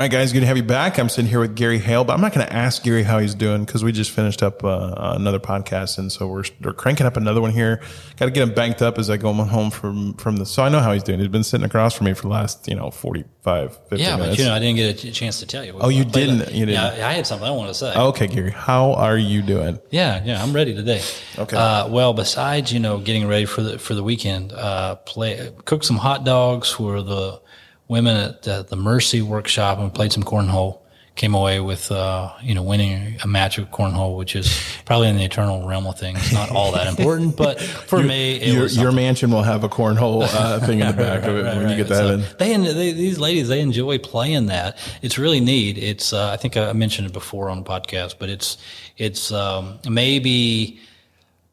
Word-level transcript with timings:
All 0.00 0.04
right, 0.04 0.12
guys, 0.12 0.32
good 0.32 0.42
to 0.42 0.46
have 0.46 0.56
you 0.56 0.62
back. 0.62 0.96
I'm 0.96 1.08
sitting 1.08 1.28
here 1.28 1.40
with 1.40 1.56
Gary 1.56 1.80
Hale, 1.80 2.04
but 2.04 2.12
I'm 2.12 2.20
not 2.20 2.32
going 2.32 2.46
to 2.46 2.52
ask 2.52 2.84
Gary 2.84 3.02
how 3.02 3.18
he's 3.18 3.34
doing 3.34 3.64
because 3.64 3.82
we 3.82 3.90
just 3.90 4.12
finished 4.12 4.44
up 4.44 4.62
uh, 4.62 4.94
another 5.16 5.40
podcast, 5.40 5.98
and 5.98 6.12
so 6.12 6.28
we're, 6.28 6.44
we're 6.62 6.72
cranking 6.72 7.04
up 7.04 7.16
another 7.16 7.40
one 7.40 7.50
here. 7.50 7.80
Got 8.16 8.26
to 8.26 8.30
get 8.30 8.44
him 8.46 8.54
banked 8.54 8.80
up 8.80 8.96
as 8.96 9.10
I 9.10 9.16
go 9.16 9.32
home 9.32 9.72
from 9.72 10.14
from 10.14 10.36
the. 10.36 10.46
So 10.46 10.62
I 10.62 10.68
know 10.68 10.78
how 10.78 10.92
he's 10.92 11.02
doing. 11.02 11.18
He's 11.18 11.26
been 11.26 11.42
sitting 11.42 11.66
across 11.66 11.94
from 11.96 12.04
me 12.06 12.12
for 12.12 12.22
the 12.22 12.28
last 12.28 12.68
you 12.68 12.76
know 12.76 12.92
45, 12.92 13.76
50 13.88 13.96
Yeah, 13.96 14.14
minutes. 14.14 14.30
but 14.30 14.38
you 14.38 14.44
know, 14.44 14.54
I 14.54 14.60
didn't 14.60 14.76
get 14.76 15.02
a 15.02 15.10
chance 15.10 15.40
to 15.40 15.46
tell 15.46 15.64
you. 15.64 15.76
Oh, 15.80 15.88
you 15.88 16.04
didn't? 16.04 16.52
You 16.54 16.64
didn't? 16.66 16.96
Yeah, 16.96 17.08
I 17.08 17.14
had 17.14 17.26
something 17.26 17.48
I 17.48 17.50
wanted 17.50 17.70
to 17.70 17.74
say. 17.74 17.92
okay, 17.98 18.28
Gary, 18.28 18.52
how 18.52 18.92
are 18.92 19.18
you 19.18 19.42
doing? 19.42 19.80
Yeah, 19.90 20.22
yeah, 20.24 20.40
I'm 20.40 20.52
ready 20.52 20.76
today. 20.76 21.02
Okay. 21.36 21.56
Uh, 21.56 21.88
well, 21.88 22.14
besides 22.14 22.72
you 22.72 22.78
know 22.78 22.98
getting 22.98 23.26
ready 23.26 23.46
for 23.46 23.62
the 23.64 23.80
for 23.80 23.94
the 23.94 24.04
weekend, 24.04 24.52
uh, 24.52 24.94
play 24.94 25.52
cook 25.64 25.82
some 25.82 25.96
hot 25.96 26.22
dogs 26.22 26.70
for 26.70 27.02
the 27.02 27.40
women 27.88 28.16
at 28.16 28.42
the, 28.42 28.62
the 28.62 28.76
Mercy 28.76 29.22
Workshop 29.22 29.78
and 29.78 29.92
played 29.92 30.12
some 30.12 30.22
cornhole. 30.22 30.78
Came 31.14 31.34
away 31.34 31.58
with 31.58 31.90
uh, 31.90 32.32
you 32.42 32.54
know 32.54 32.62
winning 32.62 33.16
a 33.24 33.26
match 33.26 33.58
of 33.58 33.72
cornhole, 33.72 34.16
which 34.16 34.36
is 34.36 34.56
probably 34.84 35.08
in 35.08 35.16
the 35.16 35.24
eternal 35.24 35.66
realm 35.66 35.84
of 35.84 35.98
things. 35.98 36.32
Not 36.32 36.52
all 36.52 36.70
that 36.70 36.86
important, 36.86 37.36
but 37.36 37.60
for 37.60 38.00
me, 38.04 38.36
it 38.36 38.52
Your, 38.52 38.62
was 38.62 38.76
your 38.76 38.92
mansion 38.92 39.32
will 39.32 39.42
have 39.42 39.64
a 39.64 39.68
cornhole 39.68 40.22
uh, 40.22 40.60
thing 40.66 40.78
in 40.78 40.86
the 40.86 40.92
back 40.92 41.24
of 41.24 41.34
it 41.36 41.42
when 41.42 41.70
you 41.70 41.76
get 41.76 41.88
to 41.88 41.94
so 41.96 42.08
heaven. 42.18 42.24
They, 42.38 42.56
they 42.72 42.92
these 42.92 43.18
ladies 43.18 43.48
they 43.48 43.60
enjoy 43.60 43.98
playing 43.98 44.46
that. 44.46 44.78
It's 45.02 45.18
really 45.18 45.40
neat. 45.40 45.76
It's 45.76 46.12
uh, 46.12 46.30
I 46.30 46.36
think 46.36 46.56
I 46.56 46.72
mentioned 46.72 47.08
it 47.08 47.12
before 47.12 47.50
on 47.50 47.64
the 47.64 47.68
podcast, 47.68 48.14
but 48.20 48.28
it's 48.28 48.56
it's 48.96 49.32
um, 49.32 49.80
maybe 49.88 50.78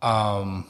um, 0.04 0.68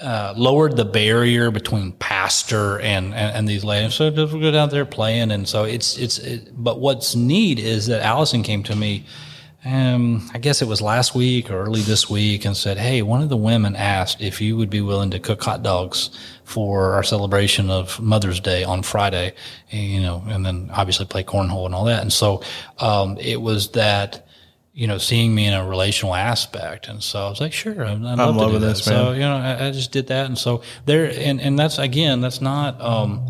uh, 0.00 0.34
lowered 0.36 0.76
the 0.76 0.84
barrier 0.84 1.50
between 1.50 1.92
pastor 1.92 2.78
and, 2.80 3.14
and, 3.14 3.36
and 3.36 3.48
these 3.48 3.64
ladies. 3.64 3.94
So 3.94 4.10
just 4.10 4.32
go 4.32 4.50
down 4.50 4.68
there 4.68 4.84
playing, 4.84 5.30
and 5.30 5.48
so 5.48 5.64
it's 5.64 5.96
it's. 5.96 6.18
It, 6.18 6.50
but 6.52 6.80
what's 6.80 7.14
neat 7.14 7.58
is 7.58 7.86
that 7.86 8.02
Allison 8.02 8.42
came 8.42 8.62
to 8.64 8.76
me. 8.76 9.04
Um, 9.64 10.30
I 10.32 10.38
guess 10.38 10.62
it 10.62 10.68
was 10.68 10.80
last 10.80 11.16
week 11.16 11.50
or 11.50 11.64
early 11.64 11.80
this 11.80 12.08
week, 12.08 12.44
and 12.44 12.56
said, 12.56 12.78
"Hey, 12.78 13.02
one 13.02 13.22
of 13.22 13.28
the 13.28 13.36
women 13.36 13.74
asked 13.74 14.20
if 14.20 14.40
you 14.40 14.56
would 14.56 14.70
be 14.70 14.80
willing 14.80 15.10
to 15.10 15.18
cook 15.18 15.42
hot 15.42 15.62
dogs 15.62 16.10
for 16.44 16.92
our 16.92 17.02
celebration 17.02 17.70
of 17.70 17.98
Mother's 17.98 18.38
Day 18.38 18.62
on 18.62 18.82
Friday, 18.82 19.32
and, 19.72 19.82
you 19.82 20.00
know, 20.00 20.22
and 20.28 20.46
then 20.46 20.70
obviously 20.72 21.06
play 21.06 21.24
cornhole 21.24 21.66
and 21.66 21.74
all 21.74 21.84
that." 21.86 22.02
And 22.02 22.12
so 22.12 22.42
um, 22.78 23.16
it 23.18 23.40
was 23.40 23.72
that 23.72 24.25
you 24.76 24.86
know, 24.86 24.98
seeing 24.98 25.34
me 25.34 25.46
in 25.46 25.54
a 25.54 25.66
relational 25.66 26.14
aspect. 26.14 26.86
And 26.86 27.02
so 27.02 27.24
I 27.24 27.30
was 27.30 27.40
like, 27.40 27.54
sure, 27.54 27.82
I'd 27.82 27.98
love 27.98 28.18
to 28.18 28.24
loving 28.24 28.52
do 28.56 28.58
that. 28.58 28.66
this, 28.66 28.84
So, 28.84 29.12
you 29.12 29.20
know, 29.20 29.34
I, 29.34 29.68
I 29.68 29.70
just 29.70 29.90
did 29.90 30.08
that. 30.08 30.26
And 30.26 30.36
so 30.36 30.60
there, 30.84 31.10
and, 31.10 31.40
and 31.40 31.58
that's, 31.58 31.78
again, 31.78 32.20
that's 32.20 32.42
not, 32.42 32.78
um, 32.78 33.26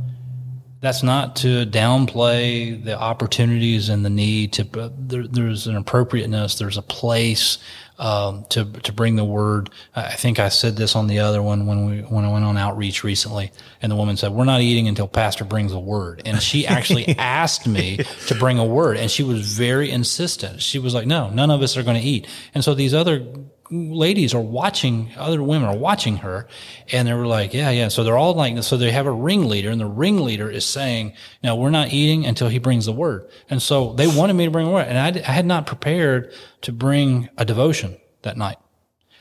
that's 0.80 1.04
not 1.04 1.36
to 1.36 1.64
downplay 1.64 2.82
the 2.82 2.98
opportunities 2.98 3.88
and 3.90 4.04
the 4.04 4.10
need 4.10 4.54
to, 4.54 4.64
but 4.64 5.08
there, 5.08 5.28
there's 5.28 5.68
an 5.68 5.76
appropriateness, 5.76 6.58
there's 6.58 6.78
a 6.78 6.82
place, 6.82 7.58
um, 7.98 8.44
to, 8.50 8.64
to 8.64 8.92
bring 8.92 9.16
the 9.16 9.24
word. 9.24 9.70
I 9.94 10.14
think 10.14 10.38
I 10.38 10.48
said 10.48 10.76
this 10.76 10.96
on 10.96 11.06
the 11.06 11.20
other 11.20 11.42
one 11.42 11.66
when 11.66 11.86
we, 11.86 12.00
when 12.00 12.24
I 12.24 12.32
went 12.32 12.44
on 12.44 12.56
outreach 12.56 13.04
recently 13.04 13.52
and 13.80 13.90
the 13.90 13.96
woman 13.96 14.16
said, 14.16 14.32
we're 14.32 14.44
not 14.44 14.60
eating 14.60 14.88
until 14.88 15.08
pastor 15.08 15.44
brings 15.44 15.72
a 15.72 15.78
word. 15.78 16.22
And 16.24 16.42
she 16.42 16.66
actually 16.66 17.08
asked 17.18 17.66
me 17.66 17.98
to 18.26 18.34
bring 18.34 18.58
a 18.58 18.64
word 18.64 18.96
and 18.96 19.10
she 19.10 19.22
was 19.22 19.56
very 19.56 19.90
insistent. 19.90 20.62
She 20.62 20.78
was 20.78 20.94
like, 20.94 21.06
no, 21.06 21.30
none 21.30 21.50
of 21.50 21.62
us 21.62 21.76
are 21.76 21.82
going 21.82 22.00
to 22.00 22.06
eat. 22.06 22.26
And 22.54 22.62
so 22.62 22.74
these 22.74 22.94
other 22.94 23.26
ladies 23.70 24.34
are 24.34 24.40
watching, 24.40 25.10
other 25.16 25.42
women 25.42 25.68
are 25.68 25.76
watching 25.76 26.18
her, 26.18 26.46
and 26.92 27.08
they 27.08 27.14
were 27.14 27.26
like, 27.26 27.52
yeah, 27.54 27.70
yeah. 27.70 27.88
So 27.88 28.04
they're 28.04 28.16
all 28.16 28.34
like, 28.34 28.62
so 28.62 28.76
they 28.76 28.92
have 28.92 29.06
a 29.06 29.12
ringleader, 29.12 29.70
and 29.70 29.80
the 29.80 29.86
ringleader 29.86 30.50
is 30.50 30.64
saying, 30.64 31.14
no, 31.42 31.56
we're 31.56 31.70
not 31.70 31.92
eating 31.92 32.26
until 32.26 32.48
he 32.48 32.58
brings 32.58 32.86
the 32.86 32.92
word. 32.92 33.28
And 33.50 33.60
so 33.60 33.92
they 33.94 34.06
wanted 34.06 34.34
me 34.34 34.44
to 34.44 34.50
bring 34.50 34.66
a 34.66 34.70
word, 34.70 34.86
and 34.88 34.98
I 34.98 35.30
had 35.30 35.46
not 35.46 35.66
prepared 35.66 36.32
to 36.62 36.72
bring 36.72 37.28
a 37.36 37.44
devotion 37.44 37.96
that 38.22 38.36
night. 38.36 38.58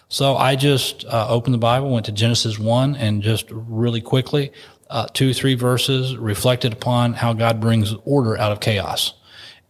So 0.08 0.36
I 0.36 0.56
just 0.56 1.06
uh, 1.06 1.28
opened 1.30 1.54
the 1.54 1.60
Bible, 1.60 1.90
went 1.90 2.06
to 2.06 2.12
Genesis 2.12 2.60
1, 2.60 2.96
and 2.96 3.22
just 3.22 3.48
really 3.50 4.02
quickly, 4.02 4.52
uh, 4.90 5.08
two, 5.14 5.34
three 5.34 5.56
verses, 5.56 6.16
reflected 6.16 6.74
upon 6.74 7.14
how 7.14 7.34
God 7.34 7.60
brings 7.60 7.94
order 8.06 8.38
out 8.38 8.52
of 8.52 8.60
chaos. 8.60 9.14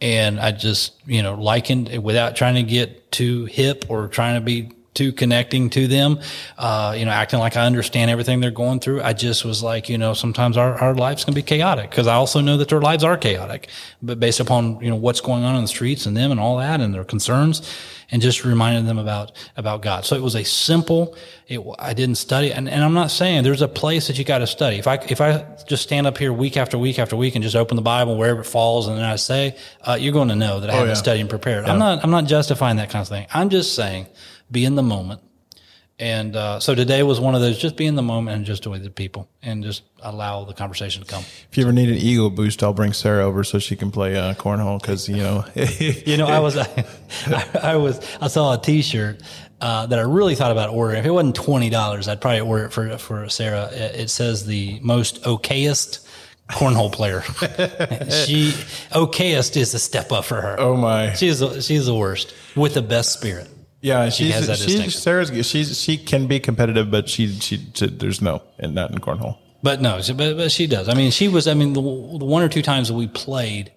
And 0.00 0.38
I 0.38 0.52
just, 0.52 0.94
you 1.06 1.22
know, 1.22 1.34
likened 1.34 1.88
it 1.88 2.02
without 2.02 2.36
trying 2.36 2.56
to 2.56 2.62
get 2.62 3.10
too 3.10 3.46
hip 3.46 3.86
or 3.88 4.08
trying 4.08 4.34
to 4.34 4.40
be 4.40 4.72
too 4.96 5.12
connecting 5.12 5.70
to 5.70 5.86
them, 5.86 6.18
uh, 6.58 6.94
you 6.98 7.04
know, 7.04 7.12
acting 7.12 7.38
like 7.38 7.56
I 7.56 7.66
understand 7.66 8.10
everything 8.10 8.40
they're 8.40 8.50
going 8.50 8.80
through. 8.80 9.02
I 9.02 9.12
just 9.12 9.44
was 9.44 9.62
like, 9.62 9.88
you 9.88 9.98
know, 9.98 10.14
sometimes 10.14 10.56
our, 10.56 10.74
our 10.74 10.94
lives 10.94 11.24
can 11.24 11.34
be 11.34 11.42
chaotic 11.42 11.90
because 11.90 12.06
I 12.06 12.14
also 12.14 12.40
know 12.40 12.56
that 12.56 12.68
their 12.68 12.80
lives 12.80 13.04
are 13.04 13.16
chaotic, 13.16 13.68
but 14.02 14.18
based 14.18 14.40
upon, 14.40 14.80
you 14.80 14.90
know, 14.90 14.96
what's 14.96 15.20
going 15.20 15.44
on 15.44 15.54
in 15.54 15.62
the 15.62 15.68
streets 15.68 16.06
and 16.06 16.16
them 16.16 16.32
and 16.32 16.40
all 16.40 16.56
that 16.56 16.80
and 16.80 16.92
their 16.92 17.04
concerns 17.04 17.62
and 18.10 18.22
just 18.22 18.44
reminded 18.44 18.86
them 18.86 18.98
about, 18.98 19.32
about 19.56 19.82
God. 19.82 20.04
So 20.04 20.16
it 20.16 20.22
was 20.22 20.36
a 20.36 20.44
simple, 20.44 21.16
it, 21.48 21.60
I 21.78 21.92
didn't 21.92 22.14
study. 22.14 22.52
And, 22.52 22.68
and 22.68 22.84
I'm 22.84 22.94
not 22.94 23.10
saying 23.10 23.42
there's 23.42 23.62
a 23.62 23.68
place 23.68 24.06
that 24.06 24.18
you 24.18 24.24
got 24.24 24.38
to 24.38 24.46
study. 24.46 24.76
If 24.76 24.86
I, 24.86 24.94
if 25.08 25.20
I 25.20 25.44
just 25.66 25.82
stand 25.82 26.06
up 26.06 26.16
here 26.16 26.32
week 26.32 26.56
after 26.56 26.78
week 26.78 26.98
after 26.98 27.16
week 27.16 27.34
and 27.34 27.42
just 27.42 27.56
open 27.56 27.76
the 27.76 27.82
Bible 27.82 28.16
wherever 28.16 28.40
it 28.40 28.44
falls 28.44 28.86
and 28.86 28.96
then 28.96 29.04
I 29.04 29.16
say, 29.16 29.56
uh, 29.82 29.98
you're 30.00 30.12
going 30.12 30.28
to 30.28 30.36
know 30.36 30.60
that 30.60 30.70
I 30.70 30.74
haven't 30.74 30.88
yeah. 30.90 30.94
studied 30.94 31.20
and 31.22 31.30
prepared. 31.30 31.64
I'm 31.66 31.78
not, 31.78 32.04
I'm 32.04 32.10
not 32.10 32.26
justifying 32.26 32.76
that 32.76 32.90
kind 32.90 33.02
of 33.02 33.08
thing. 33.08 33.26
I'm 33.34 33.50
just 33.50 33.74
saying 33.74 34.06
be 34.50 34.64
in 34.64 34.74
the 34.74 34.82
moment. 34.82 35.20
And 35.98 36.36
uh, 36.36 36.60
so 36.60 36.74
today 36.74 37.02
was 37.02 37.20
one 37.20 37.34
of 37.34 37.40
those 37.40 37.56
just 37.56 37.74
be 37.74 37.86
in 37.86 37.94
the 37.94 38.02
moment 38.02 38.36
and 38.36 38.44
just 38.44 38.66
with 38.66 38.82
the 38.82 38.90
people 38.90 39.30
and 39.42 39.64
just 39.64 39.82
allow 40.00 40.44
the 40.44 40.52
conversation 40.52 41.02
to 41.02 41.10
come. 41.10 41.24
If 41.50 41.56
you 41.56 41.64
ever 41.64 41.72
need 41.72 41.88
an 41.88 41.96
ego 41.96 42.28
boost, 42.28 42.62
I'll 42.62 42.74
bring 42.74 42.92
Sarah 42.92 43.24
over 43.24 43.42
so 43.44 43.58
she 43.58 43.76
can 43.76 43.90
play 43.90 44.14
uh, 44.14 44.34
cornhole 44.34 44.78
because 44.78 45.08
you 45.08 45.16
know. 45.16 45.44
You 45.56 46.18
know, 46.18 46.26
I 46.26 46.38
was, 46.40 46.56
I, 46.58 46.84
I 47.62 47.76
was, 47.76 48.00
I 48.20 48.28
saw 48.28 48.52
a 48.52 48.58
T-shirt 48.58 49.22
uh, 49.60 49.86
that 49.86 49.98
I 49.98 50.02
really 50.02 50.34
thought 50.34 50.52
about 50.52 50.68
ordering. 50.70 51.00
If 51.00 51.06
it 51.06 51.10
wasn't 51.10 51.34
twenty 51.34 51.70
dollars, 51.70 52.08
I'd 52.08 52.20
probably 52.20 52.40
order 52.40 52.66
it 52.66 52.72
for 52.72 52.98
for 52.98 53.28
Sarah. 53.28 53.68
It, 53.72 54.00
it 54.00 54.10
says 54.10 54.44
the 54.44 54.78
most 54.82 55.22
okayest 55.22 56.06
cornhole 56.50 56.92
player. 56.92 57.22
she 58.26 58.50
okayest 58.92 59.56
is 59.56 59.74
a 59.74 59.78
step 59.78 60.12
up 60.12 60.24
for 60.26 60.40
her. 60.40 60.60
oh 60.60 60.76
my! 60.76 61.14
She's 61.14 61.38
she's 61.64 61.86
the 61.86 61.94
worst 61.94 62.34
with 62.54 62.74
the 62.74 62.82
best 62.82 63.12
spirit. 63.12 63.48
Yeah, 63.86 64.08
she's, 64.08 64.34
has 64.34 64.46
that 64.48 64.58
she's. 64.58 64.98
Sarah's. 64.98 65.30
She's 65.46 65.80
she 65.80 65.96
can 65.96 66.26
be 66.26 66.40
competitive, 66.40 66.90
but 66.90 67.08
she 67.08 67.28
she, 67.38 67.60
she 67.72 67.86
there's 67.86 68.20
no 68.20 68.42
and 68.58 68.74
not 68.74 68.90
in 68.90 68.98
cornhole. 68.98 69.38
But 69.62 69.80
no, 69.80 70.00
she- 70.02 70.12
but, 70.12 70.36
but 70.36 70.50
she 70.50 70.66
does. 70.66 70.88
I 70.88 70.94
mean, 70.94 71.10
she 71.12 71.28
was. 71.28 71.46
I 71.46 71.54
mean, 71.54 71.72
the, 71.72 71.80
the 71.80 72.24
one 72.24 72.42
or 72.42 72.48
two 72.48 72.62
times 72.62 72.88
that 72.88 72.94
we 72.94 73.06
played. 73.06 73.70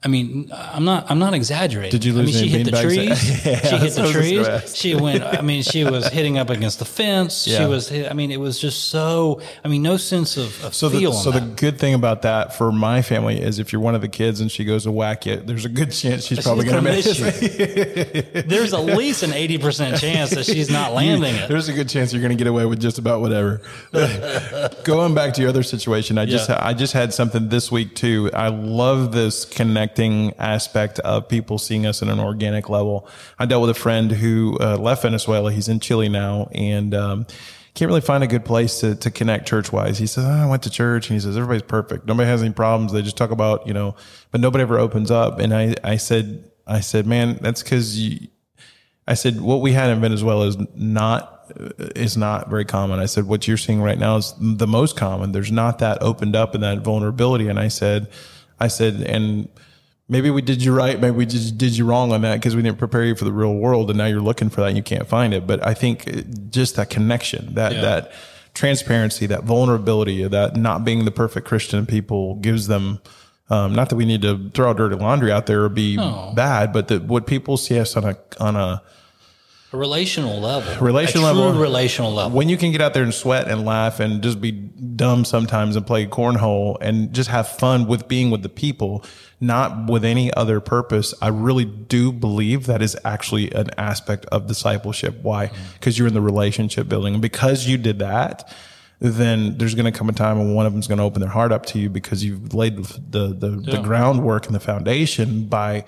I 0.00 0.06
mean, 0.06 0.48
I'm 0.54 0.84
not. 0.84 1.10
I'm 1.10 1.18
not 1.18 1.34
exaggerating. 1.34 1.90
Did 1.90 2.04
you 2.04 2.12
lose 2.12 2.28
I 2.36 2.40
mean, 2.40 2.48
she 2.50 2.56
hit 2.56 2.70
the 2.70 2.82
trees. 2.82 3.44
Yeah, 3.44 3.58
she 3.68 3.76
hit 3.78 3.92
the 3.94 4.02
what 4.02 4.14
I 4.14 4.18
was 4.18 4.62
trees. 4.62 4.76
She 4.76 4.94
went. 4.94 5.24
I 5.24 5.40
mean, 5.40 5.64
she 5.64 5.82
was 5.82 6.06
hitting 6.06 6.38
up 6.38 6.50
against 6.50 6.78
the 6.78 6.84
fence. 6.84 7.42
She 7.42 7.64
was. 7.64 7.88
hit- 7.88 8.08
I 8.08 8.14
mean, 8.14 8.30
it 8.30 8.38
was 8.38 8.60
just 8.60 8.90
so. 8.90 9.40
I 9.64 9.68
mean, 9.68 9.82
no 9.82 9.96
sense 9.96 10.36
of, 10.36 10.64
of 10.64 10.72
So 10.72 10.88
the 10.88 11.00
so 11.12 11.32
on 11.32 11.34
the 11.34 11.54
good 11.56 11.80
thing 11.80 11.94
about 11.94 12.22
that 12.22 12.54
for 12.54 12.70
my 12.70 13.02
family 13.02 13.40
is 13.42 13.58
if 13.58 13.72
you're 13.72 13.82
one 13.82 13.96
of 13.96 14.00
the 14.00 14.08
kids 14.08 14.40
and 14.40 14.52
she 14.52 14.64
goes 14.64 14.84
to 14.84 14.92
whack 14.92 15.26
you, 15.26 15.38
there's 15.38 15.64
a 15.64 15.68
good 15.68 15.90
chance 15.90 16.24
she's 16.26 16.44
probably 16.44 16.66
going 16.66 16.76
to 16.84 16.90
miss. 16.92 17.18
you. 17.18 18.42
There's 18.42 18.72
at 18.72 18.84
least 18.84 19.24
an 19.24 19.32
eighty 19.32 19.58
percent 19.58 19.98
chance 20.00 20.30
that 20.30 20.46
she's 20.46 20.70
not 20.70 20.92
landing 21.00 21.34
it. 21.34 21.48
There's 21.48 21.68
a 21.68 21.72
good 21.72 21.88
chance 21.88 22.12
you're 22.12 22.22
going 22.22 22.30
to 22.30 22.38
get 22.38 22.46
away 22.46 22.66
with 22.66 22.80
just 22.80 22.98
about 23.00 23.20
whatever. 23.20 23.62
Going 24.84 25.14
back 25.14 25.34
to 25.34 25.40
your 25.40 25.50
other 25.50 25.64
situation, 25.64 26.18
I 26.18 26.26
just 26.26 26.48
Yeah. 26.48 26.58
I 26.62 26.72
just 26.74 26.92
had 26.92 27.12
something 27.12 27.48
this 27.48 27.72
week 27.72 27.96
too. 27.96 28.30
I 28.32 28.48
love 28.48 29.10
this 29.12 29.44
connecting 29.88 30.34
aspect 30.38 30.98
of 31.00 31.28
people 31.28 31.58
seeing 31.58 31.86
us 31.86 32.02
at 32.02 32.08
an 32.08 32.20
organic 32.20 32.68
level. 32.68 33.08
I 33.38 33.46
dealt 33.46 33.62
with 33.62 33.70
a 33.70 33.80
friend 33.80 34.10
who 34.10 34.58
uh, 34.60 34.76
left 34.76 35.02
Venezuela. 35.02 35.50
He's 35.50 35.68
in 35.68 35.80
Chile 35.80 36.08
now, 36.08 36.48
and 36.52 36.94
um, 36.94 37.26
can't 37.74 37.88
really 37.88 38.00
find 38.00 38.22
a 38.22 38.26
good 38.26 38.44
place 38.44 38.80
to, 38.80 38.94
to 38.96 39.10
connect 39.10 39.48
church 39.48 39.72
wise. 39.72 39.98
He 39.98 40.06
says, 40.06 40.24
"Oh, 40.24 40.28
I 40.28 40.46
went 40.46 40.62
to 40.64 40.70
church 40.70 41.08
and 41.08 41.14
he 41.14 41.20
says, 41.20 41.36
everybody's 41.36 41.62
perfect. 41.62 42.06
Nobody 42.06 42.28
has 42.28 42.42
any 42.42 42.52
problems. 42.52 42.92
They 42.92 43.02
just 43.02 43.16
talk 43.16 43.30
about, 43.30 43.66
you 43.66 43.72
know, 43.72 43.94
but 44.30 44.40
nobody 44.40 44.62
ever 44.62 44.78
opens 44.78 45.10
up. 45.10 45.38
And 45.38 45.54
I, 45.54 45.74
I 45.84 45.96
said, 45.96 46.50
I 46.66 46.80
said, 46.80 47.06
man, 47.06 47.38
that's 47.40 47.62
cause 47.62 47.96
you, 47.96 48.28
I 49.06 49.14
said, 49.14 49.40
what 49.40 49.62
we 49.62 49.72
had 49.72 49.90
in 49.90 50.00
Venezuela 50.00 50.46
is 50.46 50.58
not 50.74 51.34
is 51.96 52.16
not 52.16 52.50
very 52.50 52.66
common. 52.66 52.98
I 52.98 53.06
said, 53.06 53.24
what 53.24 53.48
you're 53.48 53.56
seeing 53.56 53.80
right 53.80 53.98
now 53.98 54.16
is 54.16 54.34
the 54.38 54.66
most 54.66 54.96
common. 54.98 55.32
There's 55.32 55.50
not 55.50 55.78
that 55.78 56.02
opened 56.02 56.36
up 56.36 56.54
and 56.54 56.62
that 56.62 56.80
vulnerability. 56.80 57.48
And 57.48 57.58
I 57.58 57.68
said, 57.68 58.08
I 58.60 58.68
said, 58.68 58.94
and 59.02 59.48
maybe 60.08 60.30
we 60.30 60.42
did 60.42 60.62
you 60.62 60.74
right, 60.74 61.00
maybe 61.00 61.16
we 61.16 61.26
just 61.26 61.58
did 61.58 61.76
you 61.76 61.84
wrong 61.84 62.12
on 62.12 62.22
that 62.22 62.36
because 62.36 62.56
we 62.56 62.62
didn't 62.62 62.78
prepare 62.78 63.04
you 63.04 63.14
for 63.14 63.24
the 63.24 63.32
real 63.32 63.54
world, 63.54 63.90
and 63.90 63.98
now 63.98 64.06
you're 64.06 64.20
looking 64.20 64.48
for 64.50 64.60
that 64.62 64.68
and 64.68 64.76
you 64.76 64.82
can't 64.82 65.06
find 65.06 65.34
it. 65.34 65.46
But 65.46 65.66
I 65.66 65.74
think 65.74 66.50
just 66.50 66.76
that 66.76 66.90
connection, 66.90 67.54
that 67.54 67.72
Yeah. 67.74 67.80
that 67.82 68.12
transparency, 68.54 69.26
that 69.26 69.44
vulnerability, 69.44 70.26
that 70.26 70.56
not 70.56 70.84
being 70.84 71.04
the 71.04 71.10
perfect 71.10 71.46
Christian 71.46 71.86
people 71.86 72.36
gives 72.36 72.66
them. 72.66 73.00
Um, 73.50 73.72
not 73.74 73.88
that 73.88 73.96
we 73.96 74.04
need 74.04 74.20
to 74.22 74.50
throw 74.52 74.74
dirty 74.74 74.96
laundry 74.96 75.32
out 75.32 75.46
there 75.46 75.62
or 75.64 75.68
be 75.70 75.96
bad, 75.96 76.72
but 76.72 76.88
that 76.88 77.04
what 77.04 77.26
people 77.26 77.56
see 77.56 77.78
us 77.78 77.96
on 77.96 78.04
a 78.04 78.16
on 78.40 78.56
a 78.56 78.82
A 79.70 79.76
relational 79.76 80.40
level. 80.40 80.74
Relational 80.82 81.28
a 81.28 81.32
true 81.32 81.42
level. 81.42 81.60
relational 81.60 82.12
level. 82.12 82.36
when 82.36 82.48
you 82.48 82.56
can 82.56 82.72
get 82.72 82.80
out 82.80 82.94
there 82.94 83.02
and 83.02 83.12
sweat 83.12 83.48
and 83.48 83.66
laugh 83.66 84.00
and 84.00 84.22
just 84.22 84.40
be 84.40 84.50
dumb 84.50 85.26
sometimes 85.26 85.76
and 85.76 85.86
play 85.86 86.06
cornhole 86.06 86.78
and 86.80 87.12
just 87.12 87.28
have 87.28 87.46
fun 87.46 87.86
with 87.86 88.08
being 88.08 88.30
with 88.30 88.42
the 88.42 88.48
people, 88.48 89.04
not 89.40 89.90
with 89.90 90.06
any 90.06 90.32
other 90.32 90.60
purpose, 90.60 91.12
I 91.20 91.28
really 91.28 91.66
do 91.66 92.12
believe 92.12 92.64
that 92.64 92.80
is 92.80 92.96
actually 93.04 93.52
an 93.52 93.68
aspect 93.76 94.24
of 94.26 94.46
discipleship. 94.46 95.18
Why? 95.20 95.48
Mm. 95.48 95.74
Because 95.74 95.98
you're 95.98 96.08
in 96.08 96.14
the 96.14 96.22
relationship 96.22 96.88
building. 96.88 97.12
And 97.12 97.22
because 97.22 97.66
you 97.66 97.76
did 97.76 97.98
that, 97.98 98.50
then 99.00 99.58
there's 99.58 99.74
going 99.74 99.90
to 99.90 99.96
come 99.96 100.08
a 100.08 100.12
time 100.12 100.38
when 100.38 100.54
one 100.54 100.64
of 100.64 100.72
them's 100.72 100.88
going 100.88 100.98
to 100.98 101.04
open 101.04 101.20
their 101.20 101.30
heart 101.30 101.52
up 101.52 101.66
to 101.66 101.78
you 101.78 101.90
because 101.90 102.24
you've 102.24 102.54
laid 102.54 102.76
the, 102.78 103.34
the, 103.34 103.50
the 103.50 103.80
groundwork 103.82 104.46
and 104.46 104.54
the 104.54 104.60
foundation 104.60 105.44
by 105.44 105.84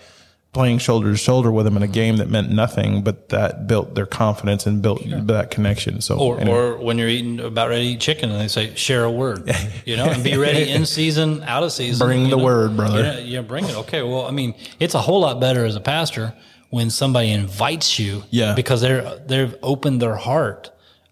playing 0.53 0.79
shoulder 0.79 1.13
to 1.13 1.17
shoulder 1.17 1.51
with 1.53 1.65
them 1.65 1.77
in 1.77 1.83
a 1.83 1.89
game 1.89 2.17
that 2.17 2.29
meant 2.29 2.51
nothing, 2.51 3.03
but 3.03 3.29
that 3.29 3.69
built 3.69 3.95
their 3.95 4.07
confidence 4.07 4.67
and 4.67 4.83
built 4.83 5.01
that 5.07 5.51
connection. 5.51 6.01
So, 6.01 6.19
or, 6.19 6.41
anyway. 6.41 6.57
or 6.57 6.77
when 6.79 6.99
you're 6.99 7.09
eating 7.09 7.39
about 7.39 7.69
ready 7.69 7.85
to 7.85 7.91
eat 7.93 8.01
chicken 8.01 8.31
and 8.31 8.41
they 8.41 8.49
say 8.49 8.75
share 8.75 9.05
a 9.05 9.11
word, 9.11 9.49
you 9.85 9.97
know, 9.97 10.07
and 10.07 10.25
be 10.25 10.37
ready 10.37 10.69
in 10.71 10.87
season, 10.99 11.43
out 11.45 11.63
of 11.63 11.71
season. 11.73 12.05
Bring 12.07 12.25
the 12.25 12.37
know. 12.37 12.45
word, 12.45 12.77
brother. 12.77 13.03
Yeah, 13.03 13.19
yeah, 13.19 13.41
bring 13.43 13.65
it. 13.65 13.77
Okay, 13.77 14.03
well, 14.03 14.27
I 14.27 14.33
mean, 14.33 14.55
it's 14.81 14.95
a 14.95 15.01
whole 15.01 15.21
lot 15.21 15.39
better 15.41 15.65
as 15.65 15.77
a 15.77 15.81
pastor 15.81 16.35
when 16.71 16.91
somebody 16.91 17.31
invites 17.31 17.99
you, 17.99 18.23
Yeah. 18.31 18.55
because 18.55 18.81
they're 18.81 19.19
they've 19.27 19.55
opened 19.63 20.03
their 20.03 20.17
heart 20.17 20.71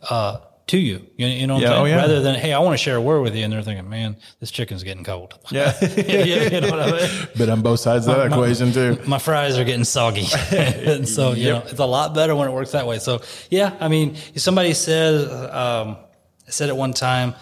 uh, 0.09 0.39
to 0.69 0.79
you. 0.79 1.07
You, 1.17 1.27
you 1.27 1.47
know, 1.47 1.55
what 1.55 1.63
Yeah, 1.63 1.69
I'm 1.69 1.73
saying? 1.75 1.83
oh, 1.83 1.85
yeah. 1.87 1.97
rather 1.97 2.21
than 2.21 2.35
hey, 2.37 2.53
I 2.53 2.59
want 2.61 2.75
to 2.75 2.83
share 2.83 2.97
a 2.97 3.01
word 3.01 3.23
with 3.23 3.35
you, 3.35 3.45
and 3.45 3.53
they're 3.53 3.63
thinking, 3.63 3.89
man, 3.89 4.17
this 4.41 4.51
chicken's 4.51 4.85
getting 4.85 5.05
cold. 5.05 5.39
yeah, 5.51 5.77
yeah, 5.83 6.49
you 6.49 6.61
know 6.61 6.71
what 6.71 6.81
I 6.81 6.91
mean? 6.93 7.29
but 7.37 7.49
on 7.49 7.63
both 7.63 7.81
sides 7.81 8.07
of 8.07 8.17
that 8.17 8.27
equation 8.27 8.73
too. 8.73 8.99
my 9.07 9.19
fries 9.19 9.59
are 9.59 9.65
getting 9.65 9.85
soggy. 9.85 10.27
and 10.53 11.09
so, 11.09 11.33
you 11.33 11.51
know, 11.51 11.63
it's 11.67 11.79
a 11.79 11.85
lot 11.87 12.15
better 12.15 12.35
when 12.35 12.49
it 12.49 12.53
works 12.53 12.73
that 12.73 12.87
way. 12.87 12.99
So, 12.99 13.21
yeah, 13.51 13.77
I 13.81 13.89
mean, 13.89 14.17
somebody 14.37 14.75
said, 14.75 15.29
um, 15.53 15.97
said 16.49 16.69
at 16.69 16.77
one 16.77 16.93
time, 16.93 17.35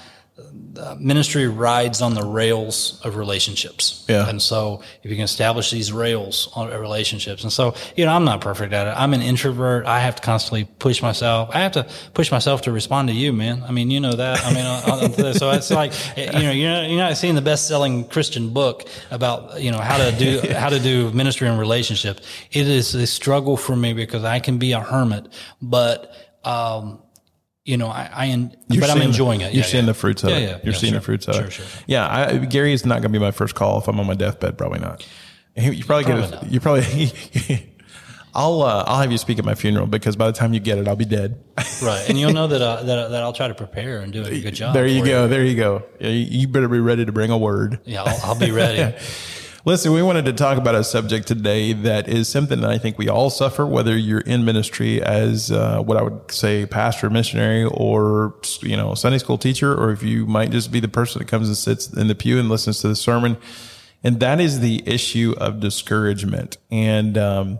uh, 0.78 0.94
ministry 1.00 1.48
rides 1.48 2.02
on 2.02 2.12
the 2.12 2.22
rails 2.22 3.00
of 3.02 3.16
relationships. 3.16 4.04
Yeah. 4.08 4.28
And 4.28 4.40
so 4.42 4.82
if 5.02 5.10
you 5.10 5.16
can 5.16 5.24
establish 5.24 5.70
these 5.70 5.92
rails 5.92 6.50
on 6.54 6.70
of 6.70 6.80
relationships. 6.80 7.42
And 7.42 7.52
so, 7.52 7.74
you 7.96 8.04
know, 8.04 8.12
I'm 8.12 8.24
not 8.24 8.42
perfect 8.42 8.74
at 8.74 8.86
it. 8.86 8.90
I'm 8.90 9.14
an 9.14 9.22
introvert. 9.22 9.86
I 9.86 10.00
have 10.00 10.16
to 10.16 10.22
constantly 10.22 10.64
push 10.64 11.00
myself. 11.00 11.48
I 11.54 11.60
have 11.60 11.72
to 11.72 11.86
push 12.12 12.30
myself 12.30 12.62
to 12.62 12.72
respond 12.72 13.08
to 13.08 13.14
you, 13.14 13.32
man. 13.32 13.62
I 13.66 13.72
mean, 13.72 13.90
you 13.90 14.00
know 14.00 14.12
that. 14.12 14.44
I 14.44 14.52
mean, 14.52 14.66
uh, 14.66 15.26
uh, 15.26 15.32
so 15.32 15.50
it's 15.52 15.70
like, 15.70 15.92
you 16.16 16.26
know, 16.26 16.50
you're 16.50 16.70
not, 16.70 16.88
you're 16.88 16.98
not 16.98 17.16
seeing 17.16 17.34
the 17.34 17.42
best 17.42 17.66
selling 17.66 18.06
Christian 18.06 18.52
book 18.52 18.86
about, 19.10 19.62
you 19.62 19.70
know, 19.70 19.80
how 19.80 19.96
to 19.96 20.14
do, 20.16 20.42
how 20.52 20.68
to 20.68 20.78
do 20.78 21.10
ministry 21.12 21.48
and 21.48 21.58
relationships. 21.58 22.20
It 22.52 22.68
is 22.68 22.94
a 22.94 23.06
struggle 23.06 23.56
for 23.56 23.74
me 23.74 23.94
because 23.94 24.24
I 24.24 24.40
can 24.40 24.58
be 24.58 24.72
a 24.72 24.80
hermit, 24.80 25.32
but, 25.62 26.12
um, 26.44 27.00
you 27.66 27.76
know, 27.76 27.88
I, 27.88 28.08
I 28.12 28.26
en- 28.28 28.56
but 28.68 28.88
I'm 28.88 29.02
enjoying 29.02 29.40
it. 29.42 29.52
You're 29.52 29.64
Yeah, 29.64 29.68
seeing 29.70 29.84
yeah. 29.84 29.88
the 29.92 29.94
fruits 29.94 30.22
of 30.24 30.30
Yeah, 30.30 30.36
it. 30.36 30.42
yeah, 30.48 30.58
You're 30.64 30.72
seeing 30.74 30.92
sure. 30.92 31.00
the 31.00 31.04
fruits 31.04 31.28
of 31.28 31.34
Sure, 31.34 31.44
it. 31.44 31.50
sure. 31.52 31.66
Yeah, 31.86 32.08
I, 32.08 32.38
Gary 32.38 32.72
is 32.72 32.86
not 32.86 32.94
going 33.02 33.12
to 33.12 33.18
be 33.18 33.18
my 33.18 33.32
first 33.32 33.54
call 33.54 33.78
if 33.78 33.88
I'm 33.88 34.00
on 34.00 34.06
my 34.06 34.14
deathbed. 34.14 34.56
Probably 34.56 34.78
not. 34.78 35.06
You 35.56 35.84
probably, 35.84 36.04
Probably 36.04 36.30
get. 36.30 36.42
A, 36.42 36.46
you 36.48 36.60
probably. 36.60 36.82
I'll 38.34 38.60
uh, 38.60 38.84
I'll 38.86 39.00
have 39.00 39.10
you 39.10 39.16
speak 39.16 39.38
at 39.38 39.46
my 39.46 39.54
funeral 39.54 39.86
because 39.86 40.14
by 40.14 40.26
the 40.26 40.34
time 40.34 40.52
you 40.52 40.60
get 40.60 40.76
it, 40.76 40.86
I'll 40.86 40.94
be 40.94 41.06
dead. 41.06 41.42
Right. 41.82 42.04
And 42.08 42.20
you'll 42.20 42.34
know 42.34 42.46
that, 42.46 42.60
uh, 42.60 42.82
that, 42.82 43.08
that 43.10 43.22
I'll 43.22 43.32
try 43.32 43.48
to 43.48 43.54
prepare 43.54 44.00
and 44.00 44.12
do 44.12 44.22
a 44.22 44.40
good 44.42 44.54
job. 44.54 44.74
there 44.74 44.86
you 44.86 45.02
go. 45.02 45.26
There 45.26 45.42
you 45.42 45.56
go. 45.56 45.84
Yeah, 45.98 46.10
you, 46.10 46.40
you 46.40 46.48
better 46.48 46.68
be 46.68 46.78
ready 46.78 47.06
to 47.06 47.12
bring 47.12 47.30
a 47.30 47.38
word. 47.38 47.80
Yeah, 47.86 48.02
I'll, 48.02 48.20
I'll 48.24 48.38
be 48.38 48.50
ready. 48.50 48.94
Listen, 49.66 49.92
we 49.92 50.00
wanted 50.00 50.26
to 50.26 50.32
talk 50.32 50.58
about 50.58 50.76
a 50.76 50.84
subject 50.84 51.26
today 51.26 51.72
that 51.72 52.08
is 52.08 52.28
something 52.28 52.60
that 52.60 52.70
I 52.70 52.78
think 52.78 52.98
we 52.98 53.08
all 53.08 53.30
suffer, 53.30 53.66
whether 53.66 53.98
you're 53.98 54.20
in 54.20 54.44
ministry 54.44 55.02
as 55.02 55.50
uh, 55.50 55.80
what 55.80 55.96
I 55.96 56.02
would 56.02 56.30
say 56.30 56.66
pastor, 56.66 57.10
missionary, 57.10 57.64
or 57.64 58.36
you 58.62 58.76
know 58.76 58.94
Sunday 58.94 59.18
school 59.18 59.38
teacher, 59.38 59.74
or 59.74 59.90
if 59.90 60.04
you 60.04 60.24
might 60.24 60.52
just 60.52 60.70
be 60.70 60.78
the 60.78 60.86
person 60.86 61.18
that 61.18 61.26
comes 61.26 61.48
and 61.48 61.56
sits 61.56 61.92
in 61.92 62.06
the 62.06 62.14
pew 62.14 62.38
and 62.38 62.48
listens 62.48 62.80
to 62.82 62.88
the 62.88 62.94
sermon, 62.94 63.38
and 64.04 64.20
that 64.20 64.40
is 64.40 64.60
the 64.60 64.84
issue 64.86 65.34
of 65.38 65.58
discouragement. 65.58 66.58
And 66.70 67.18
um, 67.18 67.58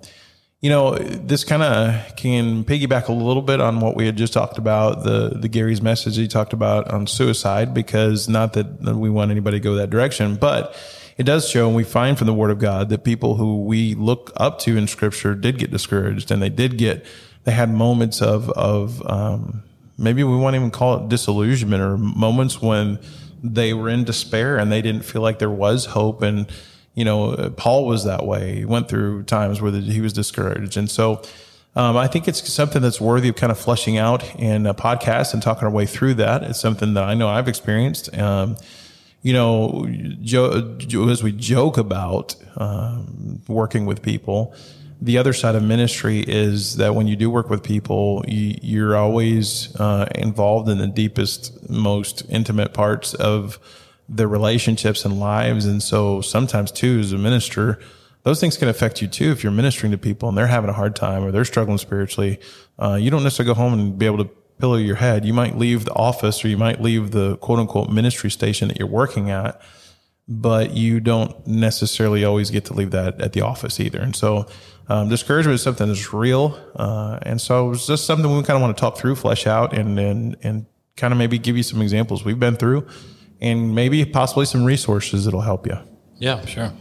you 0.60 0.70
know, 0.70 0.94
this 0.94 1.42
kind 1.42 1.64
of 1.64 2.14
can 2.14 2.62
piggyback 2.62 3.08
a 3.08 3.12
little 3.12 3.42
bit 3.42 3.60
on 3.60 3.80
what 3.80 3.96
we 3.96 4.06
had 4.06 4.16
just 4.16 4.32
talked 4.32 4.58
about 4.58 5.02
the 5.02 5.30
the 5.30 5.48
Gary's 5.48 5.82
message 5.82 6.16
he 6.16 6.28
talked 6.28 6.52
about 6.52 6.88
on 6.88 7.08
suicide, 7.08 7.74
because 7.74 8.28
not 8.28 8.52
that 8.52 8.94
we 8.96 9.10
want 9.10 9.32
anybody 9.32 9.58
to 9.58 9.64
go 9.64 9.74
that 9.74 9.90
direction, 9.90 10.36
but 10.36 10.72
it 11.16 11.24
does 11.24 11.48
show, 11.48 11.66
and 11.66 11.76
we 11.76 11.84
find 11.84 12.18
from 12.18 12.26
the 12.26 12.34
Word 12.34 12.50
of 12.50 12.58
God 12.58 12.88
that 12.90 13.04
people 13.04 13.36
who 13.36 13.64
we 13.64 13.94
look 13.94 14.32
up 14.36 14.58
to 14.60 14.76
in 14.76 14.86
Scripture 14.86 15.34
did 15.34 15.58
get 15.58 15.70
discouraged, 15.70 16.30
and 16.30 16.42
they 16.42 16.50
did 16.50 16.78
get 16.78 17.04
they 17.44 17.52
had 17.52 17.70
moments 17.70 18.20
of 18.20 18.50
of 18.50 19.02
um, 19.08 19.62
maybe 19.98 20.24
we 20.24 20.36
won't 20.36 20.56
even 20.56 20.70
call 20.70 20.96
it 20.96 21.08
disillusionment 21.08 21.82
or 21.82 21.96
moments 21.96 22.60
when 22.60 22.98
they 23.42 23.72
were 23.72 23.88
in 23.88 24.04
despair 24.04 24.56
and 24.56 24.72
they 24.72 24.82
didn't 24.82 25.04
feel 25.04 25.22
like 25.22 25.38
there 25.38 25.50
was 25.50 25.86
hope 25.86 26.22
and 26.22 26.50
you 26.96 27.04
know, 27.04 27.52
Paul 27.56 27.86
was 27.86 28.04
that 28.04 28.26
way. 28.26 28.56
He 28.56 28.64
went 28.64 28.88
through 28.88 29.24
times 29.24 29.60
where 29.60 29.70
he 29.70 30.00
was 30.00 30.14
discouraged. 30.14 30.78
And 30.78 30.90
so 30.90 31.22
um, 31.76 31.96
I 31.96 32.06
think 32.08 32.26
it's 32.26 32.50
something 32.50 32.80
that's 32.80 33.00
worthy 33.00 33.28
of 33.28 33.36
kind 33.36 33.52
of 33.52 33.58
fleshing 33.58 33.98
out 33.98 34.24
in 34.36 34.66
a 34.66 34.72
podcast 34.72 35.34
and 35.34 35.42
talking 35.42 35.64
our 35.64 35.70
way 35.70 35.84
through 35.84 36.14
that. 36.14 36.42
It's 36.42 36.58
something 36.58 36.94
that 36.94 37.04
I 37.04 37.12
know 37.12 37.28
I've 37.28 37.48
experienced. 37.48 38.16
Um, 38.16 38.56
you 39.26 39.32
know, 39.32 39.88
jo- 40.22 41.08
as 41.08 41.20
we 41.20 41.32
joke 41.32 41.78
about 41.78 42.36
um, 42.56 43.42
working 43.48 43.84
with 43.84 44.00
people, 44.00 44.54
the 45.00 45.18
other 45.18 45.32
side 45.32 45.56
of 45.56 45.64
ministry 45.64 46.20
is 46.20 46.76
that 46.76 46.94
when 46.94 47.08
you 47.08 47.16
do 47.16 47.28
work 47.28 47.50
with 47.50 47.64
people, 47.64 48.24
you, 48.28 48.56
you're 48.62 48.96
always 48.96 49.74
uh, 49.80 50.06
involved 50.14 50.68
in 50.68 50.78
the 50.78 50.86
deepest, 50.86 51.68
most 51.68 52.22
intimate 52.28 52.72
parts 52.72 53.14
of 53.14 53.58
their 54.08 54.28
relationships 54.28 55.04
and 55.04 55.18
lives. 55.18 55.66
And 55.66 55.82
so 55.82 56.20
sometimes 56.20 56.70
too, 56.70 57.00
as 57.00 57.12
a 57.12 57.18
minister, 57.18 57.80
those 58.22 58.38
things 58.38 58.56
can 58.56 58.68
affect 58.68 59.02
you 59.02 59.08
too. 59.08 59.32
If 59.32 59.42
you're 59.42 59.50
ministering 59.50 59.90
to 59.90 59.98
people 59.98 60.28
and 60.28 60.38
they're 60.38 60.46
having 60.46 60.70
a 60.70 60.72
hard 60.72 60.94
time 60.94 61.24
or 61.24 61.32
they're 61.32 61.44
struggling 61.44 61.78
spiritually, 61.78 62.38
uh, 62.78 62.94
you 62.94 63.10
don't 63.10 63.24
necessarily 63.24 63.52
go 63.52 63.60
home 63.60 63.72
and 63.72 63.98
be 63.98 64.06
able 64.06 64.24
to 64.24 64.30
pillow 64.58 64.76
your 64.76 64.96
head. 64.96 65.24
You 65.24 65.34
might 65.34 65.56
leave 65.56 65.84
the 65.84 65.94
office 65.94 66.44
or 66.44 66.48
you 66.48 66.56
might 66.56 66.80
leave 66.80 67.10
the 67.10 67.36
quote 67.38 67.58
unquote 67.58 67.90
ministry 67.90 68.30
station 68.30 68.68
that 68.68 68.78
you're 68.78 68.88
working 68.88 69.30
at, 69.30 69.60
but 70.28 70.72
you 70.72 71.00
don't 71.00 71.46
necessarily 71.46 72.24
always 72.24 72.50
get 72.50 72.64
to 72.66 72.74
leave 72.74 72.90
that 72.92 73.20
at 73.20 73.32
the 73.32 73.42
office 73.42 73.78
either. 73.80 74.00
And 74.00 74.14
so, 74.14 74.46
um, 74.88 75.08
discouragement 75.08 75.54
is 75.56 75.62
something 75.62 75.88
that's 75.88 76.12
real. 76.12 76.58
Uh, 76.76 77.18
and 77.22 77.40
so 77.40 77.72
it's 77.72 77.86
just 77.86 78.06
something 78.06 78.30
we 78.30 78.42
kind 78.44 78.56
of 78.56 78.62
want 78.62 78.76
to 78.76 78.80
talk 78.80 78.96
through, 78.96 79.16
flesh 79.16 79.46
out 79.46 79.76
and, 79.76 79.98
and, 79.98 80.36
and 80.42 80.66
kind 80.96 81.12
of 81.12 81.18
maybe 81.18 81.38
give 81.38 81.56
you 81.56 81.62
some 81.62 81.82
examples 81.82 82.24
we've 82.24 82.38
been 82.38 82.56
through 82.56 82.86
and 83.40 83.74
maybe 83.74 84.04
possibly 84.04 84.46
some 84.46 84.64
resources 84.64 85.24
that'll 85.24 85.40
help 85.40 85.66
you. 85.66 85.76
Yeah, 86.18 86.44
sure. 86.46 86.72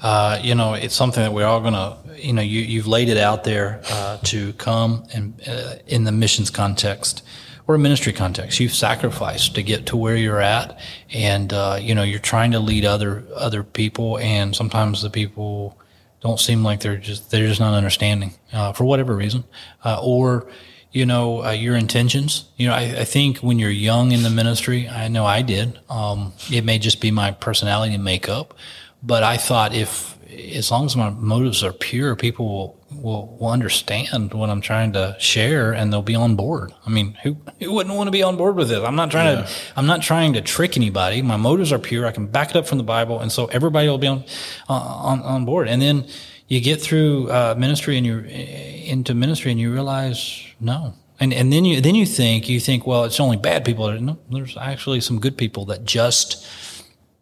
Uh, 0.00 0.38
you 0.42 0.54
know, 0.54 0.74
it's 0.74 0.94
something 0.94 1.22
that 1.22 1.32
we're 1.32 1.46
all 1.46 1.60
going 1.60 1.74
to, 1.74 1.98
you 2.16 2.32
know, 2.32 2.42
you, 2.42 2.60
you've 2.60 2.86
laid 2.86 3.08
it 3.08 3.18
out 3.18 3.44
there 3.44 3.82
uh, 3.90 4.16
to 4.24 4.54
come 4.54 5.04
and 5.12 5.40
uh, 5.46 5.74
in 5.86 6.04
the 6.04 6.12
missions 6.12 6.48
context 6.50 7.22
or 7.66 7.76
ministry 7.76 8.14
context. 8.14 8.58
You've 8.60 8.74
sacrificed 8.74 9.54
to 9.56 9.62
get 9.62 9.86
to 9.86 9.96
where 9.96 10.16
you're 10.16 10.40
at, 10.40 10.80
and 11.12 11.52
uh, 11.52 11.78
you 11.80 11.94
know, 11.94 12.02
you're 12.02 12.18
trying 12.18 12.52
to 12.52 12.60
lead 12.60 12.84
other 12.86 13.24
other 13.36 13.62
people, 13.62 14.18
and 14.18 14.56
sometimes 14.56 15.02
the 15.02 15.10
people 15.10 15.78
don't 16.20 16.40
seem 16.40 16.64
like 16.64 16.80
they're 16.80 16.96
just 16.96 17.30
they're 17.30 17.46
just 17.46 17.60
not 17.60 17.74
understanding 17.74 18.32
uh, 18.54 18.72
for 18.72 18.84
whatever 18.84 19.14
reason, 19.14 19.44
uh, 19.84 20.00
or 20.02 20.50
you 20.92 21.06
know 21.06 21.44
uh, 21.44 21.50
your 21.50 21.76
intentions. 21.76 22.44
You 22.56 22.68
know, 22.68 22.74
I, 22.74 23.00
I 23.00 23.04
think 23.04 23.38
when 23.38 23.58
you're 23.58 23.70
young 23.70 24.12
in 24.12 24.22
the 24.22 24.30
ministry, 24.30 24.88
I 24.88 25.08
know 25.08 25.24
I 25.26 25.42
did. 25.42 25.78
Um, 25.88 26.32
it 26.50 26.64
may 26.64 26.78
just 26.78 27.00
be 27.00 27.10
my 27.10 27.30
personality 27.32 27.94
and 27.94 28.04
makeup, 28.04 28.54
but 29.02 29.22
I 29.22 29.36
thought 29.36 29.74
if 29.74 30.18
as 30.38 30.70
long 30.70 30.84
as 30.86 30.94
my 30.94 31.10
motives 31.10 31.64
are 31.64 31.72
pure, 31.72 32.14
people 32.14 32.46
will, 32.48 32.80
will, 33.00 33.36
will 33.38 33.48
understand 33.48 34.32
what 34.34 34.50
I'm 34.50 34.60
trying 34.60 34.92
to 34.92 35.16
share 35.18 35.72
and 35.72 35.92
they'll 35.92 36.02
be 36.02 36.14
on 36.14 36.36
board. 36.36 36.72
I 36.86 36.90
mean, 36.90 37.14
who, 37.22 37.36
who 37.60 37.72
wouldn't 37.72 37.94
want 37.94 38.08
to 38.08 38.12
be 38.12 38.22
on 38.22 38.36
board 38.36 38.54
with 38.54 38.68
this? 38.68 38.82
I'm 38.82 38.94
not 38.94 39.10
trying 39.10 39.36
to, 39.36 39.50
I'm 39.74 39.86
not 39.86 40.02
trying 40.02 40.34
to 40.34 40.40
trick 40.40 40.76
anybody. 40.76 41.22
My 41.22 41.36
motives 41.36 41.72
are 41.72 41.78
pure. 41.78 42.06
I 42.06 42.12
can 42.12 42.26
back 42.26 42.50
it 42.50 42.56
up 42.56 42.66
from 42.66 42.78
the 42.78 42.84
Bible. 42.84 43.20
And 43.20 43.32
so 43.32 43.46
everybody 43.46 43.88
will 43.88 43.98
be 43.98 44.06
on, 44.06 44.24
uh, 44.68 44.72
on, 44.74 45.22
on 45.22 45.44
board. 45.44 45.68
And 45.68 45.80
then 45.80 46.06
you 46.46 46.60
get 46.60 46.80
through, 46.80 47.30
uh, 47.30 47.54
ministry 47.58 47.96
and 47.96 48.06
you're 48.06 48.24
into 48.24 49.14
ministry 49.14 49.50
and 49.50 49.58
you 49.58 49.72
realize, 49.72 50.44
no. 50.60 50.94
And, 51.20 51.32
and 51.34 51.52
then 51.52 51.64
you, 51.64 51.80
then 51.80 51.96
you 51.96 52.06
think, 52.06 52.48
you 52.48 52.60
think, 52.60 52.86
well, 52.86 53.02
it's 53.04 53.18
only 53.18 53.36
bad 53.36 53.64
people. 53.64 53.90
No, 54.00 54.18
there's 54.30 54.56
actually 54.56 55.00
some 55.00 55.18
good 55.18 55.36
people 55.36 55.64
that 55.66 55.84
just, 55.84 56.46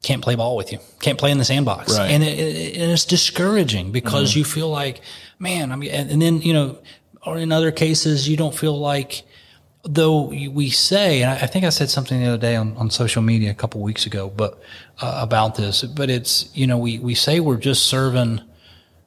can't 0.03 0.23
play 0.23 0.35
ball 0.37 0.57
with 0.57 0.71
you, 0.73 0.79
can't 1.01 1.19
play 1.19 1.31
in 1.31 1.39
the 1.39 1.45
sandbox, 1.45 1.99
Right. 1.99 2.11
and, 2.11 2.23
it, 2.23 2.39
it, 2.39 2.77
and 2.77 2.93
it's 2.93 3.05
discouraging 3.05 3.91
because 3.91 4.37
you 4.37 4.45
feel 4.45 4.69
like, 4.69 5.01
man, 5.39 5.73
I 5.73 5.77
mean, 5.77 5.91
and, 5.91 6.11
and 6.11 6.23
then 6.23 6.43
you 6.43 6.53
know, 6.53 6.79
or 7.25 7.39
in 7.39 7.51
other 7.51 7.73
cases, 7.73 8.29
you 8.29 8.37
don't 8.37 8.55
feel 8.55 8.79
like, 8.79 9.25
though 9.83 10.23
we 10.29 10.71
say, 10.71 11.23
and 11.23 11.31
I, 11.33 11.35
I 11.45 11.47
think 11.47 11.65
I 11.65 11.71
said 11.71 11.91
something 11.91 12.21
the 12.21 12.27
other 12.29 12.39
day 12.39 12.55
on, 12.55 12.77
on 12.77 12.91
social 12.91 13.23
media 13.23 13.51
a 13.51 13.55
couple 13.55 13.81
weeks 13.81 14.07
ago, 14.07 14.29
but 14.29 14.61
uh, 15.01 15.19
about 15.21 15.57
this, 15.57 15.83
but 15.83 16.09
it's 16.09 16.55
you 16.55 16.67
know, 16.69 16.79
we 16.79 16.99
we 17.01 17.15
say 17.15 17.41
we're 17.41 17.57
just 17.57 17.87
serving, 17.87 18.41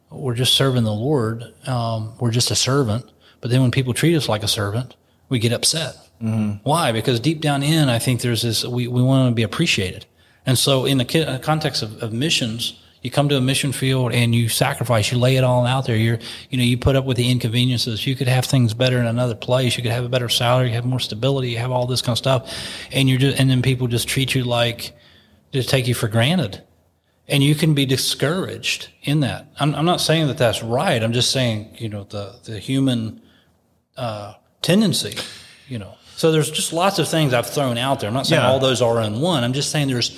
we're 0.09 0.35
just 0.35 0.53
serving 0.55 0.83
the 0.83 0.91
Lord, 0.93 1.43
um, 1.65 2.13
we're 2.19 2.31
just 2.31 2.51
a 2.51 2.55
servant, 2.55 3.09
But 3.41 3.51
then 3.51 3.61
when 3.61 3.71
people 3.71 3.93
treat 3.93 4.15
us 4.15 4.27
like 4.27 4.43
a 4.43 4.47
servant, 4.47 4.95
we 5.29 5.39
get 5.39 5.53
upset. 5.53 5.95
Why? 6.63 6.91
Because 6.91 7.19
deep 7.19 7.39
down 7.39 7.63
in, 7.63 7.87
I 7.87 7.97
think 7.99 8.21
there's 8.21 8.41
this, 8.41 8.65
we, 8.65 8.87
we 8.87 9.01
want 9.01 9.31
to 9.31 9.35
be 9.35 9.43
appreciated. 9.43 10.05
And 10.45 10.57
so 10.57 10.85
in 10.85 10.97
the 10.97 11.05
ki- 11.05 11.23
uh, 11.23 11.39
context 11.39 11.81
of, 11.81 12.03
of 12.03 12.11
missions, 12.11 12.81
you 13.01 13.09
come 13.09 13.29
to 13.29 13.37
a 13.37 13.41
mission 13.41 13.71
field 13.71 14.11
and 14.11 14.35
you 14.35 14.49
sacrifice, 14.49 15.11
you 15.11 15.17
lay 15.17 15.37
it 15.37 15.43
all 15.45 15.65
out 15.65 15.85
there. 15.85 15.95
You're, 15.95 16.19
you 16.49 16.57
know, 16.57 16.63
you 16.65 16.77
put 16.77 16.97
up 16.97 17.05
with 17.05 17.15
the 17.15 17.31
inconveniences. 17.31 18.05
You 18.05 18.15
could 18.17 18.27
have 18.27 18.43
things 18.43 18.73
better 18.73 18.99
in 18.99 19.05
another 19.05 19.35
place. 19.35 19.77
You 19.77 19.83
could 19.83 19.93
have 19.93 20.03
a 20.03 20.09
better 20.09 20.27
salary, 20.27 20.67
you 20.67 20.73
have 20.73 20.83
more 20.85 20.99
stability, 20.99 21.51
you 21.51 21.57
have 21.59 21.71
all 21.71 21.87
this 21.87 22.01
kind 22.01 22.13
of 22.13 22.17
stuff. 22.17 22.53
And 22.91 23.07
you're 23.07 23.19
just, 23.19 23.39
and 23.39 23.49
then 23.49 23.61
people 23.61 23.87
just 23.87 24.09
treat 24.09 24.35
you 24.35 24.43
like, 24.43 24.91
just 25.53 25.69
take 25.69 25.87
you 25.87 25.93
for 25.93 26.09
granted. 26.09 26.61
And 27.29 27.43
you 27.43 27.55
can 27.55 27.73
be 27.73 27.85
discouraged 27.85 28.89
in 29.03 29.21
that. 29.21 29.47
I'm, 29.59 29.73
I'm 29.75 29.85
not 29.85 30.01
saying 30.01 30.27
that 30.27 30.37
that's 30.37 30.61
right. 30.63 31.01
I'm 31.01 31.13
just 31.13 31.31
saying, 31.31 31.77
you 31.77 31.87
know, 31.87 32.03
the, 32.03 32.35
the 32.43 32.59
human, 32.59 33.21
uh, 33.99 34.33
tendency, 34.61 35.15
you 35.67 35.77
know. 35.79 35.95
So 36.15 36.31
there's 36.31 36.51
just 36.51 36.73
lots 36.73 36.99
of 36.99 37.07
things 37.07 37.33
I've 37.33 37.47
thrown 37.49 37.77
out 37.77 37.99
there. 37.99 38.07
I'm 38.09 38.13
not 38.13 38.27
saying 38.27 38.41
Yeah. 38.41 38.49
all 38.49 38.59
those 38.59 38.81
are 38.81 38.99
in 39.01 39.21
one. 39.21 39.43
I'm 39.43 39.53
just 39.53 39.71
saying 39.71 39.87
there's 39.87 40.17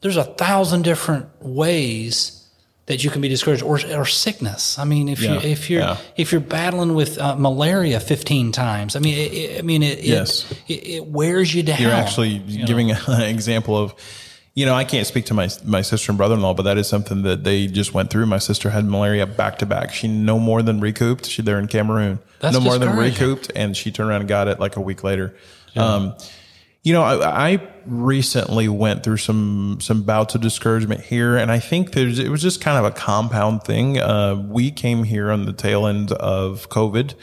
there's 0.00 0.16
a 0.16 0.24
thousand 0.24 0.82
different 0.82 1.26
ways 1.40 2.38
that 2.86 3.04
you 3.04 3.10
can 3.10 3.20
be 3.22 3.28
discouraged 3.28 3.62
or, 3.62 3.78
or 3.96 4.04
sickness. 4.06 4.76
I 4.78 4.84
mean, 4.84 5.08
if 5.08 5.20
Yeah. 5.22 5.34
you 5.34 5.40
if 5.40 5.70
you're 5.70 5.80
Yeah. 5.82 5.96
if 6.16 6.32
you're 6.32 6.40
battling 6.40 6.94
with 6.94 7.18
uh, 7.18 7.36
malaria 7.36 8.00
15 8.00 8.52
times, 8.52 8.96
I 8.96 8.98
mean, 8.98 9.16
it, 9.18 9.32
it, 9.32 9.58
I 9.58 9.62
mean, 9.62 9.82
it, 9.82 10.00
Yes. 10.02 10.44
it, 10.68 10.86
it 10.86 11.06
wears 11.06 11.54
you 11.54 11.62
down. 11.62 11.80
You're 11.80 11.92
actually 11.92 12.42
you 12.46 12.60
know? 12.60 12.66
giving 12.66 12.90
an 13.06 13.22
example 13.22 13.76
of, 13.76 13.94
you 14.54 14.66
know, 14.66 14.74
I 14.74 14.84
can't 14.84 15.06
speak 15.06 15.24
to 15.26 15.34
my 15.34 15.48
my 15.64 15.82
sister 15.82 16.10
and 16.12 16.18
brother 16.18 16.34
in 16.34 16.40
law, 16.42 16.54
but 16.54 16.64
that 16.64 16.76
is 16.78 16.86
something 16.88 17.22
that 17.22 17.42
they 17.44 17.66
just 17.68 17.94
went 17.94 18.10
through. 18.10 18.26
My 18.26 18.38
sister 18.38 18.70
had 18.70 18.84
malaria 18.84 19.26
back 19.26 19.58
to 19.58 19.66
back. 19.66 19.92
She 19.92 20.06
no 20.08 20.38
more 20.38 20.62
than 20.62 20.78
recouped. 20.80 21.26
She 21.26 21.42
they're 21.42 21.58
in 21.60 21.68
Cameroon. 21.68 22.18
That's 22.42 22.54
no 22.54 22.60
more 22.60 22.76
than 22.76 22.96
recouped, 22.96 23.52
and 23.54 23.76
she 23.76 23.92
turned 23.92 24.10
around 24.10 24.22
and 24.22 24.28
got 24.28 24.48
it 24.48 24.58
like 24.58 24.76
a 24.76 24.80
week 24.80 25.04
later. 25.04 25.34
Um, 25.76 26.16
you 26.82 26.92
know, 26.92 27.02
I, 27.02 27.52
I 27.52 27.68
recently 27.86 28.68
went 28.68 29.04
through 29.04 29.18
some 29.18 29.78
some 29.80 30.02
bouts 30.02 30.34
of 30.34 30.40
discouragement 30.40 31.02
here, 31.02 31.36
and 31.36 31.52
I 31.52 31.60
think 31.60 31.92
there's 31.92 32.18
it 32.18 32.28
was 32.28 32.42
just 32.42 32.60
kind 32.60 32.84
of 32.84 32.84
a 32.84 32.90
compound 32.90 33.62
thing. 33.62 33.98
Uh, 33.98 34.34
we 34.34 34.72
came 34.72 35.04
here 35.04 35.30
on 35.30 35.44
the 35.44 35.52
tail 35.52 35.86
end 35.86 36.10
of 36.10 36.68
COVID. 36.68 37.14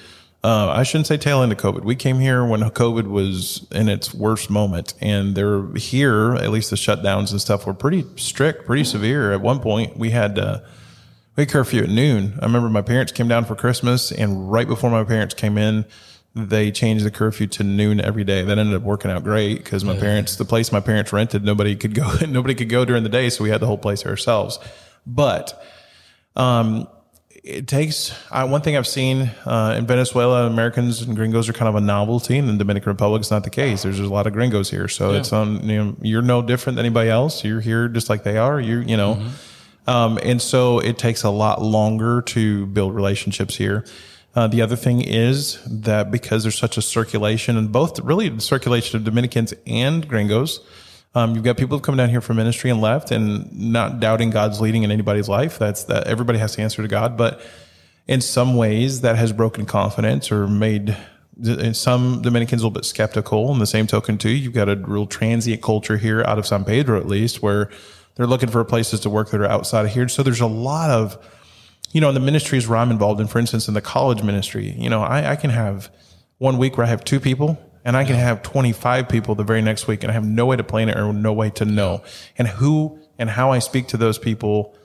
Uh, 0.41 0.69
I 0.69 0.83
shouldn't 0.83 1.07
say 1.07 1.17
tail 1.17 1.43
end 1.43 1.51
of 1.51 1.57
COVID. 1.57 1.83
We 1.83 1.97
came 1.97 2.19
here 2.19 2.45
when 2.45 2.61
COVID 2.61 3.07
was 3.07 3.67
in 3.71 3.89
its 3.89 4.13
worst 4.13 4.49
moment, 4.49 4.93
and 5.01 5.35
they're 5.35 5.67
here. 5.75 6.35
At 6.35 6.49
least 6.51 6.69
the 6.69 6.77
shutdowns 6.77 7.31
and 7.31 7.41
stuff 7.41 7.67
were 7.67 7.73
pretty 7.73 8.05
strict, 8.15 8.65
pretty 8.65 8.85
severe. 8.85 9.33
At 9.33 9.41
one 9.41 9.59
point, 9.59 9.97
we 9.97 10.11
had. 10.11 10.39
Uh, 10.39 10.61
we 11.39 11.43
had 11.43 11.51
curfew 11.51 11.83
at 11.83 11.89
noon. 11.89 12.37
I 12.41 12.45
remember 12.47 12.67
my 12.67 12.81
parents 12.81 13.13
came 13.13 13.29
down 13.29 13.45
for 13.45 13.55
Christmas, 13.55 14.11
and 14.11 14.51
right 14.51 14.67
before 14.67 14.89
my 14.89 15.05
parents 15.05 15.33
came 15.33 15.57
in, 15.57 15.85
they 16.35 16.69
changed 16.69 17.05
the 17.05 17.11
curfew 17.11 17.47
to 17.47 17.63
noon 17.63 18.01
every 18.01 18.25
day. 18.25 18.41
That 18.41 18.59
ended 18.59 18.75
up 18.75 18.81
working 18.81 19.09
out 19.09 19.23
great 19.23 19.63
because 19.63 19.85
my 19.85 19.97
parents, 19.97 20.35
the 20.35 20.43
place 20.43 20.73
my 20.73 20.81
parents 20.81 21.13
rented, 21.13 21.45
nobody 21.45 21.77
could 21.77 21.93
go. 21.93 22.13
Nobody 22.27 22.55
could 22.55 22.67
go 22.67 22.83
during 22.83 23.03
the 23.03 23.09
day, 23.09 23.29
so 23.29 23.45
we 23.45 23.51
had 23.51 23.61
the 23.61 23.67
whole 23.67 23.77
place 23.77 24.05
ourselves. 24.05 24.59
But 25.07 25.63
um, 26.35 26.89
it 27.29 27.69
takes 27.69 28.13
uh, 28.31 28.45
one 28.45 28.61
thing 28.61 28.75
I've 28.75 28.85
seen 28.85 29.31
uh, 29.45 29.75
in 29.77 29.87
Venezuela. 29.87 30.45
Americans 30.45 31.01
and 31.01 31.15
gringos 31.15 31.47
are 31.47 31.53
kind 31.53 31.69
of 31.69 31.75
a 31.75 31.81
novelty. 31.81 32.37
In 32.37 32.47
the 32.47 32.57
Dominican 32.57 32.89
Republic, 32.89 33.21
it's 33.21 33.31
not 33.31 33.45
the 33.45 33.49
case. 33.49 33.83
There's 33.83 33.95
just 33.95 34.09
a 34.09 34.13
lot 34.13 34.27
of 34.27 34.33
gringos 34.33 34.69
here, 34.69 34.89
so 34.89 35.13
it's 35.13 35.31
on. 35.31 35.69
You 35.69 35.83
know, 35.85 35.95
you're 36.01 36.21
no 36.21 36.41
different 36.41 36.75
than 36.75 36.85
anybody 36.85 37.09
else. 37.09 37.45
You're 37.45 37.61
here 37.61 37.87
just 37.87 38.09
like 38.09 38.23
they 38.23 38.35
are. 38.35 38.59
You 38.59 38.79
you 38.79 38.97
know. 38.97 39.23
Um, 39.89 40.19
and 40.21 40.39
so 40.39 40.77
it 40.77 40.99
takes 40.99 41.23
a 41.23 41.31
lot 41.31 41.63
longer 41.63 42.21
to 42.27 42.67
build 42.67 42.93
relationships 42.93 43.55
here. 43.55 43.85
Uh, 44.35 44.45
the 44.45 44.61
other 44.61 44.75
thing 44.75 45.01
is 45.01 45.57
that 45.65 46.11
because 46.11 46.43
there's 46.43 46.59
such 46.59 46.77
a 46.77 46.81
circulation 46.83 47.57
and 47.57 47.71
both 47.71 47.99
really 47.99 48.29
the 48.29 48.39
circulation 48.39 48.97
of 48.97 49.03
Dominicans 49.03 49.51
and 49.65 50.07
gringos, 50.07 50.59
um, 51.15 51.33
you've 51.33 51.43
got 51.43 51.57
people 51.57 51.75
who've 51.75 51.83
come 51.83 51.97
down 51.97 52.09
here 52.09 52.21
for 52.21 52.35
ministry 52.35 52.69
and 52.69 52.81
left 52.81 53.09
and 53.09 53.51
not 53.51 53.99
doubting 53.99 54.29
God's 54.29 54.61
leading 54.61 54.83
in 54.83 54.91
anybody's 54.91 55.27
life. 55.27 55.57
That's 55.57 55.85
that 55.85 56.05
everybody 56.05 56.37
has 56.37 56.55
to 56.55 56.61
answer 56.61 56.83
to 56.83 56.87
God. 56.87 57.17
But 57.17 57.41
in 58.07 58.21
some 58.21 58.55
ways 58.55 59.01
that 59.01 59.15
has 59.15 59.33
broken 59.33 59.65
confidence 59.65 60.31
or 60.31 60.47
made 60.47 60.95
some 61.71 62.21
Dominicans 62.21 62.61
a 62.61 62.65
little 62.65 62.75
bit 62.75 62.85
skeptical. 62.85 63.51
In 63.51 63.57
the 63.57 63.65
same 63.65 63.87
token, 63.87 64.19
too, 64.19 64.29
you've 64.29 64.53
got 64.53 64.69
a 64.69 64.75
real 64.75 65.07
transient 65.07 65.63
culture 65.63 65.97
here 65.97 66.21
out 66.23 66.37
of 66.37 66.45
San 66.45 66.63
Pedro, 66.63 66.99
at 66.99 67.07
least, 67.07 67.41
where 67.41 67.71
they're 68.19 68.27
looking 68.27 68.49
for 68.49 68.61
places 68.65 68.99
to 68.99 69.09
work 69.09 69.29
that 69.29 69.39
are 69.39 69.45
outside 69.45 69.85
of 69.85 69.93
here. 69.93 70.09
So 70.09 70.23
there's 70.23 70.41
a 70.41 70.45
lot 70.45 70.89
of, 70.89 71.17
you 71.93 72.01
know, 72.01 72.09
in 72.09 72.15
the 72.15 72.19
ministries 72.19 72.67
where 72.67 72.77
I'm 72.77 72.91
involved 72.91 73.21
in, 73.21 73.27
for 73.27 73.39
instance, 73.39 73.69
in 73.69 73.75
the 73.75 73.81
college 73.81 74.23
ministry, 74.23 74.71
you 74.71 74.89
know, 74.89 75.01
I, 75.01 75.31
I 75.31 75.35
can 75.37 75.51
have 75.51 75.89
one 76.37 76.57
week 76.57 76.77
where 76.77 76.85
I 76.85 76.89
have 76.89 77.05
two 77.05 77.21
people 77.21 77.57
and 77.85 77.95
I 77.95 78.03
can 78.03 78.15
have 78.15 78.43
25 78.43 79.07
people 79.07 79.35
the 79.35 79.45
very 79.45 79.61
next 79.61 79.87
week 79.87 80.03
and 80.03 80.11
I 80.11 80.13
have 80.15 80.25
no 80.25 80.45
way 80.45 80.57
to 80.57 80.65
plan 80.65 80.89
it 80.89 80.97
or 80.97 81.13
no 81.13 81.31
way 81.31 81.49
to 81.51 81.63
know. 81.63 82.03
And 82.37 82.45
who 82.45 82.99
and 83.17 83.29
how 83.29 83.53
I 83.53 83.59
speak 83.59 83.87
to 83.87 83.97
those 83.97 84.17
people 84.17 84.75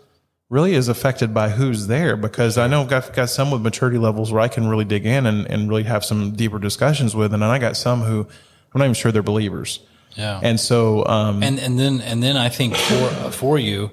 really 0.49 0.75
is 0.75 0.87
affected 0.87 1.35
by 1.35 1.49
who's 1.49 1.89
there 1.89 2.17
because 2.17 2.57
I 2.57 2.69
know 2.69 2.83
I've 2.83 2.89
got, 2.89 3.13
got 3.15 3.31
some 3.31 3.51
with 3.51 3.63
maturity 3.63 3.99
levels 3.99 4.31
where 4.31 4.43
I 4.43 4.47
can 4.47 4.69
really 4.69 4.85
dig 4.85 5.07
in 5.07 5.27
and, 5.27 5.45
and 5.51 5.69
really 5.69 5.83
have 5.83 6.05
some 6.05 6.37
deeper 6.37 6.61
discussions 6.61 7.17
with. 7.17 7.35
And 7.35 7.43
then 7.43 7.51
I 7.51 7.59
got 7.59 7.77
some 7.77 8.03
who 8.03 8.29
I'm 8.73 8.79
not 8.79 8.85
even 8.85 8.95
sure 8.95 9.11
they're 9.11 9.25
believers. 9.25 9.81
Yeah. 10.17 10.41
And 10.43 10.59
so, 10.61 11.05
um, 11.07 11.43
and 11.43 11.59
and 11.59 11.79
then 11.79 12.01
and 12.01 12.23
then 12.23 12.37
I 12.37 12.49
think 12.49 12.77
for 12.77 13.31
for 13.31 13.59
you 13.59 13.91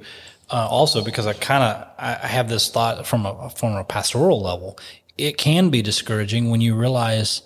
uh, 0.49 0.67
also 0.69 1.03
because 1.03 1.25
I 1.27 1.33
kind 1.33 1.63
of 1.63 1.87
I 1.97 2.27
have 2.27 2.49
this 2.49 2.69
thought 2.69 3.07
from 3.07 3.25
a 3.25 3.49
from 3.51 3.75
a 3.75 3.83
pastoral 3.83 4.41
level, 4.41 4.77
it 5.17 5.37
can 5.37 5.69
be 5.69 5.81
discouraging 5.81 6.49
when 6.49 6.61
you 6.61 6.75
realize 6.75 7.41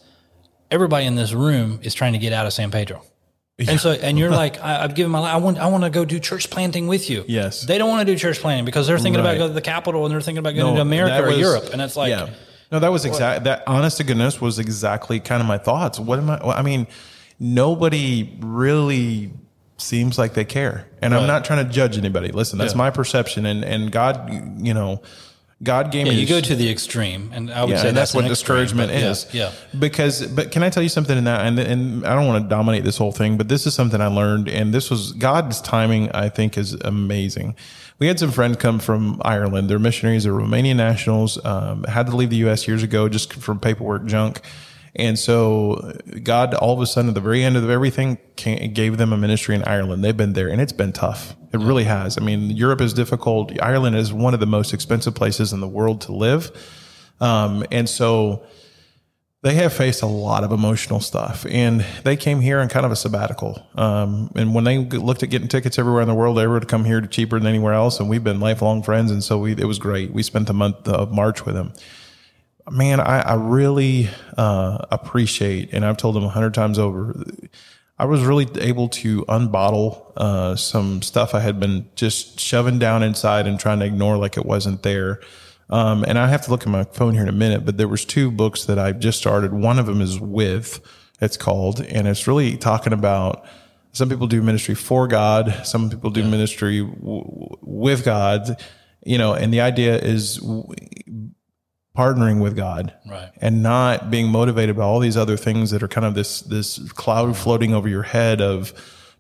everybody 0.72 1.06
in 1.06 1.16
this 1.16 1.32
room 1.34 1.80
is 1.84 1.94
trying 1.94 2.14
to 2.14 2.20
get 2.20 2.34
out 2.34 2.46
of 2.46 2.54
San 2.54 2.72
Pedro. 2.72 3.02
And 3.58 3.80
so, 3.80 3.92
and 3.92 4.20
you're 4.20 4.32
like, 4.32 4.60
I, 4.62 4.84
I've 4.84 4.96
given 4.96 5.14
my 5.14 5.20
life. 5.20 5.34
I 5.34 5.38
want, 5.38 5.58
I 5.60 5.68
want 5.68 5.86
to 5.86 5.90
go 5.90 6.04
do 6.04 6.20
church 6.20 6.50
planting 6.50 6.88
with 6.88 7.10
you. 7.10 7.24
Yes. 7.26 7.62
They 7.62 7.78
don't 7.78 7.88
want 7.88 8.06
to 8.06 8.14
do 8.14 8.20
church 8.20 8.40
planting 8.40 8.66
because 8.66 8.86
they're 8.86 9.00
thinking 9.00 9.22
Right. 9.24 9.30
about 9.32 9.38
going 9.38 9.50
to 9.52 9.54
the 9.54 9.62
capital 9.62 10.04
and 10.06 10.14
they're 10.14 10.20
thinking 10.20 10.40
about 10.40 10.56
going 10.56 10.72
No, 10.72 10.76
to 10.76 10.82
America 10.82 11.14
that 11.14 11.24
or 11.24 11.28
was- 11.28 11.40
Europe. 11.40 11.70
And 11.72 11.82
it's 11.82 11.96
like, 11.96 12.10
yeah. 12.10 12.32
No, 12.70 12.80
that 12.80 12.92
was 12.92 13.06
exact. 13.06 13.46
That 13.46 13.64
honest 13.66 13.96
to 13.98 14.04
goodness 14.04 14.42
was 14.42 14.60
exactly 14.60 15.22
kind 15.22 15.40
of 15.42 15.48
my 15.48 15.58
thoughts. 15.58 16.00
What 16.02 16.20
am 16.20 16.30
I? 16.32 16.38
I 16.40 16.62
mean, 16.64 16.86
nobody 17.40 18.38
really 18.40 19.32
seems 19.78 20.18
like 20.18 20.34
they 20.34 20.46
care, 20.46 20.88
and 21.02 21.14
I'm 21.14 21.28
not 21.28 21.46
trying 21.46 21.66
to 21.66 21.72
judge 21.72 21.98
anybody. 21.98 22.30
Listen, 22.30 22.58
that's 22.60 22.74
Yeah. 22.74 22.78
my 22.78 22.90
perception, 22.90 23.46
and 23.46 23.64
and 23.64 23.92
God, 23.92 24.32
you 24.60 24.74
know, 24.74 25.02
God 25.64 25.92
gave 25.92 26.06
yeah, 26.06 26.14
me. 26.14 26.20
you 26.20 26.28
go 26.28 26.42
to 26.42 26.56
the 26.56 26.70
extreme. 26.70 27.32
And 27.34 27.52
I 27.52 27.64
would 27.64 27.72
yeah, 27.72 27.82
say 27.82 27.92
that's, 27.92 28.14
an 28.14 28.18
what 28.24 28.32
extreme, 28.32 28.60
discouragement 28.60 28.92
yeah, 28.92 29.10
is. 29.10 29.28
Yeah. 29.34 29.52
Because, 29.78 30.28
but 30.28 30.52
can 30.52 30.64
I 30.64 30.70
tell 30.70 30.84
you 30.84 30.90
something 30.90 31.18
in 31.18 31.24
that? 31.24 31.46
And, 31.46 31.58
and 31.58 32.06
I 32.06 32.14
don't 32.14 32.28
want 32.28 32.44
to 32.44 32.50
dominate 32.50 32.84
this 32.84 32.98
whole 32.98 33.14
thing, 33.14 33.38
but 33.38 33.48
this 33.48 33.66
is 33.66 33.74
something 33.74 34.02
I 34.02 34.08
learned, 34.08 34.50
and 34.50 34.74
this 34.74 34.90
was 34.92 35.14
God's 35.14 35.62
timing. 35.62 36.12
I 36.12 36.28
think 36.30 36.58
is 36.58 36.74
amazing. 36.74 37.56
We 38.00 38.08
had 38.08 38.20
some 38.20 38.32
friends 38.32 38.58
come 38.58 38.80
from 38.80 39.22
Ireland. 39.24 39.70
They're 39.70 39.80
missionaries. 39.80 40.26
They're 40.26 40.34
Romanian 40.34 40.76
nationals. 40.76 41.44
Um, 41.46 41.86
had 41.86 42.08
to 42.08 42.16
leave 42.16 42.30
the 42.30 42.36
U.S. 42.38 42.68
years 42.68 42.84
ago 42.84 43.08
just 43.08 43.34
from 43.34 43.60
paperwork 43.60 44.06
junk. 44.06 44.42
And 44.96 45.20
so 45.20 46.00
God, 46.24 46.54
all 46.54 46.74
of 46.74 46.82
a 46.82 46.88
sudden, 46.88 47.10
at 47.10 47.16
the 47.16 47.22
very 47.22 47.44
end 47.44 47.58
of 47.58 47.70
everything, 47.70 48.18
came, 48.36 48.74
gave 48.74 48.98
them 48.98 49.12
a 49.12 49.18
ministry 49.18 49.56
in 49.56 49.64
Ireland. 49.64 50.04
They've 50.04 50.16
been 50.16 50.34
there, 50.34 50.48
and 50.48 50.62
it's 50.62 50.72
been 50.72 50.94
tough. 50.94 51.36
It 51.52 51.60
really 51.60 51.84
has. 51.84 52.18
I 52.18 52.22
mean, 52.22 52.50
Europe 52.52 52.82
is 52.82 52.94
difficult. 52.94 53.52
Ireland 53.62 53.96
is 53.96 54.14
one 54.14 54.34
of 54.34 54.40
the 54.40 54.46
most 54.46 54.74
expensive 54.74 55.16
places 55.16 55.54
in 55.54 55.60
the 55.60 55.68
world 55.68 56.02
to 56.02 56.14
live. 56.14 56.52
Um, 57.20 57.66
and 57.72 57.90
so 57.90 58.46
they 59.42 59.54
have 59.54 59.72
faced 59.72 60.02
a 60.02 60.08
lot 60.08 60.44
of 60.44 60.52
emotional 60.52 61.00
stuff 61.00 61.46
and 61.48 61.86
they 62.04 62.18
came 62.18 62.42
here 62.42 62.60
on 62.60 62.68
kind 62.68 62.84
of 62.84 62.92
a 62.92 62.96
sabbatical. 62.96 63.64
Um, 63.76 64.32
and 64.36 64.56
when 64.56 64.64
they 64.64 64.80
looked 64.80 65.22
at 65.22 65.30
getting 65.30 65.48
tickets 65.48 65.78
everywhere 65.78 66.02
in 66.02 66.08
the 66.08 66.16
world, 66.16 66.36
they 66.38 66.48
were 66.48 66.60
to 66.60 66.66
come 66.66 66.84
here 66.84 67.00
cheaper 67.02 67.38
than 67.38 67.48
anywhere 67.48 67.74
else. 67.74 68.00
And 68.00 68.10
we've 68.10 68.24
been 68.24 68.40
lifelong 68.40 68.82
friends. 68.82 69.12
And 69.12 69.24
so 69.24 69.38
we, 69.38 69.52
it 69.52 69.66
was 69.66 69.78
great. 69.78 70.12
We 70.12 70.24
spent 70.24 70.48
the 70.48 70.54
month 70.54 70.88
of 70.88 71.12
March 71.12 71.46
with 71.46 71.54
them. 71.54 71.74
Man, 72.72 73.00
I, 73.00 73.20
I 73.22 73.34
really, 73.36 74.10
uh, 74.38 74.80
appreciate, 74.90 75.72
and 75.72 75.86
I've 75.86 75.98
told 75.98 76.16
them 76.16 76.24
a 76.24 76.30
hundred 76.30 76.56
times 76.56 76.80
over, 76.80 77.24
I 78.00 78.06
was 78.06 78.24
really 78.24 78.48
able 78.60 78.90
to 78.90 79.24
unbottle, 79.26 80.12
uh, 80.18 80.56
some 80.56 81.02
stuff 81.04 81.36
I 81.36 81.42
had 81.42 81.60
been 81.60 81.88
just 81.96 82.40
shoving 82.40 82.80
down 82.80 83.04
inside 83.04 83.46
and 83.46 83.60
trying 83.60 83.80
to 83.80 83.86
ignore 83.86 84.18
like 84.18 84.36
it 84.36 84.46
wasn't 84.46 84.82
there. 84.84 85.22
Um, 85.70 86.04
and 86.08 86.18
I 86.18 86.28
have 86.28 86.42
to 86.46 86.52
look 86.52 86.64
at 86.64 86.68
my 86.70 86.86
phone 86.86 87.14
here 87.14 87.24
in 87.24 87.30
a 87.30 87.34
minute, 87.34 87.66
but 87.66 87.78
there 87.78 87.88
was 87.88 88.04
two 88.04 88.32
books 88.32 88.66
that 88.66 88.80
I 88.80 88.92
just 88.94 89.20
started. 89.20 89.54
One 89.54 89.78
of 89.80 89.86
them 89.86 90.02
is 90.02 90.20
with, 90.20 90.80
it's 91.22 91.38
called, 91.38 91.82
and 91.82 92.08
it's 92.08 92.28
really 92.28 92.58
talking 92.58 92.94
about 92.94 93.46
some 93.92 94.10
people 94.10 94.28
do 94.28 94.42
ministry 94.42 94.76
for 94.76 95.08
God, 95.08 95.62
some 95.64 95.90
people 95.90 96.10
do 96.10 96.24
ministry 96.24 96.82
w- 96.82 97.58
with 97.62 98.04
God, 98.04 98.62
you 99.06 99.18
know, 99.18 99.34
and 99.34 99.54
the 99.54 99.62
idea 99.62 99.98
is 99.98 100.38
w- 100.38 100.66
partnering 101.96 102.42
with 102.42 102.56
God 102.56 102.94
Right. 103.10 103.30
and 103.42 103.64
not 103.64 104.12
being 104.12 104.28
motivated 104.30 104.76
by 104.76 104.84
all 104.84 105.00
these 105.00 105.18
other 105.18 105.38
things 105.38 105.72
that 105.72 105.82
are 105.82 105.88
kind 105.88 106.06
of 106.06 106.14
this 106.14 106.42
this 106.42 106.80
cloud 106.94 107.38
floating 107.38 107.74
over 107.74 107.88
your 107.88 108.04
head 108.04 108.42
of 108.42 108.74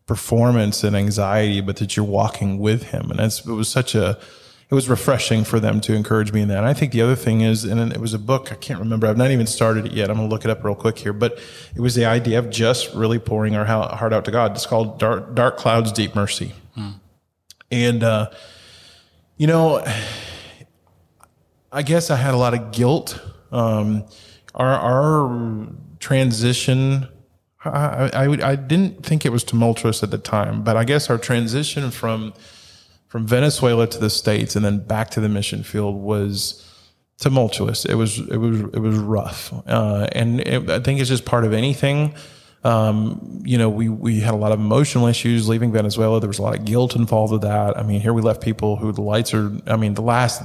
performance 0.05 0.83
and 0.83 0.95
anxiety, 0.95 1.61
but 1.61 1.77
that 1.77 1.95
you're 1.95 2.05
walking 2.05 2.59
with 2.59 2.83
Him. 2.83 3.09
And 3.09 3.19
that's 3.19 3.45
it 3.45 3.51
was 3.51 3.69
such 3.69 3.95
a 3.95 4.17
it 4.67 4.73
was 4.73 4.89
refreshing 4.89 5.43
for 5.43 5.59
them 5.59 5.79
to 5.81 5.93
encourage 5.93 6.33
me 6.33 6.41
in 6.41 6.47
that. 6.47 6.57
And 6.57 6.65
I 6.65 6.73
think 6.73 6.91
the 6.91 7.01
other 7.01 7.15
thing 7.15 7.41
is, 7.41 7.63
and 7.65 7.93
it 7.93 7.99
was 8.01 8.15
a 8.15 8.19
book, 8.19 8.51
I 8.51 8.55
can't 8.55 8.79
remember, 8.79 9.05
I've 9.05 9.15
not 9.15 9.29
even 9.29 9.45
started 9.45 9.85
it 9.85 9.91
yet. 9.91 10.09
I'm 10.09 10.17
going 10.17 10.27
to 10.27 10.33
look 10.33 10.43
it 10.43 10.49
up 10.49 10.63
real 10.63 10.73
quick 10.73 10.97
here, 10.97 11.13
but 11.13 11.39
it 11.75 11.81
was 11.81 11.93
the 11.93 12.05
idea 12.05 12.39
of 12.39 12.49
just 12.49 12.91
really 12.95 13.19
pouring 13.19 13.55
our 13.55 13.65
heart 13.65 14.11
out 14.11 14.25
to 14.25 14.31
God. 14.31 14.53
It's 14.53 14.65
called 14.65 14.97
Dark, 14.97 15.35
Dark 15.35 15.57
Clouds, 15.57 15.91
Deep 15.91 16.15
Mercy. 16.15 16.53
Hmm. 16.73 16.89
And, 17.69 18.03
uh, 18.03 18.31
you 19.37 19.45
know, 19.45 19.85
I 21.75 21.81
guess 21.81 22.09
I 22.09 22.15
had 22.15 22.33
a 22.33 22.37
lot 22.37 22.53
of 22.53 22.71
guilt. 22.71 23.19
Um, 23.51 24.05
our, 24.53 24.73
our 24.73 25.67
transition, 25.99 27.05
I, 27.65 28.09
I, 28.13 28.51
I, 28.51 28.55
didn't 28.55 29.05
think 29.05 29.25
it 29.25 29.31
was 29.33 29.43
tumultuous 29.43 30.01
at 30.01 30.09
the 30.09 30.17
time, 30.17 30.63
but 30.63 30.77
I 30.77 30.85
guess 30.85 31.09
our 31.09 31.17
transition 31.17 31.91
from 31.91 32.33
from 33.07 33.27
Venezuela 33.27 33.87
to 33.87 33.97
the 33.97 34.09
states 34.09 34.55
and 34.55 34.63
then 34.63 34.79
back 34.79 35.09
to 35.11 35.19
the 35.19 35.27
mission 35.27 35.63
field 35.63 35.95
was 35.97 36.65
tumultuous. 37.19 37.83
It 37.83 37.95
was 37.95 38.19
it 38.19 38.37
was 38.37 38.61
it 38.61 38.79
was 38.79 38.95
rough, 38.95 39.53
uh, 39.67 40.07
and 40.13 40.39
it, 40.39 40.69
I 40.69 40.79
think 40.79 41.01
it's 41.01 41.09
just 41.09 41.25
part 41.25 41.43
of 41.43 41.51
anything. 41.51 42.15
Um, 42.65 43.43
you 43.45 43.59
know, 43.59 43.69
we, 43.69 43.89
we 43.89 44.21
had 44.21 44.33
a 44.33 44.37
lot 44.37 44.51
of 44.51 44.59
emotional 44.59 45.05
issues 45.05 45.47
leaving 45.47 45.71
Venezuela. 45.71 46.19
There 46.19 46.27
was 46.27 46.39
a 46.39 46.41
lot 46.41 46.57
of 46.57 46.65
guilt 46.65 46.95
involved 46.95 47.31
with 47.31 47.43
that. 47.43 47.77
I 47.77 47.83
mean, 47.83 48.01
here 48.01 48.11
we 48.11 48.23
left 48.23 48.41
people 48.41 48.75
who 48.75 48.91
the 48.91 49.03
lights 49.03 49.35
are, 49.35 49.51
I 49.67 49.75
mean, 49.75 49.93
the 49.93 50.01
last 50.01 50.41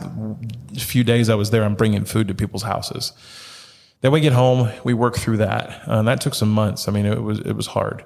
few 0.76 1.02
days 1.02 1.30
I 1.30 1.34
was 1.34 1.48
there, 1.48 1.64
I'm 1.64 1.76
bringing 1.76 2.04
food 2.04 2.28
to 2.28 2.34
people's 2.34 2.62
houses. 2.62 3.14
Then 4.02 4.12
we 4.12 4.20
get 4.20 4.34
home, 4.34 4.70
we 4.84 4.92
work 4.92 5.16
through 5.16 5.38
that. 5.38 5.70
Uh, 5.88 6.00
and 6.00 6.08
that 6.08 6.20
took 6.20 6.34
some 6.34 6.52
months. 6.52 6.88
I 6.88 6.92
mean, 6.92 7.06
it 7.06 7.22
was, 7.22 7.40
it 7.40 7.54
was 7.54 7.68
hard. 7.68 8.04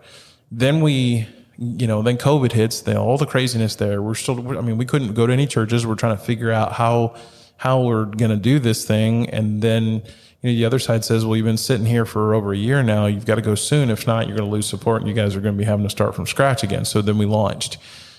Then 0.49 0.81
we, 0.81 1.27
you 1.59 1.89
know, 1.89 2.03
then 2.03 2.17
COVID 2.17 2.53
hits, 2.53 2.83
then 2.83 2.97
all 2.97 3.19
the 3.19 3.27
craziness 3.27 3.75
there. 3.75 4.01
We're 4.01 4.15
still, 4.15 4.57
I 4.57 4.61
mean, 4.61 4.79
we 4.79 4.85
couldn't 4.85 5.15
go 5.15 5.27
to 5.27 5.33
any 5.33 5.49
churches. 5.49 5.85
We're 5.85 5.97
trying 5.97 6.17
to 6.17 6.23
figure 6.23 6.53
out 6.53 6.73
how, 6.73 7.17
how 7.57 7.83
we're 7.83 8.05
going 8.05 8.31
to 8.31 8.37
do 8.37 8.61
this 8.61 8.85
thing. 8.85 9.29
And 9.31 9.61
then, 9.61 10.05
you 10.45 10.51
know, 10.51 10.57
the 10.59 10.65
other 10.67 10.79
side 10.79 11.07
says, 11.07 11.25
well, 11.25 11.37
you've 11.37 11.47
been 11.47 11.57
sitting 11.57 11.87
here 11.87 12.05
for 12.05 12.35
over 12.35 12.53
a 12.53 12.57
year 12.57 12.83
now. 12.83 13.07
You've 13.07 13.25
got 13.25 13.37
to 13.37 13.41
go 13.41 13.55
soon. 13.55 13.89
If 13.89 14.07
not, 14.07 14.29
you're 14.29 14.37
going 14.37 14.47
to 14.47 14.53
lose 14.53 14.67
support 14.67 15.01
and 15.01 15.09
you 15.09 15.15
guys 15.15 15.35
are 15.35 15.41
going 15.41 15.55
to 15.55 15.59
be 15.59 15.65
having 15.65 15.85
to 15.85 15.91
start 15.91 16.15
from 16.15 16.27
scratch 16.27 16.63
again. 16.63 16.85
So 16.85 17.01
then 17.01 17.17
we 17.17 17.25
launched. 17.25 17.79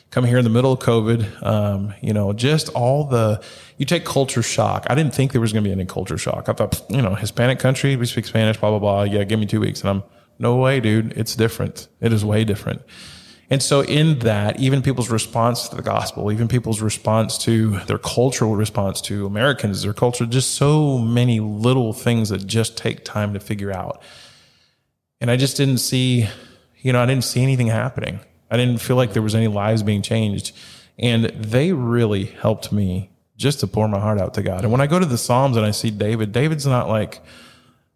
Coming 0.09 0.29
here 0.29 0.39
in 0.39 0.43
the 0.43 0.49
middle 0.49 0.71
of 0.71 0.79
COVID, 0.79 1.43
um, 1.45 1.93
you 2.01 2.13
know, 2.13 2.33
just 2.33 2.69
all 2.69 3.03
the, 3.03 3.43
you 3.77 3.85
take 3.85 4.05
culture 4.05 4.41
shock. 4.41 4.87
I 4.89 4.95
didn't 4.95 5.13
think 5.13 5.33
there 5.33 5.41
was 5.41 5.53
going 5.53 5.63
to 5.63 5.67
be 5.67 5.71
any 5.71 5.85
culture 5.85 6.17
shock. 6.17 6.49
I 6.49 6.53
thought, 6.53 6.83
you 6.89 7.01
know, 7.01 7.13
Hispanic 7.13 7.59
country, 7.59 7.95
we 7.95 8.07
speak 8.07 8.25
Spanish, 8.25 8.57
blah, 8.57 8.71
blah, 8.71 8.79
blah. 8.79 9.03
Yeah, 9.03 9.23
give 9.23 9.39
me 9.39 9.45
two 9.45 9.59
weeks. 9.59 9.81
And 9.81 9.89
I'm, 9.91 10.03
no 10.39 10.55
way, 10.55 10.79
dude. 10.79 11.13
It's 11.15 11.35
different. 11.35 11.89
It 12.01 12.11
is 12.11 12.25
way 12.25 12.43
different. 12.43 12.81
And 13.49 13.61
so 13.61 13.81
in 13.81 14.19
that, 14.19 14.59
even 14.59 14.81
people's 14.81 15.09
response 15.09 15.69
to 15.69 15.75
the 15.75 15.83
gospel, 15.83 16.31
even 16.31 16.47
people's 16.47 16.81
response 16.81 17.37
to 17.39 17.77
their 17.81 17.99
cultural 17.99 18.55
response 18.55 19.01
to 19.01 19.25
Americans, 19.25 19.83
their 19.83 19.93
culture, 19.93 20.25
just 20.25 20.55
so 20.55 20.97
many 20.97 21.39
little 21.39 21.93
things 21.93 22.29
that 22.29 22.47
just 22.47 22.75
take 22.75 23.05
time 23.05 23.33
to 23.33 23.39
figure 23.39 23.71
out. 23.71 24.01
And 25.21 25.29
I 25.29 25.37
just 25.37 25.57
didn't 25.57 25.77
see, 25.77 26.27
you 26.81 26.91
know, 26.91 27.01
I 27.01 27.05
didn't 27.05 27.23
see 27.23 27.43
anything 27.43 27.67
happening. 27.67 28.19
I 28.49 28.57
didn't 28.57 28.81
feel 28.81 28.95
like 28.95 29.13
there 29.13 29.21
was 29.21 29.35
any 29.35 29.47
lives 29.47 29.83
being 29.83 30.01
changed. 30.01 30.51
And 30.97 31.25
they 31.25 31.71
really 31.71 32.25
helped 32.25 32.71
me 32.71 33.11
just 33.37 33.59
to 33.59 33.67
pour 33.67 33.87
my 33.87 33.99
heart 33.99 34.19
out 34.19 34.33
to 34.35 34.41
God. 34.41 34.63
And 34.63 34.71
when 34.71 34.81
I 34.81 34.87
go 34.87 34.97
to 34.97 35.05
the 35.05 35.17
Psalms 35.17 35.57
and 35.57 35.65
I 35.65 35.71
see 35.71 35.91
David, 35.91 36.31
David's 36.31 36.65
not 36.65 36.87
like, 36.87 37.21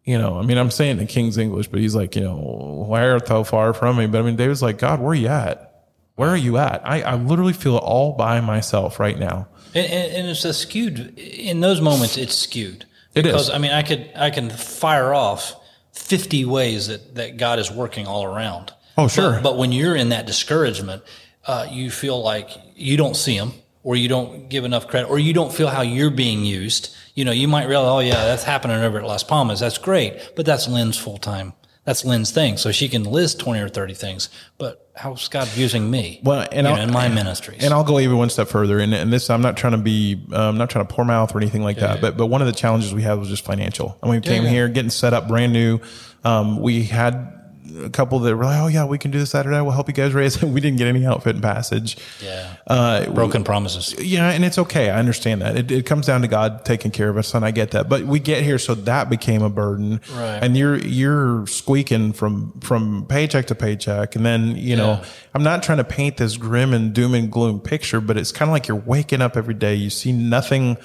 you 0.10 0.18
know, 0.18 0.40
I 0.40 0.42
mean, 0.42 0.58
I'm 0.58 0.72
saying 0.72 0.98
the 0.98 1.06
King's 1.06 1.38
English, 1.38 1.68
but 1.68 1.80
he's 1.80 1.94
like, 1.94 2.16
you 2.16 2.24
know, 2.24 2.36
why 2.36 3.08
art 3.08 3.28
thou 3.28 3.44
far 3.44 3.76
from 3.76 3.98
me? 3.98 4.08
But 4.08 4.18
I 4.18 4.22
mean, 4.24 4.36
David's 4.36 4.64
like, 4.64 4.80
God, 4.80 5.00
where 5.00 5.12
are 5.12 5.16
you 5.16 5.28
at? 5.28 5.86
Where 6.16 6.30
are 6.30 6.38
you 6.38 6.58
at? 6.58 6.82
I, 6.84 7.04
I 7.04 7.14
literally 7.14 7.54
feel 7.54 7.78
all 7.78 8.14
by 8.14 8.42
myself 8.42 9.00
right 9.00 9.20
now. 9.20 9.48
And, 9.76 9.86
and, 9.86 10.14
and 10.14 10.28
it's 10.28 10.46
a 10.46 10.54
skewed, 10.56 11.20
in 11.20 11.60
those 11.60 11.80
moments, 11.80 12.18
it's 12.18 12.34
skewed. 12.34 12.86
Because, 13.14 13.52
I 13.52 13.60
mean, 13.60 13.72
I 13.72 13.84
could, 13.84 14.10
I 14.16 14.32
can 14.32 14.50
fire 14.50 15.14
off 15.14 15.56
50 15.94 16.44
ways 16.46 16.88
that, 16.88 17.14
that 17.14 17.38
God 17.38 17.60
is 17.60 17.70
working 17.70 18.08
all 18.08 18.24
around. 18.24 18.74
Oh, 18.98 19.08
sure. 19.08 19.34
But, 19.34 19.44
but 19.44 19.58
when 19.58 19.72
you're 19.72 19.96
in 19.96 20.10
that 20.10 20.26
discouragement, 20.26 21.04
uh, 21.46 21.68
you 21.70 21.92
feel 21.92 22.20
like 22.20 22.50
you 22.76 22.98
don't 22.98 23.16
see 23.16 23.36
him 23.36 23.54
or 23.84 23.96
you 23.96 24.08
don't 24.08 24.50
give 24.50 24.66
enough 24.66 24.88
credit, 24.88 25.10
or 25.10 25.20
you 25.20 25.34
don't 25.34 25.54
feel 25.54 25.68
how 25.68 25.82
you're 25.82 26.10
being 26.12 26.44
used. 26.44 26.96
You 27.16 27.26
know, 27.26 27.32
you 27.32 27.48
might 27.48 27.68
realize, 27.68 27.90
oh 27.90 28.00
yeah, 28.00 28.26
that's 28.26 28.44
happening 28.44 28.78
over 28.78 29.00
at 29.00 29.06
Las 29.06 29.24
Palmas. 29.24 29.60
That's 29.60 29.78
great, 29.78 30.32
but 30.36 30.46
that's 30.46 30.68
Lynn's 30.68 30.98
full 30.98 31.18
time. 31.18 31.54
That's 31.86 32.06
Lynn's 32.06 32.30
thing, 32.30 32.58
so 32.58 32.72
she 32.72 32.88
can 32.88 33.04
list 33.04 33.40
twenty 33.40 33.62
or 33.62 33.70
thirty 33.70 33.96
things. 33.96 34.30
But 34.60 34.88
how's 34.96 35.28
God 35.28 35.50
using 35.56 35.90
me? 35.90 36.20
Well, 36.24 36.48
and 36.52 36.66
know, 36.66 36.76
in 36.76 36.92
my 36.92 37.08
ministries, 37.08 37.64
and 37.64 37.74
I'll 37.74 37.86
go 37.86 38.00
even 38.00 38.18
one 38.18 38.30
step 38.30 38.48
further. 38.48 38.80
And, 38.80 38.94
and 38.94 39.12
this, 39.12 39.30
I'm 39.30 39.42
not 39.42 39.58
trying 39.58 39.72
to 39.72 39.80
be, 39.80 40.22
I'm 40.28 40.34
um, 40.34 40.58
not 40.58 40.70
trying 40.70 40.86
to 40.86 40.94
poor 40.94 41.04
mouth 41.06 41.34
or 41.34 41.40
anything 41.40 41.64
like 41.64 41.78
yeah, 41.78 41.88
that. 41.88 41.96
Yeah. 41.96 42.02
But 42.02 42.18
but 42.18 42.28
one 42.28 42.42
of 42.42 42.48
the 42.48 42.54
challenges 42.54 42.94
we 42.94 43.02
had 43.02 43.18
was 43.18 43.30
just 43.30 43.44
financial. 43.44 43.98
And 44.04 44.12
we 44.12 44.20
came 44.20 44.44
yeah, 44.44 44.50
here 44.50 44.70
getting 44.70 44.92
set 44.92 45.14
up 45.14 45.28
brand 45.28 45.52
new. 45.52 45.80
Um, 46.24 46.60
we 46.62 46.84
had 46.84 47.39
a 47.84 47.90
couple 47.90 48.20
that 48.20 48.36
were 48.36 48.46
like, 48.46 48.62
"Oh 48.62 48.68
yeah, 48.68 48.86
we 48.86 48.98
can 48.98 49.12
do 49.12 49.20
this 49.20 49.32
Saturday. 49.32 49.60
We'll 49.62 49.72
help 49.72 49.88
you 49.88 49.94
guys 49.94 50.14
raise." 50.14 50.42
we 50.44 50.62
didn't 50.62 50.78
get 50.78 50.88
any 50.88 51.06
outfit 51.06 51.36
and 51.36 51.44
passage. 51.44 51.98
Yeah, 52.22 52.56
uh, 52.68 53.10
broken 53.12 53.44
promises. 53.44 53.96
Yeah, 54.00 54.30
and 54.30 54.44
it's 54.46 54.58
okay. 54.58 54.90
I 54.90 55.00
understand 55.00 55.42
that. 55.42 55.58
It, 55.58 55.72
it, 55.72 55.86
comes 55.86 56.06
down 56.06 56.22
to 56.22 56.28
God 56.28 56.66
taking 56.66 56.92
care 56.92 57.10
of 57.10 57.18
us, 57.18 57.34
and 57.34 57.44
I 57.44 57.52
get 57.52 57.72
that. 57.72 57.90
But 57.90 58.04
we 58.04 58.20
get 58.20 58.44
here, 58.44 58.60
so 58.60 58.76
that 58.76 59.10
became 59.10 59.42
a 59.42 59.50
burden. 59.50 60.02
Right. 60.14 60.40
And 60.42 60.56
you're 60.58 60.78
you're 60.78 61.48
squeaking 61.48 62.14
from 62.14 62.60
from 62.62 63.06
paycheck 63.08 63.48
to 63.48 63.56
paycheck, 63.56 64.16
and 64.16 64.26
then 64.26 64.56
you 64.56 64.76
know. 64.76 65.02
I'm 65.32 65.44
not 65.44 65.62
trying 65.62 65.78
to 65.78 65.84
paint 65.84 66.18
this 66.18 66.38
grim 66.38 66.74
and 66.74 66.92
doom 66.92 67.14
and 67.14 67.32
gloom 67.32 67.60
picture, 67.60 68.02
but 68.02 68.18
it's 68.18 68.32
kind 68.32 68.50
of 68.50 68.52
like 68.52 68.68
you're 68.68 68.78
waking 68.78 69.22
up 69.22 69.38
every 69.38 69.54
day. 69.54 69.76
You 69.76 69.92
see 69.92 70.12
nothing 70.12 70.76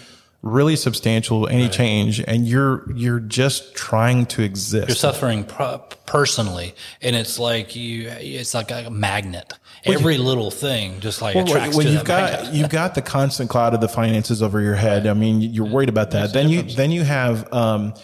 really 0.44 0.76
substantial 0.76 1.48
any 1.48 1.62
right. 1.62 1.72
change 1.72 2.20
and 2.20 2.46
you're 2.46 2.84
you're 2.92 3.18
just 3.18 3.74
trying 3.74 4.26
to 4.26 4.42
exist 4.42 4.88
you're 4.88 4.94
suffering 4.94 5.42
pro- 5.42 5.78
personally 6.04 6.74
and 7.00 7.16
it's 7.16 7.38
like 7.38 7.74
you 7.74 8.10
it's 8.10 8.52
like 8.52 8.70
a 8.70 8.90
magnet 8.90 9.54
every 9.84 10.18
little 10.18 10.50
thing 10.50 11.00
just 11.00 11.22
like 11.22 11.34
well, 11.34 11.46
attracts 11.46 11.74
well, 11.74 11.86
you've 11.86 12.04
got 12.04 12.32
magnet. 12.32 12.54
you've 12.54 12.68
got 12.68 12.94
the 12.94 13.00
constant 13.00 13.48
cloud 13.48 13.72
of 13.72 13.80
the 13.80 13.88
finances 13.88 14.42
over 14.42 14.60
your 14.60 14.74
head 14.74 15.06
i 15.06 15.14
mean 15.14 15.40
you're 15.40 15.64
worried 15.64 15.88
about 15.88 16.10
that 16.10 16.34
then 16.34 16.50
you 16.50 16.60
then 16.62 16.90
you 16.90 17.04
have 17.04 17.50
um 17.50 17.94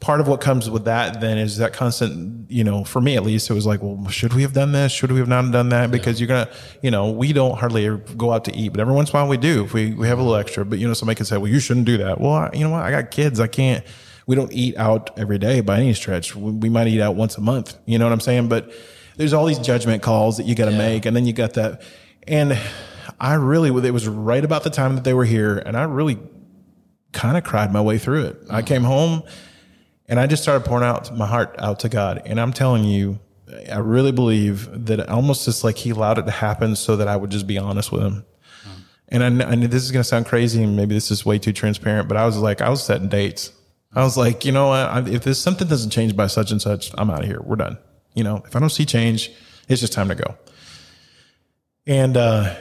part 0.00 0.20
of 0.20 0.26
what 0.26 0.40
comes 0.40 0.68
with 0.70 0.86
that 0.86 1.20
then 1.20 1.36
is 1.36 1.58
that 1.58 1.74
constant, 1.74 2.50
you 2.50 2.64
know, 2.64 2.84
for 2.84 3.02
me 3.02 3.16
at 3.16 3.22
least, 3.22 3.50
it 3.50 3.52
was 3.52 3.66
like, 3.66 3.82
well, 3.82 4.08
should 4.08 4.32
we 4.32 4.40
have 4.42 4.54
done 4.54 4.72
this? 4.72 4.92
Should 4.92 5.12
we 5.12 5.18
have 5.18 5.28
not 5.28 5.50
done 5.52 5.68
that? 5.68 5.90
Because 5.90 6.18
yeah. 6.18 6.26
you're 6.26 6.28
going 6.28 6.46
to, 6.46 6.52
you 6.82 6.90
know, 6.90 7.10
we 7.10 7.34
don't 7.34 7.58
hardly 7.58 7.98
go 8.16 8.32
out 8.32 8.46
to 8.46 8.56
eat, 8.56 8.70
but 8.70 8.80
every 8.80 8.94
once 8.94 9.10
in 9.10 9.16
a 9.16 9.20
while 9.20 9.28
we 9.28 9.36
do 9.36 9.64
if 9.64 9.74
we, 9.74 9.92
we 9.92 10.08
have 10.08 10.18
a 10.18 10.22
little 10.22 10.36
extra. 10.36 10.64
But, 10.64 10.78
you 10.78 10.88
know, 10.88 10.94
somebody 10.94 11.16
can 11.16 11.26
say, 11.26 11.36
well, 11.36 11.50
you 11.50 11.60
shouldn't 11.60 11.84
do 11.84 11.98
that. 11.98 12.18
Well, 12.18 12.32
I, 12.32 12.50
you 12.54 12.60
know 12.60 12.70
what? 12.70 12.82
I 12.82 12.90
got 12.90 13.10
kids. 13.10 13.40
I 13.40 13.46
can't, 13.46 13.84
we 14.26 14.36
don't 14.36 14.52
eat 14.52 14.74
out 14.78 15.18
every 15.18 15.38
day 15.38 15.60
by 15.60 15.76
any 15.76 15.92
stretch. 15.92 16.34
We 16.34 16.70
might 16.70 16.86
eat 16.86 17.02
out 17.02 17.14
once 17.14 17.36
a 17.36 17.42
month. 17.42 17.76
You 17.84 17.98
know 17.98 18.06
what 18.06 18.12
I'm 18.12 18.20
saying? 18.20 18.48
But 18.48 18.72
there's 19.16 19.34
all 19.34 19.44
these 19.44 19.58
judgment 19.58 20.02
calls 20.02 20.38
that 20.38 20.46
you 20.46 20.54
got 20.54 20.66
to 20.66 20.72
yeah. 20.72 20.78
make. 20.78 21.04
And 21.04 21.14
then 21.14 21.26
you 21.26 21.34
got 21.34 21.54
that. 21.54 21.82
And 22.26 22.58
I 23.18 23.34
really, 23.34 23.68
it 23.86 23.90
was 23.92 24.08
right 24.08 24.44
about 24.44 24.64
the 24.64 24.70
time 24.70 24.94
that 24.94 25.04
they 25.04 25.12
were 25.12 25.26
here. 25.26 25.58
And 25.58 25.76
I 25.76 25.82
really 25.82 26.18
kind 27.12 27.36
of 27.36 27.44
cried 27.44 27.70
my 27.70 27.82
way 27.82 27.98
through 27.98 28.24
it. 28.26 28.44
Mm-hmm. 28.44 28.54
I 28.54 28.62
came 28.62 28.84
home 28.84 29.24
and 30.10 30.18
I 30.18 30.26
just 30.26 30.42
started 30.42 30.66
pouring 30.66 30.84
out 30.84 31.16
my 31.16 31.26
heart 31.26 31.54
out 31.58 31.78
to 31.80 31.88
God. 31.88 32.20
And 32.26 32.40
I'm 32.40 32.52
telling 32.52 32.84
you, 32.84 33.20
I 33.72 33.78
really 33.78 34.10
believe 34.10 34.86
that 34.86 35.08
almost 35.08 35.44
just 35.44 35.62
like 35.62 35.78
He 35.78 35.90
allowed 35.90 36.18
it 36.18 36.26
to 36.26 36.32
happen 36.32 36.74
so 36.74 36.96
that 36.96 37.06
I 37.06 37.16
would 37.16 37.30
just 37.30 37.46
be 37.46 37.56
honest 37.58 37.92
with 37.92 38.02
Him. 38.02 38.24
Mm. 38.64 38.82
And 39.08 39.42
I, 39.42 39.52
I 39.52 39.56
this 39.56 39.84
is 39.84 39.92
going 39.92 40.02
to 40.02 40.08
sound 40.08 40.26
crazy, 40.26 40.64
and 40.64 40.76
maybe 40.76 40.94
this 40.94 41.12
is 41.12 41.24
way 41.24 41.38
too 41.38 41.52
transparent, 41.52 42.08
but 42.08 42.16
I 42.16 42.26
was 42.26 42.36
like, 42.36 42.60
I 42.60 42.68
was 42.68 42.82
setting 42.82 43.08
dates. 43.08 43.52
I 43.92 44.02
was 44.02 44.16
like, 44.16 44.44
you 44.44 44.52
know 44.52 44.68
what? 44.68 45.08
if 45.08 45.22
this 45.22 45.40
something 45.40 45.66
doesn't 45.66 45.90
change 45.90 46.16
by 46.16 46.26
such 46.26 46.50
and 46.50 46.60
such, 46.60 46.90
I'm 46.98 47.08
out 47.10 47.20
of 47.20 47.26
here. 47.26 47.40
We're 47.42 47.56
done. 47.56 47.78
You 48.14 48.24
know, 48.24 48.42
if 48.46 48.54
I 48.54 48.58
don't 48.58 48.70
see 48.70 48.84
change, 48.84 49.30
it's 49.68 49.80
just 49.80 49.92
time 49.92 50.08
to 50.08 50.16
go. 50.16 50.36
And 51.86 52.16
uh, 52.16 52.56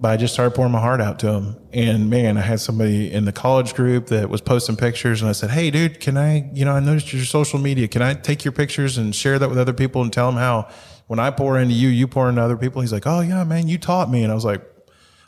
but 0.00 0.10
I 0.10 0.16
just 0.16 0.32
started 0.32 0.54
pouring 0.54 0.72
my 0.72 0.80
heart 0.80 1.00
out 1.00 1.18
to 1.20 1.28
him. 1.28 1.56
And 1.72 2.08
man, 2.08 2.38
I 2.38 2.40
had 2.40 2.60
somebody 2.60 3.12
in 3.12 3.26
the 3.26 3.32
college 3.32 3.74
group 3.74 4.06
that 4.06 4.30
was 4.30 4.40
posting 4.40 4.76
pictures 4.76 5.20
and 5.20 5.28
I 5.28 5.32
said, 5.32 5.50
Hey 5.50 5.70
dude, 5.70 6.00
can 6.00 6.16
I, 6.16 6.50
you 6.54 6.64
know, 6.64 6.72
I 6.72 6.80
noticed 6.80 7.12
your 7.12 7.24
social 7.24 7.58
media. 7.58 7.86
Can 7.86 8.00
I 8.00 8.14
take 8.14 8.44
your 8.44 8.52
pictures 8.52 8.96
and 8.96 9.14
share 9.14 9.38
that 9.38 9.48
with 9.48 9.58
other 9.58 9.74
people 9.74 10.02
and 10.02 10.12
tell 10.12 10.30
them 10.30 10.38
how 10.38 10.68
when 11.06 11.18
I 11.18 11.30
pour 11.30 11.58
into 11.58 11.74
you, 11.74 11.88
you 11.88 12.08
pour 12.08 12.28
into 12.28 12.40
other 12.40 12.56
people? 12.56 12.80
He's 12.80 12.92
like, 12.92 13.06
Oh 13.06 13.20
yeah, 13.20 13.44
man, 13.44 13.68
you 13.68 13.76
taught 13.76 14.10
me. 14.10 14.22
And 14.22 14.32
I 14.32 14.34
was 14.34 14.44
like, 14.44 14.62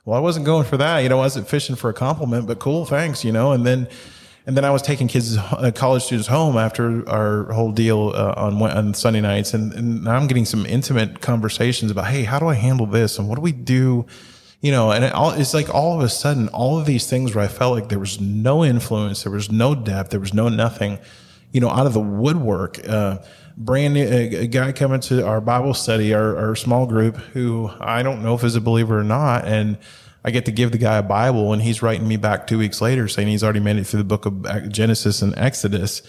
well, 0.05 0.17
I 0.17 0.21
wasn't 0.21 0.47
going 0.47 0.65
for 0.65 0.77
that. 0.79 1.01
You 1.01 1.09
know, 1.11 1.19
I 1.19 1.21
wasn't 1.21 1.49
fishing 1.49 1.77
for 1.77 1.91
a 1.91 1.95
compliment, 1.95 2.47
but 2.47 2.59
cool. 2.59 2.87
Thanks. 2.87 3.25
You 3.25 3.33
know, 3.33 3.53
and 3.53 3.65
then, 3.67 3.89
and 4.47 4.57
then 4.57 4.65
I 4.65 4.71
was 4.71 4.83
taking 4.83 5.07
kids, 5.07 5.37
uh, 5.37 5.71
college 5.73 6.03
students 6.03 6.27
home 6.27 6.57
after 6.57 7.09
our 7.09 7.53
whole 7.53 7.71
deal 7.71 8.13
uh, 8.15 8.35
on 8.37 8.61
on 8.61 8.95
Sunday 8.95 9.21
nights, 9.21 9.55
and, 9.55 9.73
and 9.73 10.09
I'm 10.09 10.27
getting 10.27 10.45
some 10.45 10.67
intimate 10.67 11.21
conversations 11.21 11.93
about, 11.93 12.07
hey, 12.07 12.25
how 12.25 12.41
do 12.41 12.49
I 12.49 12.55
handle 12.55 12.87
this, 12.87 13.19
and 13.19 13.29
what 13.29 13.37
do 13.37 13.43
we 13.43 13.53
do 13.53 14.07
you 14.62 14.70
know, 14.70 14.92
and 14.92 15.05
it 15.05 15.12
all, 15.12 15.33
it's 15.33 15.53
like 15.53 15.75
all 15.75 15.98
of 15.98 16.05
a 16.05 16.09
sudden, 16.09 16.48
all 16.48 16.79
of 16.79 16.87
these 16.87 17.11
things 17.11 17.35
where 17.35 17.44
I 17.44 17.48
felt 17.48 17.75
like 17.75 17.88
there 17.88 17.98
was 17.98 18.20
no 18.20 18.64
influence, 18.64 19.25
there 19.25 19.33
was 19.33 19.51
no 19.51 19.75
depth, 19.75 20.11
there 20.11 20.20
was 20.20 20.33
no 20.33 20.48
nothing, 20.48 21.01
you 21.51 21.61
know, 21.61 21.68
out 21.68 21.87
of 21.87 21.92
the 21.92 22.01
woodwork. 22.01 22.79
Uh, 22.88 23.18
brand 23.57 23.94
new, 23.94 24.07
a, 24.07 24.46
guy 24.46 24.70
coming 24.70 25.01
to 25.01 25.27
our 25.27 25.40
Bible 25.40 25.75
study, 25.75 26.14
our, 26.14 26.37
our 26.38 26.55
small 26.55 26.87
group, 26.87 27.16
who 27.16 27.70
I 27.81 28.05
don't 28.05 28.22
know 28.22 28.35
if 28.35 28.44
is 28.44 28.55
a 28.55 28.61
believer 28.61 29.01
or 29.01 29.05
not, 29.05 29.46
and 29.46 29.79
I 30.25 30.31
get 30.31 30.44
to 30.44 30.53
give 30.53 30.70
the 30.70 30.79
guy 30.79 30.98
a 30.98 31.03
Bible 31.03 31.53
and 31.53 31.61
he's 31.61 31.83
writing 31.83 32.07
me 32.07 32.16
back 32.16 32.46
two 32.46 32.59
weeks 32.59 32.81
later 32.81 33.09
saying 33.09 33.27
he's 33.27 33.42
already 33.42 33.59
made 33.59 33.77
it 33.79 33.85
through 33.85 33.98
the 33.98 34.05
book 34.05 34.27
of 34.27 34.70
Genesis 34.70 35.22
and 35.22 35.37
Exodus. 35.37 36.03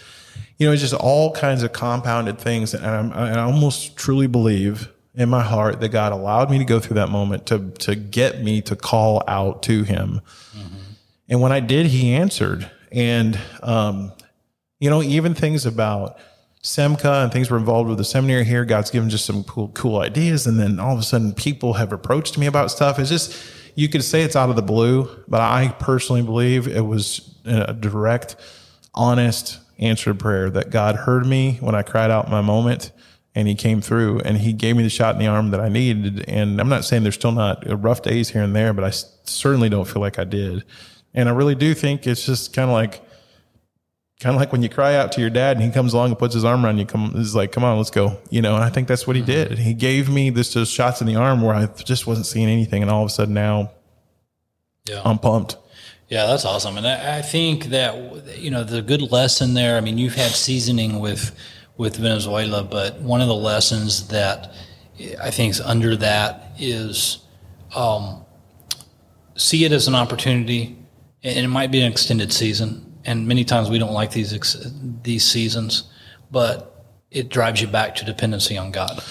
You 0.58 0.68
know, 0.68 0.72
it's 0.72 0.82
just 0.82 0.94
all 0.94 1.32
kinds 1.32 1.64
of 1.64 1.72
compounded 1.72 2.38
things. 2.38 2.74
And, 2.74 2.86
I'm, 2.86 3.10
and 3.10 3.40
I 3.40 3.42
almost 3.42 3.96
truly 3.96 4.28
believe 4.28 4.88
in 5.14 5.28
my 5.28 5.42
heart 5.42 5.80
that 5.80 5.90
God 5.90 6.12
allowed 6.12 6.50
me 6.50 6.58
to 6.58 6.64
go 6.64 6.80
through 6.80 6.94
that 6.96 7.08
moment 7.08 7.46
to, 7.46 7.70
to 7.80 7.94
get 7.94 8.42
me 8.42 8.60
to 8.62 8.76
call 8.76 9.22
out 9.28 9.62
to 9.64 9.84
him. 9.84 10.20
Mm-hmm. 10.56 10.76
And 11.28 11.40
when 11.40 11.52
I 11.52 11.60
did, 11.60 11.86
he 11.86 12.14
answered. 12.14 12.70
And, 12.90 13.38
um, 13.62 14.12
you 14.80 14.90
know, 14.90 15.02
even 15.02 15.34
things 15.34 15.66
about, 15.66 16.18
SEMCA 16.64 17.24
and 17.24 17.30
things 17.30 17.50
were 17.50 17.58
involved 17.58 17.90
with 17.90 17.98
the 17.98 18.04
seminary 18.04 18.44
here. 18.44 18.64
God's 18.64 18.90
given 18.90 19.10
just 19.10 19.26
some 19.26 19.44
cool, 19.44 19.68
cool 19.68 19.98
ideas. 19.98 20.46
And 20.46 20.58
then 20.58 20.80
all 20.80 20.94
of 20.94 20.98
a 20.98 21.02
sudden 21.02 21.34
people 21.34 21.74
have 21.74 21.92
approached 21.92 22.38
me 22.38 22.46
about 22.46 22.70
stuff. 22.70 22.98
It's 22.98 23.10
just, 23.10 23.36
you 23.74 23.88
could 23.90 24.02
say 24.02 24.22
it's 24.22 24.34
out 24.34 24.48
of 24.48 24.56
the 24.56 24.62
blue, 24.62 25.08
but 25.28 25.42
I 25.42 25.76
personally 25.78 26.22
believe 26.22 26.66
it 26.66 26.80
was 26.80 27.36
a 27.44 27.74
direct, 27.74 28.36
honest 28.94 29.58
answered 29.78 30.18
prayer 30.18 30.48
that 30.48 30.70
God 30.70 30.96
heard 30.96 31.26
me 31.26 31.58
when 31.60 31.74
I 31.74 31.82
cried 31.82 32.10
out 32.10 32.30
my 32.30 32.40
moment 32.40 32.92
and 33.34 33.48
he 33.48 33.54
came 33.54 33.80
through 33.80 34.20
and 34.20 34.38
he 34.38 34.52
gave 34.52 34.76
me 34.76 34.82
the 34.82 34.90
shot 34.90 35.14
in 35.14 35.20
the 35.20 35.26
arm 35.26 35.50
that 35.50 35.60
I 35.60 35.68
needed. 35.68 36.28
And 36.28 36.60
I'm 36.60 36.68
not 36.68 36.84
saying 36.84 37.02
there's 37.02 37.16
still 37.16 37.32
not 37.32 37.64
rough 37.82 38.02
days 38.02 38.30
here 38.30 38.42
and 38.42 38.54
there, 38.54 38.72
but 38.72 38.84
I 38.84 38.90
certainly 39.24 39.68
don't 39.68 39.86
feel 39.86 40.00
like 40.00 40.18
I 40.18 40.24
did. 40.24 40.64
And 41.14 41.28
I 41.28 41.32
really 41.32 41.54
do 41.54 41.74
think 41.74 42.06
it's 42.06 42.24
just 42.24 42.52
kind 42.52 42.70
of 42.70 42.74
like, 42.74 43.02
kind 44.20 44.34
of 44.36 44.40
like 44.40 44.52
when 44.52 44.62
you 44.62 44.68
cry 44.68 44.94
out 44.94 45.12
to 45.12 45.20
your 45.20 45.30
dad 45.30 45.56
and 45.56 45.64
he 45.64 45.72
comes 45.72 45.94
along 45.94 46.10
and 46.10 46.18
puts 46.18 46.34
his 46.34 46.44
arm 46.44 46.64
around 46.64 46.78
you, 46.78 46.86
come, 46.86 47.12
is 47.16 47.34
like, 47.34 47.50
come 47.50 47.64
on, 47.64 47.76
let's 47.76 47.90
go. 47.90 48.18
You 48.30 48.40
know, 48.40 48.54
and 48.54 48.62
I 48.62 48.70
think 48.70 48.86
that's 48.86 49.06
what 49.06 49.16
he 49.16 49.22
mm-hmm. 49.22 49.30
did. 49.50 49.58
He 49.58 49.74
gave 49.74 50.08
me 50.08 50.30
this 50.30 50.52
just 50.52 50.72
shots 50.72 51.00
in 51.00 51.06
the 51.08 51.16
arm 51.16 51.42
where 51.42 51.54
I 51.54 51.66
just 51.66 52.06
wasn't 52.06 52.26
seeing 52.26 52.48
anything. 52.48 52.82
And 52.82 52.90
all 52.90 53.02
of 53.02 53.08
a 53.08 53.12
sudden 53.12 53.34
now 53.34 53.72
yeah. 54.88 55.02
I'm 55.04 55.18
pumped. 55.18 55.56
Yeah, 56.08 56.26
that's 56.26 56.44
awesome. 56.44 56.76
And 56.76 56.86
I, 56.86 57.18
I 57.18 57.22
think 57.22 57.66
that, 57.66 58.38
you 58.38 58.50
know, 58.50 58.62
the 58.62 58.82
good 58.82 59.10
lesson 59.10 59.54
there, 59.54 59.76
I 59.76 59.80
mean, 59.80 59.98
you've 59.98 60.14
had 60.14 60.30
seasoning 60.30 61.00
with, 61.00 61.34
with 61.76 61.96
Venezuela, 61.96 62.62
but 62.62 63.00
one 63.00 63.20
of 63.20 63.28
the 63.28 63.34
lessons 63.34 64.08
that 64.08 64.52
I 65.20 65.30
think 65.30 65.50
is 65.50 65.60
under 65.60 65.96
that 65.96 66.52
is, 66.58 67.18
um, 67.74 68.24
see 69.36 69.64
it 69.64 69.72
as 69.72 69.88
an 69.88 69.94
opportunity 69.94 70.78
and 71.24 71.38
it 71.38 71.48
might 71.48 71.72
be 71.72 71.80
an 71.80 71.90
extended 71.90 72.32
season 72.32 72.94
and 73.04 73.26
many 73.26 73.44
times 73.44 73.70
we 73.70 73.78
don't 73.78 73.92
like 73.92 74.12
these 74.12 74.56
these 75.02 75.24
seasons, 75.24 75.84
but 76.30 76.86
it 77.10 77.28
drives 77.28 77.60
you 77.60 77.68
back 77.68 77.94
to 77.96 78.04
dependency 78.04 78.56
on 78.56 78.70
God. 78.70 79.02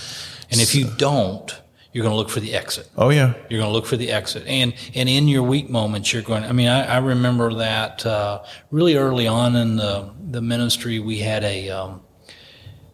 And 0.49 0.59
if 0.59 0.75
you 0.75 0.89
don't, 0.97 1.61
you're 1.91 2.03
going 2.03 2.13
to 2.13 2.17
look 2.17 2.29
for 2.29 2.39
the 2.39 2.53
exit. 2.53 2.89
Oh 2.97 3.09
yeah, 3.09 3.33
you're 3.49 3.59
going 3.59 3.69
to 3.69 3.73
look 3.73 3.85
for 3.85 3.97
the 3.97 4.11
exit, 4.11 4.45
and 4.47 4.73
and 4.95 5.07
in 5.07 5.27
your 5.27 5.43
weak 5.43 5.69
moments, 5.69 6.11
you're 6.11 6.23
going. 6.23 6.43
I 6.43 6.51
mean, 6.51 6.67
I, 6.67 6.95
I 6.95 6.97
remember 6.97 7.53
that 7.55 8.05
uh, 8.05 8.43
really 8.71 8.95
early 8.95 9.27
on 9.27 9.55
in 9.55 9.75
the 9.75 10.11
the 10.31 10.41
ministry, 10.41 10.99
we 10.99 11.19
had 11.19 11.43
a 11.43 11.69
um, 11.69 12.01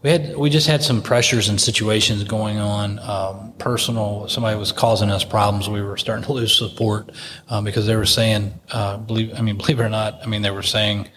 we 0.01 0.09
had 0.09 0.38
we 0.38 0.49
just 0.49 0.67
had 0.67 0.81
some 0.81 1.01
pressures 1.01 1.49
and 1.49 1.59
situations 1.59 2.23
going 2.23 2.57
on 2.57 2.99
um, 2.99 3.53
personal. 3.57 4.27
Somebody 4.29 4.57
was 4.57 4.71
causing 4.71 5.09
us 5.09 5.23
problems. 5.23 5.69
We 5.69 5.81
were 5.81 5.97
starting 5.97 6.23
to 6.25 6.33
lose 6.33 6.55
support 6.55 7.12
um, 7.49 7.65
because 7.65 7.85
they 7.85 7.95
were 7.95 8.05
saying 8.05 8.53
uh, 8.71 8.97
believe 8.97 9.33
i 9.38 9.41
mean 9.41 9.57
believe 9.57 9.79
it 9.79 9.83
or 9.83 9.89
not 9.89 10.19
i 10.23 10.25
mean 10.25 10.41
they 10.41 10.51
were 10.51 10.63
saying 10.63 11.09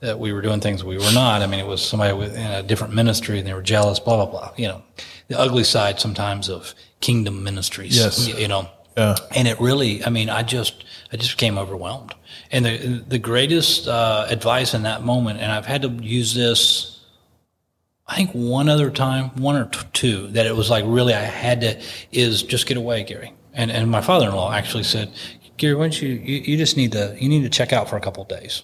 that 0.00 0.18
we 0.18 0.32
were 0.32 0.42
doing 0.42 0.60
things 0.60 0.84
we 0.84 0.98
were 0.98 1.12
not. 1.12 1.42
I 1.42 1.46
mean 1.46 1.60
it 1.60 1.66
was 1.66 1.86
somebody 1.86 2.12
in 2.34 2.50
a 2.50 2.62
different 2.62 2.94
ministry 2.94 3.38
and 3.38 3.46
they 3.46 3.54
were 3.54 3.62
jealous 3.62 4.00
blah 4.00 4.16
blah 4.16 4.30
blah 4.30 4.52
you 4.56 4.68
know. 4.68 4.82
The 5.28 5.38
ugly 5.38 5.64
side 5.64 5.98
sometimes 6.00 6.48
of 6.48 6.74
kingdom 7.00 7.44
ministries 7.44 7.96
yes. 7.96 8.28
you 8.28 8.48
know. 8.48 8.68
Yeah. 8.96 9.14
and 9.34 9.46
it 9.46 9.60
really 9.60 10.04
i 10.04 10.10
mean 10.10 10.30
i 10.30 10.42
just 10.42 10.84
i 11.12 11.16
just 11.16 11.36
became 11.36 11.58
overwhelmed. 11.58 12.14
And 12.50 12.64
the 12.64 13.04
the 13.06 13.18
greatest 13.18 13.86
uh, 13.86 14.26
advice 14.28 14.74
in 14.74 14.82
that 14.82 15.02
moment 15.04 15.40
and 15.40 15.52
i've 15.52 15.66
had 15.66 15.82
to 15.82 15.88
use 15.88 16.34
this 16.34 16.95
I 18.08 18.14
think 18.14 18.30
one 18.32 18.68
other 18.68 18.90
time, 18.90 19.30
one 19.36 19.56
or 19.56 19.68
two, 19.92 20.28
that 20.28 20.46
it 20.46 20.54
was 20.54 20.70
like 20.70 20.84
really 20.86 21.12
I 21.12 21.22
had 21.22 21.60
to 21.62 21.82
is 22.12 22.42
just 22.42 22.66
get 22.66 22.76
away, 22.76 23.02
Gary. 23.02 23.32
And 23.52 23.70
and 23.70 23.90
my 23.90 24.00
father-in-law 24.00 24.52
actually 24.52 24.84
said, 24.84 25.12
Gary, 25.56 25.74
why 25.74 25.84
don't 25.84 26.00
you, 26.02 26.10
you 26.10 26.36
you 26.42 26.56
just 26.56 26.76
need 26.76 26.92
to 26.92 27.16
you 27.18 27.28
need 27.28 27.42
to 27.42 27.48
check 27.50 27.72
out 27.72 27.88
for 27.88 27.96
a 27.96 28.00
couple 28.00 28.22
days. 28.24 28.62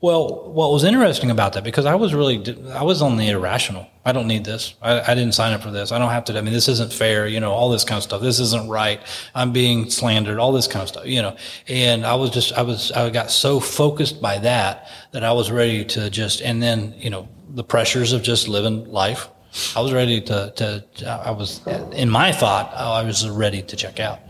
Well, 0.00 0.50
what 0.50 0.72
was 0.72 0.84
interesting 0.84 1.30
about 1.30 1.52
that 1.52 1.64
because 1.64 1.86
I 1.86 1.94
was 1.94 2.14
really 2.14 2.56
I 2.72 2.82
was 2.82 3.02
on 3.02 3.16
the 3.16 3.28
irrational. 3.28 3.86
I 4.04 4.12
don't 4.12 4.26
need 4.26 4.44
this. 4.44 4.74
I, 4.82 5.00
I 5.00 5.14
didn't 5.14 5.32
sign 5.32 5.52
up 5.52 5.62
for 5.62 5.70
this. 5.70 5.92
I 5.92 5.98
don't 5.98 6.10
have 6.10 6.24
to. 6.26 6.36
I 6.36 6.40
mean, 6.40 6.52
this 6.52 6.68
isn't 6.68 6.92
fair. 6.92 7.26
You 7.26 7.40
know, 7.40 7.52
all 7.52 7.70
this 7.70 7.84
kind 7.84 7.98
of 7.98 8.02
stuff. 8.02 8.20
This 8.20 8.40
isn't 8.40 8.68
right. 8.68 9.00
I'm 9.34 9.52
being 9.52 9.90
slandered. 9.90 10.38
All 10.38 10.52
this 10.52 10.66
kind 10.66 10.82
of 10.82 10.88
stuff. 10.88 11.06
You 11.06 11.22
know, 11.22 11.36
and 11.68 12.04
I 12.04 12.14
was 12.14 12.30
just 12.30 12.52
I 12.52 12.62
was 12.62 12.90
I 12.92 13.10
got 13.10 13.30
so 13.30 13.60
focused 13.60 14.20
by 14.20 14.38
that 14.38 14.88
that 15.12 15.24
I 15.24 15.32
was 15.32 15.50
ready 15.50 15.84
to 15.86 16.10
just 16.10 16.42
and 16.42 16.62
then 16.62 16.94
you 16.96 17.10
know 17.10 17.28
the 17.54 17.64
pressures 17.64 18.12
of 18.12 18.22
just 18.22 18.48
living 18.48 18.90
life. 18.90 19.28
I 19.76 19.80
was 19.80 19.92
ready 19.92 20.20
to, 20.22 20.50
to, 20.56 21.06
I 21.06 21.30
was, 21.30 21.60
in 21.92 22.08
my 22.08 22.32
thought, 22.32 22.72
I 22.74 23.02
was 23.02 23.28
ready 23.28 23.60
to 23.60 23.76
check 23.76 24.00
out 24.00 24.20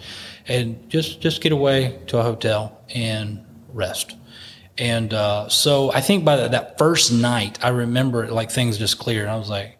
and 0.48 0.90
just, 0.90 1.20
just 1.20 1.40
get 1.40 1.52
away 1.52 2.00
to 2.08 2.18
a 2.18 2.22
hotel 2.24 2.80
and 2.92 3.44
rest. 3.72 4.16
And 4.78 5.12
uh, 5.12 5.48
so 5.48 5.92
I 5.92 6.00
think 6.00 6.24
by 6.24 6.36
that 6.48 6.78
first 6.78 7.12
night, 7.12 7.62
I 7.62 7.68
remember 7.68 8.28
like 8.28 8.50
things 8.50 8.78
just 8.78 8.98
cleared. 8.98 9.28
I 9.28 9.36
was 9.36 9.50
like, 9.50 9.78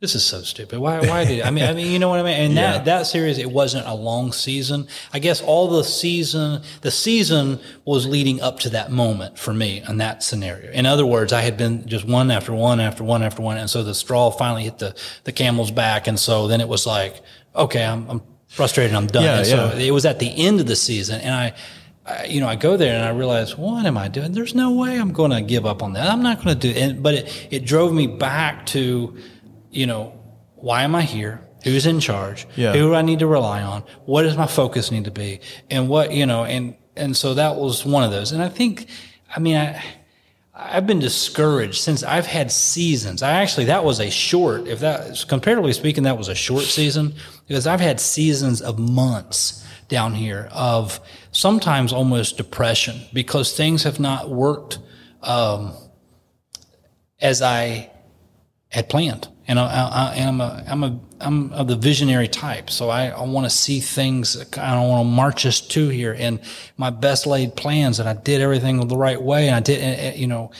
this 0.00 0.14
is 0.14 0.24
so 0.24 0.40
stupid. 0.40 0.78
Why? 0.78 0.98
Why 1.00 1.26
did 1.26 1.42
I 1.42 1.50
mean? 1.50 1.64
I 1.64 1.74
mean, 1.74 1.92
you 1.92 1.98
know 1.98 2.08
what 2.08 2.20
I 2.20 2.22
mean. 2.22 2.32
And 2.32 2.54
yeah. 2.54 2.72
that 2.72 2.84
that 2.86 3.02
series, 3.06 3.36
it 3.36 3.50
wasn't 3.50 3.86
a 3.86 3.94
long 3.94 4.32
season. 4.32 4.88
I 5.12 5.18
guess 5.18 5.42
all 5.42 5.68
the 5.68 5.84
season, 5.84 6.62
the 6.80 6.90
season 6.90 7.60
was 7.84 8.06
leading 8.06 8.40
up 8.40 8.60
to 8.60 8.70
that 8.70 8.90
moment 8.90 9.38
for 9.38 9.52
me 9.52 9.82
in 9.86 9.98
that 9.98 10.22
scenario. 10.22 10.72
In 10.72 10.86
other 10.86 11.04
words, 11.04 11.34
I 11.34 11.42
had 11.42 11.58
been 11.58 11.86
just 11.86 12.06
one 12.06 12.30
after 12.30 12.54
one 12.54 12.80
after 12.80 13.04
one 13.04 13.22
after 13.22 13.42
one, 13.42 13.58
and 13.58 13.68
so 13.68 13.82
the 13.82 13.94
straw 13.94 14.30
finally 14.30 14.64
hit 14.64 14.78
the 14.78 14.96
the 15.24 15.32
camel's 15.32 15.70
back, 15.70 16.06
and 16.06 16.18
so 16.18 16.48
then 16.48 16.62
it 16.62 16.68
was 16.68 16.86
like, 16.86 17.20
okay, 17.54 17.84
I'm, 17.84 18.08
I'm 18.08 18.22
frustrated, 18.48 18.96
I'm 18.96 19.06
done. 19.06 19.24
Yeah, 19.24 19.38
and 19.38 19.46
so 19.46 19.72
yeah. 19.74 19.84
it 19.84 19.90
was 19.90 20.06
at 20.06 20.18
the 20.18 20.34
end 20.34 20.60
of 20.60 20.66
the 20.66 20.76
season, 20.76 21.20
and 21.20 21.34
I. 21.34 21.54
I, 22.06 22.24
you 22.24 22.40
know, 22.40 22.48
I 22.48 22.56
go 22.56 22.76
there 22.76 22.94
and 22.94 23.04
I 23.04 23.10
realize, 23.10 23.56
what 23.56 23.86
am 23.86 23.96
I 23.98 24.08
doing? 24.08 24.32
There's 24.32 24.54
no 24.54 24.72
way 24.72 24.98
I'm 24.98 25.12
going 25.12 25.30
to 25.30 25.42
give 25.42 25.66
up 25.66 25.82
on 25.82 25.92
that. 25.94 26.08
I'm 26.08 26.22
not 26.22 26.42
going 26.42 26.58
to 26.58 26.72
do 26.72 26.78
it. 26.78 27.02
But 27.02 27.14
it, 27.14 27.48
it 27.50 27.64
drove 27.64 27.92
me 27.92 28.06
back 28.06 28.66
to, 28.66 29.16
you 29.70 29.86
know, 29.86 30.18
why 30.56 30.82
am 30.82 30.94
I 30.94 31.02
here? 31.02 31.46
Who's 31.64 31.86
in 31.86 32.00
charge? 32.00 32.46
Yeah. 32.56 32.72
Who 32.72 32.78
do 32.78 32.94
I 32.94 33.02
need 33.02 33.18
to 33.18 33.26
rely 33.26 33.62
on? 33.62 33.84
What 34.06 34.22
does 34.22 34.36
my 34.36 34.46
focus 34.46 34.90
need 34.90 35.04
to 35.04 35.10
be? 35.10 35.40
And 35.68 35.88
what, 35.88 36.12
you 36.12 36.26
know, 36.26 36.44
and, 36.44 36.74
and 36.96 37.16
so 37.16 37.34
that 37.34 37.56
was 37.56 37.84
one 37.84 38.02
of 38.02 38.10
those. 38.10 38.32
And 38.32 38.42
I 38.42 38.48
think, 38.48 38.86
I 39.34 39.40
mean, 39.40 39.56
I, 39.56 39.82
I've 40.54 40.86
been 40.86 40.98
discouraged 40.98 41.80
since 41.80 42.02
I've 42.02 42.26
had 42.26 42.50
seasons. 42.50 43.22
I 43.22 43.32
actually, 43.32 43.66
that 43.66 43.84
was 43.84 44.00
a 44.00 44.10
short, 44.10 44.68
if 44.68 44.80
that, 44.80 45.24
comparatively 45.28 45.72
speaking, 45.72 46.04
that 46.04 46.18
was 46.18 46.28
a 46.28 46.34
short 46.34 46.64
season 46.64 47.14
because 47.46 47.66
I've 47.66 47.80
had 47.80 48.00
seasons 48.00 48.60
of 48.60 48.78
months 48.78 49.66
down 49.90 50.14
here 50.14 50.48
of 50.52 51.00
sometimes 51.32 51.92
almost 51.92 52.38
depression 52.38 53.02
because 53.12 53.54
things 53.54 53.82
have 53.82 54.00
not 54.00 54.30
worked, 54.30 54.78
um, 55.22 55.74
as 57.20 57.42
I 57.42 57.90
had 58.68 58.88
planned. 58.88 59.28
And 59.46 59.58
I, 59.58 60.14
am 60.14 60.40
a 60.40 60.64
I'm 60.66 60.84
a 60.84 61.00
I'm 61.20 61.52
of 61.52 61.66
the 61.66 61.74
visionary 61.74 62.28
type, 62.28 62.70
so 62.70 62.88
I, 62.88 63.08
I 63.08 63.24
want 63.24 63.46
to 63.46 63.50
see 63.50 63.80
things. 63.80 64.36
I 64.56 64.74
don't 64.74 64.88
want 64.88 65.04
to 65.04 65.10
march 65.10 65.44
us 65.44 65.60
to 65.60 65.88
here, 65.88 66.14
and 66.16 66.38
my 66.76 66.90
best 66.90 67.26
laid 67.26 67.56
plans, 67.56 67.98
and 67.98 68.08
I 68.08 68.12
did 68.14 68.40
everything 68.40 68.86
the 68.86 68.96
right 68.96 69.20
way, 69.20 69.48
and 69.48 69.56
I 69.56 69.60
did, 69.60 70.16
you 70.16 70.28
know, 70.28 70.52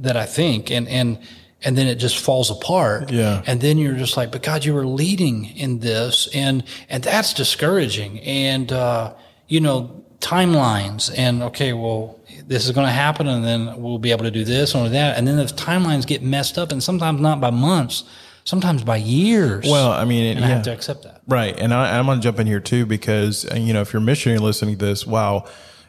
that 0.00 0.18
I 0.18 0.26
think, 0.26 0.70
and 0.70 0.86
and 0.86 1.18
and 1.62 1.76
then 1.76 1.86
it 1.86 1.96
just 1.96 2.18
falls 2.18 2.50
apart. 2.50 3.10
Yeah. 3.10 3.42
And 3.46 3.60
then 3.60 3.78
you're 3.78 3.94
just 3.94 4.16
like, 4.16 4.30
but 4.30 4.42
God, 4.42 4.64
you 4.64 4.74
were 4.74 4.86
leading 4.86 5.46
in 5.56 5.80
this, 5.80 6.28
and 6.34 6.64
and 6.88 7.02
that's 7.02 7.34
discouraging, 7.34 8.20
and 8.20 8.70
uh, 8.72 9.14
you 9.48 9.60
know 9.60 10.04
timelines, 10.20 11.12
and 11.16 11.42
okay, 11.42 11.72
well, 11.72 12.18
this 12.46 12.66
is 12.66 12.72
going 12.72 12.86
to 12.86 12.92
happen, 12.92 13.26
and 13.26 13.44
then 13.44 13.80
we'll 13.80 13.98
be 13.98 14.10
able 14.10 14.24
to 14.24 14.30
do 14.30 14.44
this 14.44 14.74
or 14.74 14.88
that, 14.88 15.16
and 15.16 15.26
then 15.26 15.36
the 15.36 15.44
timelines 15.44 16.06
get 16.06 16.22
messed 16.22 16.58
up, 16.58 16.72
and 16.72 16.82
sometimes 16.82 17.20
not 17.20 17.40
by 17.40 17.50
months 17.50 18.04
sometimes 18.46 18.84
by 18.84 18.96
years. 18.96 19.66
Well, 19.66 19.90
I 19.90 20.04
mean, 20.04 20.24
and 20.24 20.40
yeah. 20.40 20.46
I 20.46 20.48
have 20.50 20.62
to 20.62 20.72
accept 20.72 21.02
that. 21.02 21.20
Right. 21.26 21.58
And 21.58 21.74
I, 21.74 21.98
am 21.98 22.06
going 22.06 22.18
to 22.18 22.22
jump 22.22 22.38
in 22.40 22.46
here 22.46 22.60
too, 22.60 22.86
because, 22.86 23.44
uh, 23.50 23.56
you 23.56 23.74
know, 23.74 23.82
if 23.82 23.92
you're 23.92 24.00
missionary 24.00 24.38
listening 24.38 24.78
to 24.78 24.86
this, 24.86 25.06
wow, 25.06 25.46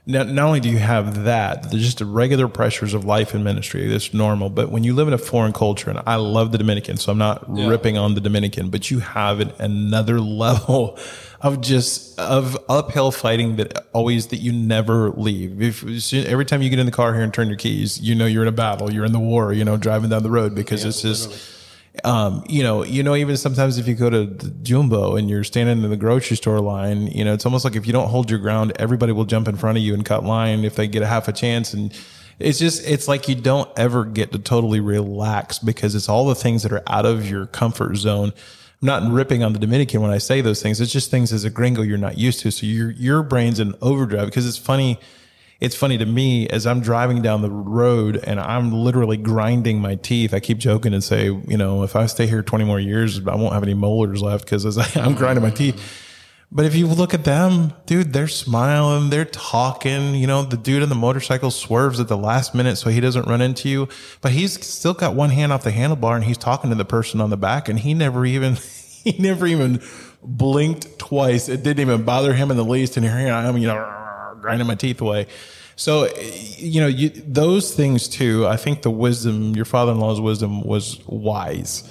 not, 0.08 0.30
not 0.30 0.46
only 0.48 0.62
do 0.62 0.70
you 0.70 0.78
have 0.78 1.26
that, 1.26 1.70
there's 1.70 1.84
just 1.84 1.98
the 1.98 2.06
regular 2.06 2.48
pressures 2.48 2.94
of 2.94 3.04
life 3.04 3.34
and 3.34 3.44
ministry. 3.44 3.88
That's 3.90 4.14
normal. 4.14 4.50
But 4.50 4.72
when 4.72 4.86
you 4.86 4.94
live 4.94 5.10
in 5.10 5.14
a 5.14 5.18
foreign 5.18 5.52
culture, 5.52 5.90
and 5.90 6.02
I 6.08 6.16
love 6.16 6.54
the 6.54 6.58
Dominican, 6.58 6.96
so 6.96 7.12
I'm 7.12 7.18
not 7.18 7.44
yeah. 7.54 7.68
ripping 7.68 7.98
on 7.98 8.16
the 8.16 8.22
Dominican, 8.22 8.70
but 8.70 8.90
you 8.90 9.00
have 9.00 9.42
an, 9.42 9.52
another 9.60 10.22
level 10.22 10.98
of 11.42 11.60
just 11.60 12.18
of 12.18 12.58
uphill 12.70 13.12
fighting 13.12 13.58
that 13.58 13.86
always 13.92 14.28
that 14.28 14.38
you 14.38 14.54
never 14.54 15.12
leave. 15.12 15.62
If 15.62 16.14
every 16.14 16.46
time 16.46 16.62
you 16.62 16.70
get 16.70 16.80
in 16.80 16.86
the 16.86 16.92
car 16.92 17.14
here 17.14 17.24
and 17.24 17.34
turn 17.34 17.50
your 17.50 17.58
keys, 17.58 18.00
you 18.00 18.16
know 18.16 18.26
you're 18.26 18.44
in 18.44 18.48
a 18.48 18.54
battle, 18.54 18.92
you're 18.92 19.06
in 19.06 19.12
the 19.12 19.20
war, 19.20 19.52
you 19.52 19.66
know, 19.66 19.76
driving 19.76 20.10
down 20.10 20.24
the 20.24 20.32
road 20.32 20.56
because 20.56 20.84
yeah, 20.84 20.90
it's 20.90 21.02
just. 21.02 21.30
Literally 21.30 21.54
Um, 22.04 22.44
you 22.48 22.64
know, 22.64 22.84
you 22.84 23.04
know, 23.04 23.16
even 23.16 23.38
sometimes 23.38 23.78
if 23.78 23.88
you 23.88 23.96
go 23.96 24.10
to 24.10 24.26
Jumbo 24.62 25.16
and 25.16 25.30
you're 25.30 25.44
standing 25.44 25.84
in 25.84 25.90
the 25.90 25.98
grocery 25.98 26.38
store 26.38 26.60
line, 26.60 27.08
you 27.08 27.24
know, 27.26 27.34
it's 27.34 27.46
almost 27.46 27.66
like 27.66 27.76
if 27.76 27.88
you 27.88 27.94
don't 27.94 28.10
hold 28.10 28.30
your 28.30 28.40
ground, 28.40 28.74
everybody 28.78 29.12
will 29.12 29.26
jump 29.26 29.48
in 29.48 29.56
front 29.56 29.78
of 29.78 29.84
you 29.84 29.94
and 29.94 30.06
cut 30.06 30.24
line 30.24 30.64
if 30.64 30.76
they 30.76 30.88
get 30.88 31.02
a 31.02 31.08
half 31.08 31.28
a 31.28 31.34
chance. 31.34 31.74
And 31.74 31.94
it's 32.40 32.60
just, 32.60 32.88
it's 32.88 33.08
like 33.08 33.28
you 33.28 33.36
don't 33.36 33.70
ever 33.78 34.06
get 34.06 34.32
to 34.32 34.40
totally 34.40 34.80
relax 34.80 35.60
because 35.60 35.96
it's 35.96 36.10
all 36.10 36.28
the 36.28 36.36
things 36.36 36.64
that 36.64 36.72
are 36.72 36.84
out 36.88 37.06
of 37.06 37.30
your 37.30 37.46
comfort 37.48 37.96
zone. 37.96 38.32
I'm 38.82 38.86
not 38.86 39.12
ripping 39.12 39.44
on 39.44 39.54
the 39.54 39.60
Dominican 39.60 40.02
when 40.02 40.12
I 40.12 40.20
say 40.20 40.42
those 40.42 40.62
things. 40.62 40.80
It's 40.80 40.92
just 40.92 41.10
things 41.10 41.34
as 41.34 41.44
a 41.44 41.50
gringo 41.50 41.82
you're 41.82 41.98
not 41.98 42.18
used 42.18 42.42
to. 42.42 42.52
So 42.52 42.66
your, 42.66 42.92
your 42.92 43.24
brain's 43.24 43.60
in 43.60 43.74
overdrive 43.82 44.28
because 44.28 44.48
it's 44.48 44.58
funny 44.58 45.00
it's 45.60 45.76
funny 45.76 45.98
to 45.98 46.06
me 46.06 46.48
as 46.50 46.68
I'm 46.68 46.82
driving 46.82 47.22
down 47.22 47.42
the 47.42 47.50
road 47.50 48.18
and 48.24 48.40
I'm 48.40 48.72
literally 48.72 49.18
grinding 49.18 49.82
my 49.82 49.96
teeth. 49.96 50.34
I 50.34 50.40
keep 50.40 50.60
joking 50.60 50.94
and 50.94 51.04
say, 51.04 51.26
you 51.26 51.58
know, 51.58 51.84
if 51.84 51.96
I 51.96 52.06
stay 52.06 52.28
here 52.28 52.44
20 52.44 52.64
more 52.64 52.80
years, 52.80 53.20
I 53.28 53.36
won't 53.36 53.54
have 53.54 53.64
any 53.64 53.74
molars 53.74 54.22
left 54.22 54.46
because 54.46 54.78
I'm 54.96 55.16
grinding 55.16 55.44
my 55.44 55.50
teeth. 55.50 56.04
But 56.50 56.66
if 56.66 56.76
you 56.76 56.88
look 56.88 57.14
at 57.14 57.26
them, 57.26 57.74
dude, 57.88 58.14
they're 58.14 58.30
smiling, 58.30 59.10
they're 59.10 59.26
talking. 59.26 60.16
You 60.16 60.28
know, 60.28 60.44
the 60.44 60.56
dude 60.56 60.82
in 60.82 60.90
the 60.90 60.96
motorcycle 60.96 61.52
swerves 61.52 62.00
at 62.00 62.08
the 62.08 62.16
last 62.16 62.56
minute 62.56 62.78
so 62.78 62.90
he 62.90 63.02
doesn't 63.02 63.28
run 63.28 63.42
into 63.42 63.68
you, 63.68 63.90
but 64.22 64.32
he's 64.32 64.66
still 64.66 64.94
got 64.94 65.14
one 65.14 65.32
hand 65.32 65.52
off 65.52 65.64
the 65.64 65.72
handlebar 65.72 66.16
and 66.16 66.24
he's 66.24 66.38
talking 66.38 66.70
to 66.70 66.76
the 66.76 66.86
person 66.86 67.20
on 67.20 67.32
the 67.32 67.38
back 67.38 67.68
and 67.68 67.80
he 67.80 67.94
never 67.94 68.26
even, 68.26 68.56
he 69.04 69.18
never 69.20 69.46
even 69.46 69.82
blinked 70.24 70.98
twice. 71.00 71.50
It 71.50 71.64
didn't 71.64 71.82
even 71.82 72.04
bother 72.04 72.34
him 72.34 72.50
in 72.52 72.58
the 72.58 72.64
least. 72.64 72.96
And 72.96 73.06
here 73.06 73.34
I 73.34 73.46
am, 73.46 73.58
you 73.58 73.68
know, 73.68 74.07
grinding 74.48 74.66
my 74.66 74.76
teeth 74.76 75.02
away. 75.02 75.28
So, 75.76 76.10
you 76.58 76.80
know, 76.80 76.88
you, 76.88 77.10
those 77.10 77.76
things 77.76 78.08
too, 78.08 78.48
I 78.48 78.56
think 78.56 78.82
the 78.82 78.90
wisdom, 78.90 79.58
your 79.58 79.66
father 79.66 79.92
in 79.92 80.00
law's 80.00 80.22
wisdom 80.22 80.62
was 80.62 81.06
wise. 81.06 81.84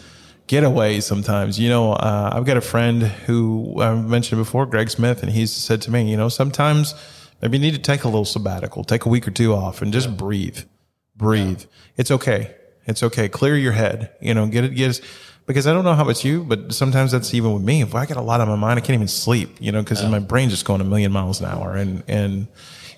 Get 0.47 0.64
away 0.64 1.03
sometimes. 1.03 1.61
You 1.61 1.69
know, 1.69 1.92
uh, 1.92 2.31
I've 2.33 2.47
got 2.47 2.57
a 2.57 2.62
friend 2.62 3.03
who 3.03 3.77
I 3.79 3.95
mentioned 3.95 4.40
before, 4.40 4.64
Greg 4.64 4.88
Smith, 4.88 5.23
and 5.23 5.31
he's 5.31 5.53
said 5.53 5.83
to 5.83 5.90
me, 5.90 6.11
you 6.11 6.16
know, 6.16 6.31
sometimes 6.31 6.95
maybe 7.42 7.59
you 7.59 7.62
need 7.62 7.75
to 7.75 7.83
take 7.83 8.05
a 8.05 8.09
little 8.09 8.25
sabbatical, 8.25 8.85
take 8.85 9.05
a 9.05 9.11
week 9.11 9.29
or 9.29 9.33
two 9.33 9.53
off 9.53 9.83
and 9.83 9.92
just 9.92 10.09
yeah. 10.09 10.14
breathe. 10.14 10.61
Breathe. 11.14 11.61
Yeah. 11.61 11.66
It's 11.99 12.11
okay. 12.11 12.55
It's 12.87 13.03
okay. 13.03 13.29
Clear 13.29 13.57
your 13.59 13.73
head. 13.73 14.12
You 14.23 14.33
know, 14.33 14.47
get 14.47 14.64
it, 14.64 14.75
get 14.75 14.99
because 15.46 15.66
I 15.66 15.72
don't 15.72 15.85
know 15.85 15.94
how 15.94 16.09
it's 16.09 16.24
you, 16.24 16.42
but 16.42 16.74
sometimes 16.74 17.12
that's 17.12 17.32
even 17.32 17.52
with 17.52 17.62
me. 17.62 17.80
If 17.80 17.94
I 17.94 18.04
get 18.04 18.16
a 18.16 18.22
lot 18.22 18.40
on 18.40 18.48
my 18.48 18.56
mind, 18.56 18.78
I 18.78 18.80
can't 18.80 18.94
even 18.94 19.09
sleep, 19.09 19.56
you 19.61 19.70
know, 19.72 19.82
because 19.82 20.04
my 20.04 20.18
brain's 20.18 20.52
just 20.52 20.64
going 20.64 20.80
a 20.80 20.85
million 20.85 21.12
miles 21.12 21.40
an 21.40 21.46
hour. 21.46 21.76
And, 21.76 22.02
and 22.09 22.48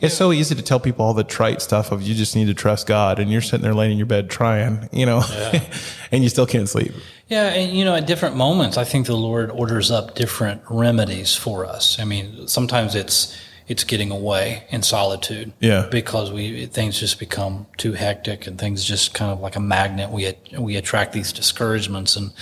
it's 0.01 0.15
so 0.15 0.33
easy 0.33 0.55
to 0.55 0.63
tell 0.63 0.81
people 0.81 1.05
all 1.05 1.13
the 1.13 1.25
trite 1.25 1.61
stuff 1.61 1.93
of 1.93 2.03
you 2.03 2.15
just 2.15 2.35
need 2.35 2.47
to 2.47 2.55
trust 2.55 2.87
God 2.87 3.19
and 3.19 3.31
you're 3.31 3.43
sitting 3.43 3.63
there 3.63 3.75
laying 3.75 3.93
in 3.93 3.99
your 3.99 4.07
bed 4.07 4.31
trying, 4.31 4.89
you 4.93 5.05
know, 5.05 5.23
yeah. 5.31 5.63
and 6.13 6.23
you 6.23 6.31
still 6.31 6.47
can't 6.47 6.69
sleep. 6.69 6.93
Yeah. 7.29 7.49
And, 7.49 7.77
you 7.77 7.85
know, 7.85 7.95
at 7.95 8.07
different 8.07 8.37
moments, 8.37 8.79
I 8.79 8.85
think 8.85 9.07
the 9.07 9.17
Lord 9.17 9.51
orders 9.51 9.91
up 9.91 10.15
different 10.15 10.63
remedies 10.71 11.35
for 11.35 11.67
us. 11.67 11.99
I 12.01 12.05
mean, 12.05 12.49
sometimes 12.49 12.95
it's, 12.95 13.37
it's 13.69 13.85
getting 13.85 14.11
away 14.11 14.67
in 14.71 14.83
solitude. 14.83 15.53
Yeah. 15.61 15.89
Because 15.91 16.33
we 16.33 16.67
things 16.67 16.99
just 16.99 17.19
become 17.19 17.67
too 17.77 17.93
hectic 17.93 18.47
and 18.47 18.59
things 18.59 18.85
just 18.85 19.15
kind 19.15 19.31
of 19.31 19.41
like 19.41 19.57
a 19.57 19.61
magnet. 19.61 20.11
We 20.11 20.33
we 20.59 20.77
attract 20.77 21.13
these 21.13 21.33
discouragements 21.33 22.17
and 22.17 22.33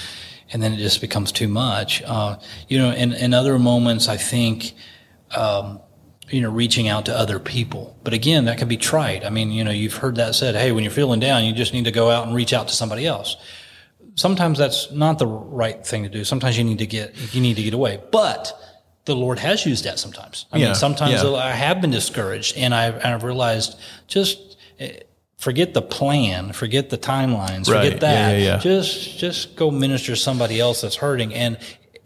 and 0.52 0.62
then 0.62 0.72
it 0.72 0.76
just 0.76 1.00
becomes 1.00 1.32
too 1.32 1.48
much. 1.48 2.02
Uh, 2.04 2.38
you 2.68 2.78
know, 2.78 2.92
in 2.92 3.12
in 3.12 3.34
other 3.34 3.58
moments, 3.58 4.08
I 4.08 4.16
think. 4.16 4.72
Um, 5.36 5.80
you 6.28 6.40
know, 6.40 6.50
reaching 6.50 6.88
out 6.88 7.06
to 7.06 7.16
other 7.16 7.38
people. 7.38 7.96
But 8.02 8.12
again, 8.12 8.46
that 8.46 8.58
can 8.58 8.66
be 8.66 8.76
trite. 8.76 9.24
I 9.24 9.30
mean, 9.30 9.52
you 9.52 9.62
know, 9.62 9.70
you've 9.70 9.94
heard 9.94 10.16
that 10.16 10.34
said, 10.34 10.56
hey, 10.56 10.72
when 10.72 10.82
you're 10.82 10.92
feeling 10.92 11.20
down, 11.20 11.44
you 11.44 11.52
just 11.52 11.72
need 11.72 11.84
to 11.84 11.92
go 11.92 12.10
out 12.10 12.26
and 12.26 12.34
reach 12.34 12.52
out 12.52 12.66
to 12.66 12.74
somebody 12.74 13.06
else. 13.06 13.36
Sometimes 14.16 14.58
that's 14.58 14.90
not 14.90 15.20
the 15.20 15.26
right 15.28 15.86
thing 15.86 16.02
to 16.02 16.08
do. 16.08 16.24
Sometimes 16.24 16.58
you 16.58 16.64
need 16.64 16.78
to 16.78 16.86
get, 16.86 17.14
you 17.32 17.40
need 17.40 17.54
to 17.56 17.62
get 17.62 17.74
away. 17.74 18.00
But 18.10 18.52
the 19.06 19.16
Lord 19.16 19.38
has 19.38 19.64
used 19.64 19.84
that 19.84 19.98
sometimes. 19.98 20.46
I 20.52 20.58
yeah, 20.58 20.66
mean, 20.66 20.74
sometimes 20.74 21.22
yeah. 21.22 21.30
I 21.30 21.52
have 21.52 21.80
been 21.80 21.90
discouraged 21.90 22.56
and 22.56 22.74
I've, 22.74 22.96
and 22.96 23.06
I've 23.06 23.22
realized 23.22 23.78
just 24.08 24.58
eh, 24.78 24.98
forget 25.38 25.74
the 25.74 25.82
plan, 25.82 26.52
forget 26.52 26.90
the 26.90 26.98
timelines, 26.98 27.68
right. 27.68 27.84
forget 27.84 28.00
that. 28.00 28.40
Yeah, 28.40 28.58
just, 28.58 29.18
just 29.18 29.56
go 29.56 29.70
minister 29.70 30.12
to 30.12 30.16
somebody 30.16 30.60
else 30.60 30.82
that's 30.82 30.96
hurting. 30.96 31.32
And 31.32 31.58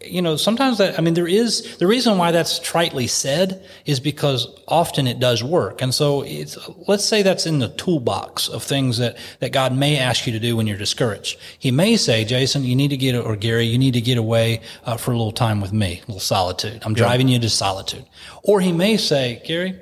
you 0.05 0.21
know, 0.21 0.35
sometimes 0.35 0.77
that, 0.77 0.97
I 0.97 1.01
mean, 1.01 1.13
there 1.13 1.27
is, 1.27 1.77
the 1.77 1.87
reason 1.87 2.17
why 2.17 2.31
that's 2.31 2.59
tritely 2.59 3.09
said 3.09 3.63
is 3.85 3.99
because 3.99 4.47
often 4.67 5.07
it 5.07 5.19
does 5.19 5.43
work. 5.43 5.81
And 5.81 5.93
so 5.93 6.21
it's, 6.23 6.57
let's 6.87 7.05
say 7.05 7.21
that's 7.21 7.45
in 7.45 7.59
the 7.59 7.69
toolbox 7.69 8.47
of 8.47 8.63
things 8.63 8.97
that, 8.97 9.17
that 9.39 9.51
God 9.51 9.75
may 9.75 9.97
ask 9.97 10.25
you 10.25 10.33
to 10.33 10.39
do 10.39 10.55
when 10.55 10.67
you're 10.67 10.77
discouraged. 10.77 11.39
He 11.59 11.71
may 11.71 11.97
say, 11.97 12.25
Jason, 12.25 12.63
you 12.63 12.75
need 12.75 12.89
to 12.89 12.97
get, 12.97 13.15
or 13.15 13.35
Gary, 13.35 13.65
you 13.65 13.77
need 13.77 13.93
to 13.93 14.01
get 14.01 14.17
away 14.17 14.61
uh, 14.85 14.97
for 14.97 15.11
a 15.11 15.17
little 15.17 15.31
time 15.31 15.61
with 15.61 15.73
me, 15.73 16.01
a 16.03 16.07
little 16.07 16.19
solitude. 16.19 16.81
I'm 16.85 16.93
driving 16.93 17.27
yeah. 17.27 17.35
you 17.35 17.39
to 17.41 17.49
solitude. 17.49 18.05
Or 18.43 18.61
he 18.61 18.71
may 18.71 18.97
say, 18.97 19.41
Gary, 19.45 19.79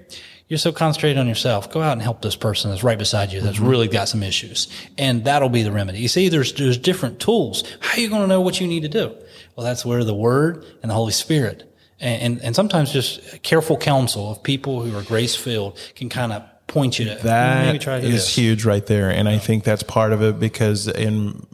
you're 0.48 0.58
so 0.58 0.72
concentrated 0.72 1.20
on 1.20 1.28
yourself. 1.28 1.72
Go 1.72 1.82
out 1.82 1.94
and 1.94 2.02
help 2.02 2.24
this 2.24 2.36
person 2.36 2.72
that's 2.72 2.84
right 2.84 2.98
beside 2.98 3.32
you 3.32 3.40
that's 3.40 3.58
mm-hmm. 3.58 3.68
really 3.68 3.88
got 3.88 4.10
some 4.10 4.24
issues. 4.24 4.68
And 4.98 5.24
that'll 5.26 5.50
be 5.50 5.62
the 5.62 5.72
remedy. 5.72 6.00
You 6.00 6.08
see, 6.08 6.28
there's, 6.28 6.54
there's 6.54 6.78
different 6.78 7.20
tools. 7.20 7.64
How 7.80 7.98
are 7.98 8.00
you 8.00 8.10
going 8.10 8.22
to 8.22 8.28
know 8.28 8.42
what 8.42 8.60
you 8.60 8.68
need 8.68 8.82
to 8.82 8.90
do? 8.90 9.16
Well, 9.60 9.66
that's 9.66 9.86
where 9.86 10.06
the 10.06 10.14
Word 10.14 10.64
and 10.82 10.90
the 10.90 10.96
Holy 10.96 11.12
Spirit 11.12 11.70
and, 12.00 12.22
and, 12.22 12.42
and 12.42 12.56
sometimes 12.56 12.94
just 12.94 13.44
careful 13.44 13.76
counsel 13.76 14.32
of 14.32 14.42
people 14.42 14.82
who 14.82 14.98
are 14.98 15.04
grace 15.04 15.36
filled 15.36 15.78
can 15.96 16.08
kind 16.08 16.32
of 16.32 16.44
point 16.68 16.98
you 16.98 17.04
to 17.04 17.16
that 17.24 17.66
maybe 17.66 17.78
try 17.78 18.00
to 18.00 18.06
is 18.06 18.14
this. 18.14 18.36
huge 18.36 18.64
right 18.64 18.86
there. 18.86 19.10
And 19.10 19.28
I 19.28 19.38
think 19.38 19.66
that's 19.66 19.84
part 19.84 20.14
of 20.14 20.22
it 20.22 20.40
because 20.40 20.88
in, 20.88 21.46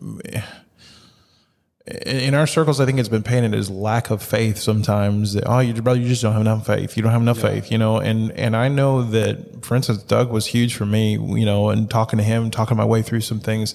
in 2.06 2.36
our 2.36 2.46
circles, 2.46 2.80
I 2.80 2.86
think 2.86 3.00
it's 3.00 3.10
been 3.10 3.24
painted 3.24 3.56
as 3.56 3.72
lack 3.72 4.12
of 4.12 4.22
faith 4.22 4.60
sometimes. 4.60 5.36
Oh, 5.44 5.58
you 5.58 5.74
brother, 5.82 6.00
you 6.00 6.08
just 6.08 6.22
don't 6.22 6.34
have 6.34 6.42
enough 6.42 6.68
faith. 6.68 6.96
You 6.96 7.02
don't 7.02 7.12
have 7.12 7.24
enough 7.24 7.38
yeah. 7.38 7.50
faith, 7.50 7.72
you 7.72 7.80
know. 7.80 7.98
And 7.98 8.32
and 8.34 8.56
I 8.56 8.68
know 8.68 9.02
that, 9.02 9.66
for 9.66 9.74
instance, 9.74 10.04
Doug 10.04 10.30
was 10.30 10.46
huge 10.46 10.76
for 10.76 10.86
me, 10.86 11.14
you 11.14 11.46
know, 11.46 11.70
and 11.70 11.90
talking 11.90 12.18
to 12.18 12.24
him, 12.24 12.52
talking 12.52 12.78
my 12.78 12.86
way 12.86 13.02
through 13.02 13.22
some 13.22 13.40
things. 13.40 13.74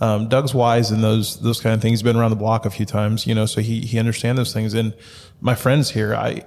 Um, 0.00 0.28
Doug's 0.28 0.54
wise 0.54 0.90
in 0.90 1.00
those 1.00 1.40
those 1.40 1.60
kind 1.60 1.74
of 1.74 1.80
things. 1.80 2.00
He's 2.00 2.02
been 2.02 2.16
around 2.16 2.30
the 2.30 2.36
block 2.36 2.66
a 2.66 2.70
few 2.70 2.86
times, 2.86 3.26
you 3.26 3.34
know, 3.34 3.46
so 3.46 3.60
he 3.60 3.80
he 3.80 3.98
understands 3.98 4.38
those 4.38 4.52
things. 4.52 4.74
And 4.74 4.94
my 5.40 5.54
friends 5.54 5.90
here, 5.90 6.14
I, 6.14 6.42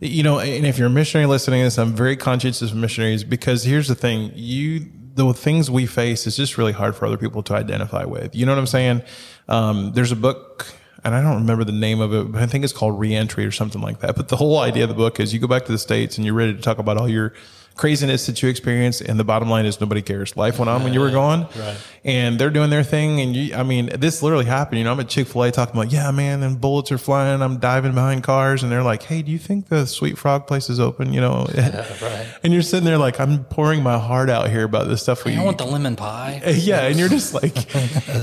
you 0.00 0.22
know, 0.22 0.38
and 0.38 0.66
if 0.66 0.78
you're 0.78 0.88
a 0.88 0.90
missionary 0.90 1.26
listening 1.26 1.60
to 1.60 1.64
this, 1.64 1.78
I'm 1.78 1.92
very 1.92 2.16
conscientious 2.16 2.70
of 2.70 2.76
missionaries 2.76 3.24
because 3.24 3.64
here's 3.64 3.88
the 3.88 3.94
thing: 3.94 4.32
you 4.34 4.86
the 5.14 5.32
things 5.32 5.70
we 5.70 5.86
face 5.86 6.26
is 6.26 6.36
just 6.36 6.58
really 6.58 6.72
hard 6.72 6.96
for 6.96 7.06
other 7.06 7.16
people 7.16 7.42
to 7.44 7.54
identify 7.54 8.04
with. 8.04 8.34
You 8.34 8.46
know 8.46 8.52
what 8.52 8.58
I'm 8.58 8.66
saying? 8.66 9.02
Um, 9.48 9.92
there's 9.92 10.12
a 10.12 10.16
book 10.16 10.66
and 11.04 11.14
I 11.14 11.20
don't 11.20 11.36
remember 11.36 11.64
the 11.64 11.72
name 11.72 12.00
of 12.00 12.14
it, 12.14 12.32
but 12.32 12.42
I 12.42 12.46
think 12.46 12.64
it's 12.64 12.72
called 12.72 12.98
Reentry 12.98 13.44
or 13.44 13.50
something 13.50 13.82
like 13.82 14.00
that. 14.00 14.16
But 14.16 14.28
the 14.28 14.36
whole 14.36 14.58
idea 14.58 14.84
of 14.84 14.88
the 14.88 14.94
book 14.94 15.20
is 15.20 15.34
you 15.34 15.38
go 15.38 15.46
back 15.46 15.66
to 15.66 15.72
the 15.72 15.78
States 15.78 16.16
and 16.16 16.24
you're 16.24 16.34
ready 16.34 16.54
to 16.54 16.60
talk 16.60 16.78
about 16.78 16.96
all 16.96 17.08
your 17.08 17.34
craziness 17.74 18.26
that 18.26 18.42
you 18.42 18.48
experienced. 18.48 19.00
And 19.00 19.18
the 19.18 19.24
bottom 19.24 19.48
line 19.48 19.66
is 19.66 19.80
nobody 19.80 20.02
cares. 20.02 20.36
Life 20.36 20.58
went 20.58 20.68
on 20.68 20.84
when 20.84 20.92
you 20.92 21.00
were 21.00 21.10
gone. 21.22 21.48
Right. 21.56 21.76
And 22.04 22.38
they're 22.38 22.50
doing 22.50 22.70
their 22.70 22.84
thing. 22.84 23.20
And 23.20 23.34
you, 23.34 23.54
I 23.54 23.62
mean, 23.62 23.90
this 23.98 24.22
literally 24.22 24.44
happened. 24.44 24.78
You 24.78 24.84
know, 24.84 24.92
I'm 24.92 25.00
at 25.00 25.08
Chick 25.08 25.26
fil 25.26 25.44
A 25.44 25.50
talking 25.50 25.74
about, 25.74 25.92
yeah, 25.92 26.10
man, 26.10 26.42
and 26.42 26.60
bullets 26.60 26.92
are 26.92 26.98
flying. 26.98 27.42
I'm 27.42 27.58
diving 27.58 27.92
behind 27.92 28.22
cars. 28.22 28.62
And 28.62 28.70
they're 28.70 28.82
like, 28.82 29.02
hey, 29.02 29.22
do 29.22 29.32
you 29.32 29.38
think 29.38 29.68
the 29.68 29.86
Sweet 29.86 30.18
Frog 30.18 30.46
place 30.46 30.68
is 30.70 30.80
open? 30.80 31.12
You 31.12 31.20
know, 31.20 31.46
yeah, 31.54 31.86
right. 32.02 32.26
and 32.42 32.52
you're 32.52 32.62
sitting 32.62 32.84
there 32.84 32.98
like, 32.98 33.18
I'm 33.20 33.44
pouring 33.44 33.82
my 33.82 33.98
heart 33.98 34.30
out 34.30 34.50
here 34.50 34.64
about 34.64 34.88
this 34.88 35.02
stuff. 35.02 35.24
We" 35.24 35.36
I 35.36 35.44
want 35.44 35.58
the 35.58 35.66
lemon 35.66 35.96
pie. 35.96 36.42
Yeah. 36.64 36.86
And 36.86 36.98
you're 36.98 37.08
just 37.08 37.34
like, 37.34 37.74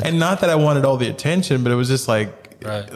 and 0.05 0.17
not 0.17 0.41
that 0.41 0.49
I 0.49 0.55
wanted 0.55 0.85
all 0.85 0.97
the 0.97 1.09
attention, 1.09 1.63
but 1.63 1.71
it 1.71 1.75
was 1.75 1.89
just 1.89 2.07
like, 2.07 2.33
right 2.63 2.89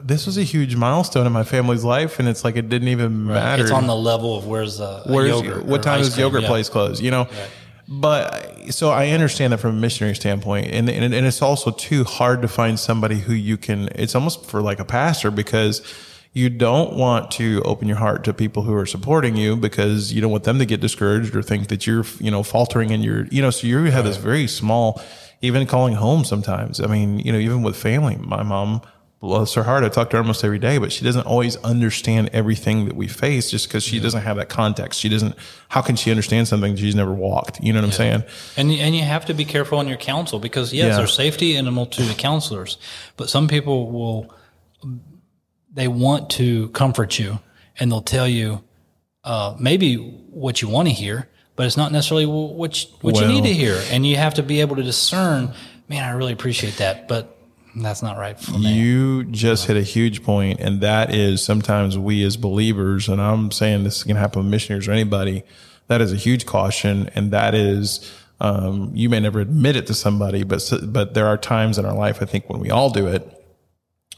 this 0.00 0.26
was 0.26 0.36
a 0.38 0.42
huge 0.42 0.74
milestone 0.74 1.26
in 1.26 1.32
my 1.32 1.44
family's 1.44 1.84
life, 1.84 2.18
and 2.18 2.28
it's 2.28 2.44
like 2.44 2.56
it 2.56 2.68
didn't 2.68 2.88
even 2.88 3.28
right. 3.28 3.34
matter. 3.34 3.62
It's 3.62 3.72
on 3.72 3.86
the 3.86 3.96
level 3.96 4.36
of 4.36 4.46
where's 4.46 4.80
uh, 4.80 5.04
the 5.06 5.12
where's 5.12 5.28
yogurt 5.28 5.64
what 5.64 5.82
time 5.82 6.00
does 6.00 6.18
yogurt 6.18 6.42
yeah. 6.42 6.48
place 6.48 6.68
closed? 6.68 7.02
You 7.02 7.10
know. 7.10 7.24
Right. 7.24 7.50
But 7.90 8.74
so 8.74 8.90
I 8.90 9.08
understand 9.10 9.54
that 9.54 9.58
from 9.58 9.76
a 9.76 9.80
missionary 9.80 10.14
standpoint, 10.14 10.66
and, 10.66 10.90
and 10.90 11.14
and 11.14 11.26
it's 11.26 11.40
also 11.40 11.70
too 11.70 12.04
hard 12.04 12.42
to 12.42 12.48
find 12.48 12.78
somebody 12.78 13.16
who 13.16 13.32
you 13.32 13.56
can. 13.56 13.88
It's 13.94 14.14
almost 14.14 14.44
for 14.44 14.60
like 14.60 14.78
a 14.78 14.84
pastor 14.84 15.30
because 15.30 15.82
you 16.34 16.50
don't 16.50 16.94
want 16.94 17.30
to 17.32 17.62
open 17.64 17.88
your 17.88 17.96
heart 17.96 18.24
to 18.24 18.34
people 18.34 18.62
who 18.62 18.74
are 18.74 18.84
supporting 18.84 19.36
you 19.36 19.56
because 19.56 20.12
you 20.12 20.20
don't 20.20 20.30
want 20.30 20.44
them 20.44 20.58
to 20.58 20.66
get 20.66 20.80
discouraged 20.80 21.34
or 21.34 21.42
think 21.42 21.68
that 21.68 21.86
you're 21.86 22.04
you 22.18 22.30
know 22.30 22.42
faltering 22.42 22.90
in 22.90 23.00
your 23.00 23.26
you 23.28 23.40
know. 23.40 23.50
So 23.50 23.66
you 23.66 23.78
have 23.84 23.94
right. 23.94 24.04
this 24.04 24.18
very 24.18 24.48
small, 24.48 25.00
even 25.40 25.66
calling 25.66 25.94
home 25.94 26.24
sometimes. 26.24 26.80
I 26.80 26.88
mean, 26.88 27.20
you 27.20 27.32
know, 27.32 27.38
even 27.38 27.62
with 27.62 27.76
family, 27.76 28.16
my 28.16 28.42
mom 28.42 28.82
bless 29.20 29.54
her 29.54 29.64
heart, 29.64 29.82
I 29.82 29.88
talk 29.88 30.10
to 30.10 30.16
her 30.16 30.22
almost 30.22 30.44
every 30.44 30.60
day, 30.60 30.78
but 30.78 30.92
she 30.92 31.04
doesn't 31.04 31.26
always 31.26 31.56
understand 31.56 32.30
everything 32.32 32.84
that 32.84 32.94
we 32.94 33.08
face 33.08 33.50
just 33.50 33.66
because 33.66 33.82
she 33.82 33.96
yeah. 33.96 34.02
doesn't 34.02 34.22
have 34.22 34.36
that 34.36 34.48
context. 34.48 35.00
She 35.00 35.08
doesn't, 35.08 35.34
how 35.68 35.82
can 35.82 35.96
she 35.96 36.10
understand 36.10 36.46
something 36.46 36.76
she's 36.76 36.94
never 36.94 37.12
walked? 37.12 37.60
You 37.60 37.72
know 37.72 37.80
what 37.80 37.98
yeah. 37.98 38.06
I'm 38.06 38.22
saying? 38.22 38.22
And, 38.56 38.70
and 38.70 38.94
you 38.94 39.02
have 39.02 39.26
to 39.26 39.34
be 39.34 39.44
careful 39.44 39.78
on 39.78 39.88
your 39.88 39.96
counsel 39.96 40.38
because 40.38 40.72
yes, 40.72 40.90
yeah. 40.90 40.96
there's 40.96 41.12
safety 41.12 41.56
in 41.56 41.66
a 41.66 41.72
multitude 41.72 42.10
of 42.10 42.16
counselors, 42.16 42.78
but 43.16 43.28
some 43.28 43.48
people 43.48 43.90
will, 43.90 44.32
they 45.72 45.88
want 45.88 46.30
to 46.30 46.68
comfort 46.68 47.18
you 47.18 47.40
and 47.78 47.90
they'll 47.90 48.00
tell 48.00 48.28
you, 48.28 48.62
uh, 49.24 49.56
maybe 49.58 49.96
what 49.96 50.62
you 50.62 50.68
want 50.68 50.88
to 50.88 50.94
hear, 50.94 51.28
but 51.56 51.66
it's 51.66 51.76
not 51.76 51.90
necessarily 51.90 52.24
what, 52.24 52.84
you, 52.84 52.90
what 53.00 53.14
well, 53.14 53.24
you 53.24 53.28
need 53.28 53.48
to 53.48 53.52
hear. 53.52 53.82
And 53.90 54.06
you 54.06 54.16
have 54.16 54.34
to 54.34 54.44
be 54.44 54.60
able 54.60 54.76
to 54.76 54.82
discern, 54.84 55.52
man, 55.88 56.04
I 56.04 56.12
really 56.12 56.32
appreciate 56.32 56.76
that, 56.76 57.08
but 57.08 57.37
that's 57.84 58.02
not 58.02 58.16
right 58.16 58.38
for 58.38 58.58
me. 58.58 58.72
You 58.72 59.24
just 59.24 59.66
hit 59.66 59.76
a 59.76 59.82
huge 59.82 60.22
point, 60.22 60.60
and 60.60 60.80
that 60.80 61.14
is 61.14 61.42
sometimes 61.42 61.98
we 61.98 62.22
as 62.24 62.36
believers, 62.36 63.08
and 63.08 63.20
I'm 63.20 63.50
saying 63.50 63.84
this 63.84 64.04
can 64.04 64.16
happen 64.16 64.42
with 64.42 64.50
missionaries 64.50 64.88
or 64.88 64.92
anybody, 64.92 65.42
that 65.88 66.00
is 66.00 66.12
a 66.12 66.16
huge 66.16 66.46
caution, 66.46 67.10
and 67.14 67.30
that 67.30 67.54
is 67.54 68.12
um, 68.40 68.90
you 68.94 69.08
may 69.08 69.20
never 69.20 69.40
admit 69.40 69.76
it 69.76 69.86
to 69.88 69.94
somebody, 69.94 70.44
but 70.44 70.62
but 70.84 71.14
there 71.14 71.26
are 71.26 71.36
times 71.36 71.78
in 71.78 71.84
our 71.84 71.94
life, 71.94 72.22
I 72.22 72.24
think, 72.24 72.48
when 72.48 72.60
we 72.60 72.70
all 72.70 72.90
do 72.90 73.06
it, 73.06 73.26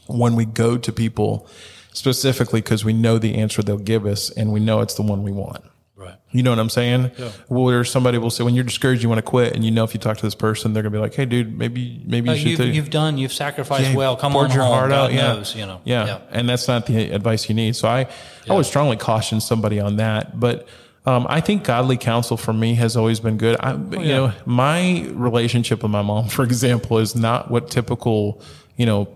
when 0.07 0.35
we 0.35 0.45
go 0.45 0.77
to 0.77 0.91
people 0.91 1.47
specifically 1.93 2.61
because 2.61 2.85
we 2.85 2.93
know 2.93 3.17
the 3.17 3.35
answer 3.35 3.61
they'll 3.61 3.77
give 3.77 4.05
us, 4.05 4.29
and 4.29 4.51
we 4.51 4.59
know 4.59 4.81
it's 4.81 4.93
the 4.95 5.01
one 5.01 5.23
we 5.23 5.31
want. 5.31 5.63
Right. 6.01 6.15
You 6.31 6.41
know 6.43 6.49
what 6.49 6.59
I'm 6.59 6.69
saying? 6.69 7.11
Yeah. 7.17 7.29
Where 7.47 7.83
somebody 7.83 8.17
will 8.17 8.29
say, 8.31 8.43
when 8.43 8.55
you're 8.55 8.63
discouraged, 8.63 9.03
you 9.03 9.09
want 9.09 9.19
to 9.19 9.23
quit, 9.23 9.53
and 9.53 9.63
you 9.63 9.69
know 9.71 9.83
if 9.83 9.93
you 9.93 9.99
talk 9.99 10.17
to 10.17 10.25
this 10.25 10.33
person, 10.35 10.73
they're 10.73 10.81
gonna 10.83 10.91
be 10.93 10.97
like, 10.97 11.13
"Hey, 11.13 11.25
dude, 11.25 11.57
maybe 11.57 12.01
maybe 12.05 12.29
you 12.29 12.33
Uh, 12.33 12.37
should." 12.37 12.47
you've, 12.49 12.57
take- 12.59 12.73
you've 12.73 12.89
done, 12.89 13.17
you've 13.17 13.33
sacrificed 13.33 13.91
Yeah, 13.91 13.95
well. 13.95 14.15
Come 14.15 14.35
on 14.35 14.49
your 14.51 14.63
home. 14.63 14.73
heart 14.73 14.89
God 14.89 15.11
out, 15.11 15.13
yeah. 15.13 15.43
you 15.59 15.65
know. 15.67 15.81
yeah. 15.85 16.19
and 16.31 16.49
that's 16.49 16.67
not 16.67 16.85
the 16.87 17.11
advice 17.11 17.47
you 17.49 17.55
need. 17.55 17.75
So 17.75 17.87
I, 17.87 18.07
I 18.49 18.53
would 18.55 18.65
strongly 18.65 18.97
caution 18.97 19.39
somebody 19.41 19.79
on 19.79 19.97
that. 19.97 20.39
But 20.39 20.67
um, 21.05 21.25
I 21.29 21.41
think 21.41 21.63
godly 21.63 21.97
counsel 21.97 22.37
for 22.37 22.53
me 22.53 22.75
has 22.75 22.95
always 22.97 23.19
been 23.19 23.37
good. 23.37 23.57
I, 23.59 23.73
Oh, 23.73 23.99
you 23.99 24.07
know, 24.07 24.33
my 24.45 25.05
relationship 25.13 25.81
with 25.83 25.91
my 25.91 26.01
mom, 26.01 26.27
for 26.37 26.43
example, 26.43 26.97
is 26.99 27.15
not 27.15 27.49
what 27.51 27.69
typical, 27.69 28.41
you 28.77 28.85
know, 28.85 29.07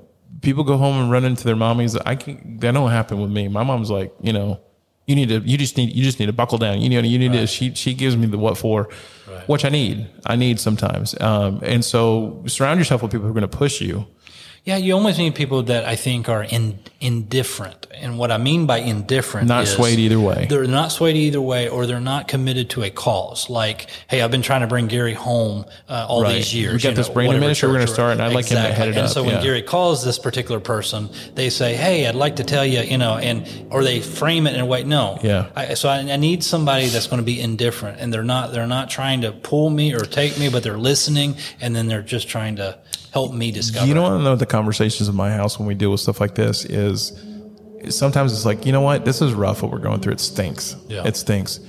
people 0.42 0.64
go 0.64 0.78
home 0.78 1.00
and 1.02 1.12
run 1.12 1.26
into 1.26 1.44
their 1.46 1.56
mommies. 1.56 2.00
I 2.06 2.16
can, 2.16 2.58
that 2.60 2.74
don't 2.74 2.92
happen 2.92 3.22
with 3.22 3.32
me. 3.32 3.48
My 3.48 3.64
mom's 3.64 3.90
like, 3.90 4.14
you 4.22 4.34
know, 4.34 4.60
you 5.06 5.16
need 5.16 5.30
to, 5.30 5.40
you 5.40 5.58
just 5.58 5.78
need, 5.78 5.96
you 5.96 6.04
just 6.04 6.20
need 6.20 6.26
to 6.28 6.34
buckle 6.34 6.58
down. 6.58 6.82
You 6.82 6.90
know, 6.90 7.00
you 7.00 7.20
need 7.20 7.34
to, 7.34 7.46
she, 7.48 7.74
she 7.76 7.94
gives 7.94 8.18
me 8.18 8.26
the 8.28 8.38
what 8.38 8.58
for, 8.58 8.90
which 9.48 9.64
I 9.66 9.70
need. 9.70 10.08
I 10.26 10.36
need 10.36 10.60
sometimes. 10.60 11.20
Um, 11.22 11.60
and 11.64 11.86
so 11.86 12.44
surround 12.48 12.80
yourself 12.80 13.02
with 13.04 13.12
people 13.12 13.26
who 13.26 13.32
are 13.32 13.40
going 13.40 13.50
to 13.50 13.58
push 13.58 13.82
you. 13.82 14.08
Yeah, 14.66 14.78
you 14.78 14.94
almost 14.96 15.20
need 15.20 15.36
people 15.36 15.62
that 15.64 15.86
I 15.86 15.96
think 15.96 16.28
are 16.28 16.44
in, 16.44 16.80
indifferent. 17.00 17.86
And 17.94 18.18
what 18.18 18.32
I 18.32 18.40
mean 18.40 18.66
by 18.66 18.80
indifferent 18.80 19.48
Not 19.48 19.68
swayed 19.68 20.00
either 20.00 20.20
way. 20.20 20.48
They're 20.50 20.66
not 20.66 20.92
swayed 20.92 21.16
either 21.16 21.40
way, 21.40 21.70
or 21.70 21.86
they're 21.86 22.00
not 22.02 22.28
committed 22.28 22.72
to 22.72 22.82
a 22.82 22.90
cause. 22.90 23.48
Like, 23.48 23.86
hey, 24.10 24.24
I've 24.24 24.32
been 24.32 24.42
trying 24.42 24.62
to 24.62 24.68
bring 24.68 24.88
Gary 24.88 25.14
home 25.14 25.66
uh, 25.88 26.08
all 26.10 26.24
Right. 26.24 26.34
these 26.38 26.52
years. 26.54 26.74
We 26.74 26.80
got 26.82 26.90
you 26.90 26.96
this 26.96 27.08
know, 27.10 27.14
brand 27.14 27.34
new 27.34 27.40
ministry 27.40 27.70
we're 27.70 27.76
gonna 27.76 27.88
start, 27.88 28.14
and 28.14 28.24
I'd 28.24 28.34
like 28.34 28.48
him 28.48 28.56
to 28.58 28.74
head 28.74 28.88
it 28.88 28.98
and 28.98 29.06
up, 29.06 29.12
so 29.12 29.24
when 29.24 29.36
yeah. 29.36 29.44
Gary 29.44 29.62
calls 29.62 30.04
this 30.04 30.18
particular 30.18 30.60
person, 30.60 31.10
they 31.36 31.52
say, 31.52 31.76
hey, 31.76 32.08
I'd 32.08 32.16
like 32.16 32.38
to 32.38 32.44
tell 32.44 32.66
you, 32.66 32.82
you 32.82 32.98
know, 32.98 33.18
and 33.18 33.48
or 33.70 33.84
they 33.84 34.02
frame 34.02 34.48
it 34.48 34.56
in 34.56 34.62
a 34.62 34.66
way. 34.66 34.84
No, 34.84 35.20
Yeah. 35.22 35.50
I, 35.56 35.76
so 35.76 35.90
I, 35.90 35.98
I 36.00 36.16
need 36.16 36.44
somebody 36.44 36.88
that's 36.88 37.06
going 37.06 37.20
to 37.22 37.26
be 37.26 37.40
indifferent, 37.40 38.00
and 38.02 38.12
they're 38.12 38.24
not 38.24 38.52
they're 38.52 38.66
not 38.68 38.90
trying 38.90 39.22
to 39.22 39.32
pull 39.32 39.70
me 39.70 39.94
or 39.94 40.00
take 40.00 40.40
me, 40.40 40.50
but 40.50 40.64
they're 40.64 40.78
listening, 40.80 41.36
and 41.62 41.76
then 41.76 41.86
they're 41.88 42.02
just 42.02 42.28
trying 42.28 42.56
to 42.56 42.80
help 43.16 43.34
me 43.34 43.50
discover. 43.50 43.88
You 43.88 43.94
know 43.94 44.02
what? 44.02 44.12
I 44.12 44.22
know 44.22 44.36
the 44.36 44.46
conversations 44.46 45.08
in 45.08 45.16
my 45.16 45.32
house 45.32 45.58
when 45.58 45.66
we 45.70 45.74
deal 45.74 45.90
with 45.90 46.02
stuff 46.02 46.20
like 46.20 46.36
this 46.36 46.66
is 46.66 47.14
sometimes 47.88 48.34
it's 48.34 48.44
like, 48.44 48.66
you 48.66 48.74
know 48.74 48.82
what? 48.82 49.06
This 49.06 49.22
is 49.22 49.34
rough 49.34 49.64
what 49.64 49.72
we're 49.72 49.80
going 49.80 50.02
through. 50.02 50.12
It 50.12 50.20
stinks. 50.20 50.76
Yeah. 50.90 51.08
It 51.08 51.16
stinks. 51.16 51.62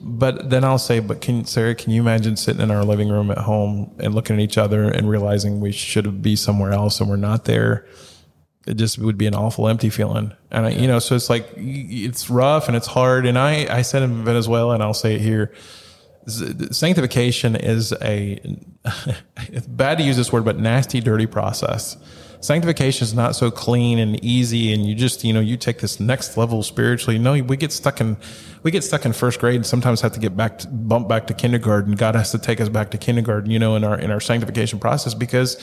But 0.00 0.50
then 0.50 0.64
I'll 0.64 0.78
say, 0.78 0.98
but 0.98 1.20
can 1.20 1.44
Sarah, 1.44 1.76
can 1.76 1.92
you 1.92 2.00
imagine 2.00 2.36
sitting 2.36 2.60
in 2.60 2.72
our 2.72 2.84
living 2.84 3.08
room 3.08 3.30
at 3.30 3.38
home 3.38 3.94
and 4.00 4.16
looking 4.16 4.34
at 4.34 4.42
each 4.42 4.58
other 4.58 4.88
and 4.88 5.08
realizing 5.08 5.60
we 5.60 5.70
should 5.70 6.22
be 6.22 6.34
somewhere 6.34 6.72
else 6.72 7.00
and 7.00 7.08
we're 7.08 7.14
not 7.14 7.44
there? 7.44 7.86
It 8.66 8.74
just 8.74 8.98
would 8.98 9.16
be 9.16 9.26
an 9.28 9.34
awful 9.36 9.68
empty 9.68 9.90
feeling. 9.90 10.32
And 10.50 10.66
I, 10.66 10.70
you 10.70 10.88
know, 10.88 10.98
so 10.98 11.14
it's 11.14 11.30
like, 11.30 11.48
it's 11.56 12.28
rough 12.28 12.66
and 12.66 12.76
it's 12.76 12.88
hard. 12.88 13.26
And 13.26 13.38
I, 13.38 13.78
I 13.78 13.82
said 13.82 14.02
in 14.02 14.24
Venezuela 14.24 14.74
and 14.74 14.82
I'll 14.82 14.92
say 14.92 15.14
it 15.14 15.20
here, 15.20 15.52
sanctification 16.26 17.54
is 17.54 17.92
a 18.02 18.40
it's 18.84 19.66
bad 19.68 19.98
to 19.98 20.04
use 20.04 20.16
this 20.16 20.32
word 20.32 20.44
but 20.44 20.58
nasty 20.58 21.00
dirty 21.00 21.26
process. 21.26 21.96
Sanctification 22.40 23.04
is 23.04 23.12
not 23.12 23.36
so 23.36 23.50
clean 23.50 23.98
and 23.98 24.22
easy 24.24 24.72
and 24.72 24.86
you 24.86 24.94
just 24.94 25.24
you 25.24 25.32
know 25.32 25.40
you 25.40 25.56
take 25.56 25.78
this 25.80 26.00
next 26.00 26.36
level 26.36 26.62
spiritually. 26.62 27.18
No 27.18 27.32
we 27.42 27.56
get 27.56 27.72
stuck 27.72 28.00
in 28.00 28.16
we 28.62 28.70
get 28.70 28.82
stuck 28.82 29.04
in 29.04 29.12
first 29.12 29.40
grade 29.40 29.56
and 29.56 29.66
sometimes 29.66 30.00
have 30.00 30.12
to 30.12 30.20
get 30.20 30.36
back 30.36 30.58
to, 30.58 30.68
bump 30.68 31.08
back 31.08 31.26
to 31.26 31.34
kindergarten. 31.34 31.92
God 31.92 32.14
has 32.14 32.30
to 32.30 32.38
take 32.38 32.60
us 32.60 32.70
back 32.70 32.90
to 32.92 32.98
kindergarten 32.98 33.50
you 33.50 33.58
know 33.58 33.76
in 33.76 33.84
our 33.84 33.98
in 33.98 34.10
our 34.10 34.20
sanctification 34.20 34.78
process 34.78 35.12
because 35.12 35.56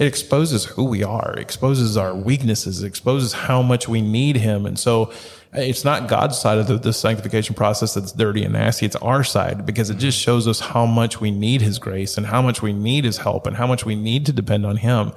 it 0.00 0.06
exposes 0.06 0.64
who 0.64 0.84
we 0.84 1.04
are, 1.04 1.34
exposes 1.36 1.98
our 1.98 2.14
weaknesses, 2.14 2.82
exposes 2.82 3.34
how 3.34 3.60
much 3.60 3.86
we 3.86 4.00
need 4.00 4.36
Him. 4.36 4.64
And 4.64 4.78
so 4.78 5.12
it's 5.52 5.84
not 5.84 6.08
God's 6.08 6.38
side 6.38 6.58
of 6.58 6.66
the, 6.66 6.78
the 6.78 6.92
sanctification 6.92 7.54
process 7.54 7.94
that's 7.94 8.12
dirty 8.12 8.44
and 8.44 8.52
nasty. 8.52 8.86
It's 8.86 8.96
our 8.96 9.24
side 9.24 9.66
because 9.66 9.90
it 9.90 9.98
just 9.98 10.18
shows 10.18 10.46
us 10.46 10.60
how 10.60 10.86
much 10.86 11.20
we 11.20 11.30
need 11.30 11.60
His 11.60 11.78
grace 11.78 12.16
and 12.16 12.26
how 12.26 12.40
much 12.40 12.62
we 12.62 12.72
need 12.72 13.04
His 13.04 13.18
help 13.18 13.46
and 13.46 13.56
how 13.56 13.66
much 13.66 13.84
we 13.84 13.96
need 13.96 14.26
to 14.26 14.32
depend 14.32 14.64
on 14.64 14.76
Him. 14.76 15.12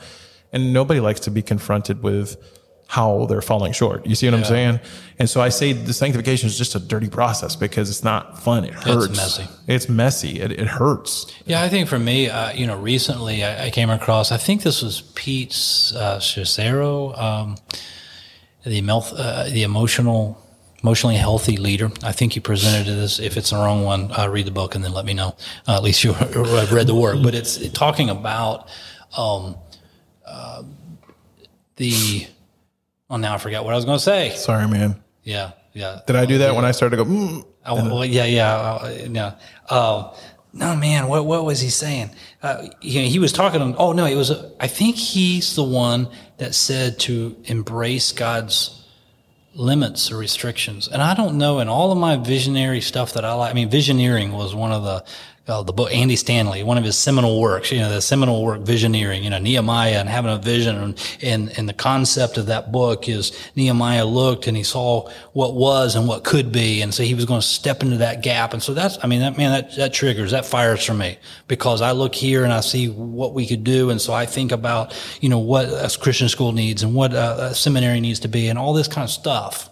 And 0.52 0.74
nobody 0.74 1.00
likes 1.00 1.20
to 1.22 1.32
be 1.32 1.42
confronted 1.42 2.04
with 2.04 2.38
how 2.88 3.26
they're 3.26 3.42
falling 3.42 3.74
short. 3.74 4.06
You 4.06 4.14
see 4.14 4.28
what 4.28 4.36
I'm 4.36 4.44
saying? 4.44 4.80
And 5.18 5.28
so 5.28 5.42
I 5.42 5.50
say 5.50 5.74
the 5.74 5.94
sanctification 5.94 6.46
is 6.48 6.58
just 6.58 6.76
a 6.76 6.80
dirty 6.80 7.10
process 7.10 7.56
because 7.56 7.90
it's 7.90 8.04
not 8.04 8.44
fun. 8.44 8.66
It 8.66 8.74
hurts. 8.74 9.06
It's 9.06 9.18
messy. 9.18 9.48
It's 9.68 9.90
messy. 9.90 10.40
It, 10.40 10.52
it 10.52 10.68
hurts. 10.68 11.26
Yeah, 11.46 11.64
I 11.64 11.70
think 11.70 11.90
for 11.90 11.98
me, 11.98 12.30
uh, 12.30 12.52
you 12.54 12.68
know, 12.68 12.78
recently 12.78 13.44
I, 13.44 13.66
I 13.66 13.70
came 13.72 13.90
across. 13.90 14.32
I 14.32 14.38
think 14.38 14.62
this 14.62 14.84
was 14.84 15.02
Pete 15.16 15.52
uh, 15.96 16.20
Scazzero, 16.20 17.18
um, 17.18 17.56
the 18.66 18.82
uh, 18.90 19.50
the 19.50 19.64
emotional, 19.64 20.42
emotionally 20.82 21.16
healthy 21.16 21.58
leader. 21.58 21.92
I 22.04 22.12
think 22.12 22.36
you 22.36 22.42
presented 22.42 22.92
this. 22.92 23.20
If 23.20 23.38
it's 23.38 23.50
the 23.50 23.58
wrong 23.58 23.84
one, 23.84 24.12
uh, 24.12 24.28
read 24.30 24.46
the 24.46 24.52
book 24.52 24.76
and 24.76 24.84
then 24.84 24.94
let 24.94 25.06
me 25.06 25.14
know. 25.14 25.36
Uh, 25.68 25.76
at 25.76 25.84
least 25.84 26.04
you 26.04 26.14
have 26.14 26.72
read 26.72 26.88
the 26.88 26.96
work. 26.96 27.18
But 27.22 27.36
it's 27.36 27.70
talking 27.72 28.10
about 28.10 28.70
um, 29.18 29.56
uh, 30.26 30.64
the. 31.76 32.28
Oh, 33.10 33.18
now 33.18 33.36
I 33.36 33.38
forgot 33.38 33.64
what 33.64 33.74
I 33.74 33.76
was 33.76 33.86
going 33.86 33.98
to 33.98 34.04
say. 34.04 34.32
Sorry, 34.36 34.68
man. 34.68 35.02
Yeah, 35.24 35.52
yeah. 35.74 36.00
Did 36.08 36.16
I 36.16 36.26
do 36.26 36.40
that 36.40 36.56
when 36.56 36.66
I 36.66 36.72
started 36.72 36.98
to 36.98 37.04
go, 37.04 37.10
mm, 37.10 37.46
Oh, 37.66 37.76
well, 37.76 38.06
yeah, 38.06 38.26
yeah, 38.26 38.56
uh, 38.56 38.98
yeah. 39.10 39.36
No, 40.56 40.76
man, 40.76 41.08
what 41.08 41.26
what 41.26 41.44
was 41.46 41.62
he 41.62 41.70
saying? 41.70 42.12
Uh, 42.42 42.68
he, 42.80 43.10
he 43.10 43.18
was 43.18 43.34
talking. 43.34 43.60
On 43.60 43.76
oh 43.78 43.92
no, 43.92 44.06
it 44.06 44.16
was. 44.16 44.32
I 44.60 44.68
think 44.68 44.96
he's 44.96 45.56
the 45.56 45.64
one 45.64 46.10
that 46.38 46.54
said 46.54 47.00
to 47.00 47.36
embrace 47.46 48.12
God's 48.12 48.84
limits 49.56 50.12
or 50.12 50.18
restrictions. 50.18 50.88
And 50.88 51.02
I 51.02 51.16
don't 51.16 51.40
know. 51.40 51.60
In 51.60 51.70
all 51.70 51.92
of 51.92 51.98
my 51.98 52.18
visionary 52.18 52.82
stuff 52.82 53.14
that 53.14 53.26
I 53.26 53.34
like, 53.34 53.52
I 53.52 53.54
mean, 53.54 53.70
visioneering 53.70 54.32
was 54.32 54.54
one 54.54 54.72
of 54.72 54.84
the 54.84 55.04
uh, 55.46 55.62
the 55.62 55.74
book 55.74 55.94
Andy 55.94 56.16
Stanley, 56.16 56.64
one 56.64 56.78
of 56.78 56.86
his 56.86 56.98
seminal 56.98 57.42
works. 57.42 57.70
You 57.70 57.80
know, 57.80 57.90
the 57.90 58.02
seminal 58.02 58.44
work 58.46 58.62
Visioneering. 58.62 59.24
You 59.24 59.30
know, 59.30 59.40
Nehemiah 59.40 60.00
and 60.00 60.08
having 60.08 60.32
a 60.32 60.38
vision, 60.38 60.78
and 60.78 61.18
and, 61.22 61.58
and 61.58 61.68
the 61.68 61.74
concept 61.74 62.38
of 62.38 62.46
that 62.46 62.72
book 62.72 63.10
is 63.10 63.38
Nehemiah 63.56 64.06
looked 64.06 64.48
and 64.48 64.56
he 64.56 64.64
saw 64.64 65.10
what 65.34 65.56
was 65.56 65.96
and 65.96 66.08
what 66.08 66.24
could 66.24 66.54
be, 66.54 66.82
and 66.82 66.94
so 66.94 67.04
he 67.04 67.14
was 67.14 67.26
going 67.26 67.42
to 67.42 67.46
step 67.46 67.84
into 67.84 67.98
that 67.98 68.24
gap. 68.24 68.54
And 68.54 68.64
so 68.64 68.74
that's, 68.74 68.98
I 69.04 69.08
mean, 69.08 69.20
that 69.20 69.38
man, 69.38 69.52
that 69.52 69.76
that 69.76 69.94
triggers, 69.94 70.32
that 70.32 70.46
fires 70.46 70.86
for 70.86 70.94
me 70.94 71.18
because 71.50 71.82
I 71.82 71.92
look 71.92 72.16
here 72.16 72.46
and 72.46 72.54
I 72.54 72.62
see 72.62 72.88
what 72.88 73.34
we 73.34 73.46
could 73.46 73.66
do, 73.66 73.90
and 73.90 74.00
so 74.00 74.14
I 74.14 74.26
think 74.26 74.54
about 74.54 74.96
you 75.20 75.28
know 75.28 75.40
what 75.40 75.66
a 75.66 75.94
Christian 76.00 76.30
school 76.30 76.54
needs 76.54 76.84
and 76.84 76.96
what 76.96 77.14
a, 77.14 77.48
a 77.48 77.56
seminary 77.56 78.00
needs 78.00 78.22
to 78.22 78.30
be, 78.30 78.48
and 78.48 78.58
all 78.58 78.72
this 78.72 78.88
kind 78.88 79.04
of 79.04 79.12
stuff. 79.12 79.70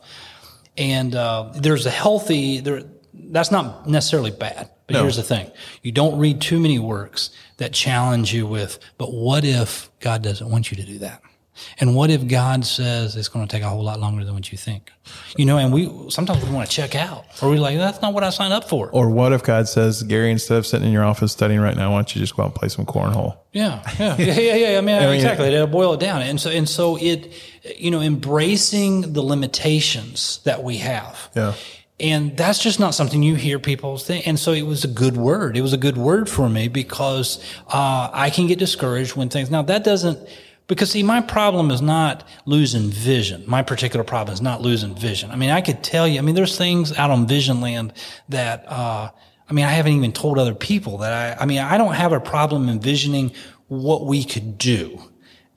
And 0.77 1.15
uh, 1.15 1.53
there's 1.55 1.85
a 1.85 1.91
healthy 1.91 2.59
there. 2.59 2.83
That's 3.13 3.51
not 3.51 3.87
necessarily 3.87 4.31
bad. 4.31 4.69
But 4.87 4.95
No. 4.95 5.01
here's 5.03 5.15
the 5.17 5.23
thing. 5.23 5.49
You 5.83 5.91
don't 5.91 6.17
read 6.17 6.41
too 6.41 6.59
many 6.59 6.79
works 6.79 7.29
that 7.57 7.71
challenge 7.73 8.33
you 8.33 8.45
with, 8.47 8.79
but 8.97 9.13
what 9.13 9.43
if 9.45 9.89
God 9.99 10.21
doesn't 10.21 10.49
want 10.49 10.71
you 10.71 10.77
to 10.77 10.83
do 10.83 10.99
that? 10.99 11.21
And 11.79 11.95
what 11.95 12.09
if 12.09 12.27
God 12.27 12.65
says 12.65 13.15
it's 13.15 13.27
going 13.27 13.45
to 13.45 13.51
take 13.51 13.61
a 13.61 13.67
whole 13.69 13.83
lot 13.83 13.99
longer 13.99 14.23
than 14.23 14.33
what 14.33 14.51
you 14.51 14.57
think? 14.57 14.89
You 15.37 15.45
know, 15.45 15.57
and 15.57 15.71
we 15.71 15.91
sometimes 16.09 16.43
we 16.43 16.49
want 16.49 16.67
to 16.69 16.75
check 16.75 16.95
out, 16.95 17.25
or 17.41 17.49
we're 17.49 17.59
like, 17.59 17.77
that's 17.77 18.01
not 18.01 18.13
what 18.13 18.23
I 18.23 18.29
signed 18.29 18.53
up 18.53 18.67
for. 18.69 18.89
Or 18.89 19.09
what 19.09 19.33
if 19.33 19.43
God 19.43 19.67
says, 19.67 20.01
Gary, 20.03 20.31
instead 20.31 20.57
of 20.57 20.65
sitting 20.65 20.87
in 20.87 20.93
your 20.93 21.03
office 21.03 21.33
studying 21.33 21.59
right 21.59 21.75
now, 21.75 21.91
why 21.91 21.97
don't 21.97 22.15
you 22.15 22.21
just 22.21 22.35
go 22.35 22.43
out 22.43 22.47
and 22.47 22.55
play 22.55 22.69
some 22.69 22.85
cornhole? 22.85 23.37
Yeah, 23.51 23.81
yeah, 23.99 24.15
yeah, 24.17 24.39
yeah, 24.39 24.55
yeah. 24.71 24.77
I 24.77 24.81
mean, 24.81 24.99
mean, 25.01 25.09
exactly. 25.13 25.47
It'll 25.53 25.67
boil 25.67 25.93
it 25.93 25.99
down, 25.99 26.21
and 26.21 26.39
so 26.39 26.49
and 26.49 26.67
so 26.67 26.97
it, 26.97 27.31
you 27.77 27.91
know, 27.91 28.01
embracing 28.01 29.13
the 29.13 29.21
limitations 29.21 30.39
that 30.45 30.63
we 30.63 30.77
have. 30.77 31.29
Yeah. 31.35 31.53
And 32.01 32.35
that's 32.35 32.59
just 32.59 32.79
not 32.79 32.95
something 32.95 33.21
you 33.21 33.35
hear 33.35 33.59
people 33.59 33.97
think. 33.97 34.27
And 34.27 34.39
so 34.39 34.53
it 34.53 34.63
was 34.63 34.83
a 34.83 34.87
good 34.87 35.15
word. 35.15 35.55
It 35.55 35.61
was 35.61 35.73
a 35.73 35.77
good 35.77 35.97
word 35.97 36.27
for 36.27 36.49
me 36.49 36.67
because 36.67 37.43
uh, 37.67 38.09
I 38.11 38.31
can 38.31 38.47
get 38.47 38.57
discouraged 38.59 39.15
when 39.15 39.29
things. 39.29 39.51
Now 39.51 39.61
that 39.63 39.83
doesn't. 39.83 40.27
Because 40.67 40.91
see, 40.91 41.03
my 41.03 41.21
problem 41.21 41.69
is 41.69 41.81
not 41.81 42.25
losing 42.45 42.89
vision. 42.89 43.43
My 43.45 43.61
particular 43.61 44.05
problem 44.05 44.33
is 44.33 44.41
not 44.41 44.61
losing 44.61 44.95
vision. 44.95 45.29
I 45.29 45.35
mean, 45.35 45.49
I 45.49 45.59
could 45.61 45.83
tell 45.83 46.07
you. 46.07 46.17
I 46.17 46.21
mean, 46.21 46.33
there's 46.35 46.57
things 46.57 46.97
out 46.97 47.11
on 47.11 47.27
Vision 47.27 47.61
Land 47.61 47.93
that. 48.29 48.65
Uh, 48.67 49.11
I 49.49 49.53
mean, 49.53 49.65
I 49.65 49.71
haven't 49.71 49.91
even 49.91 50.13
told 50.13 50.39
other 50.39 50.55
people 50.55 50.99
that 50.99 51.11
I. 51.37 51.43
I 51.43 51.45
mean, 51.45 51.59
I 51.59 51.77
don't 51.77 51.93
have 51.93 52.13
a 52.13 52.21
problem 52.21 52.69
envisioning 52.69 53.33
what 53.67 54.05
we 54.05 54.23
could 54.23 54.57
do 54.57 54.97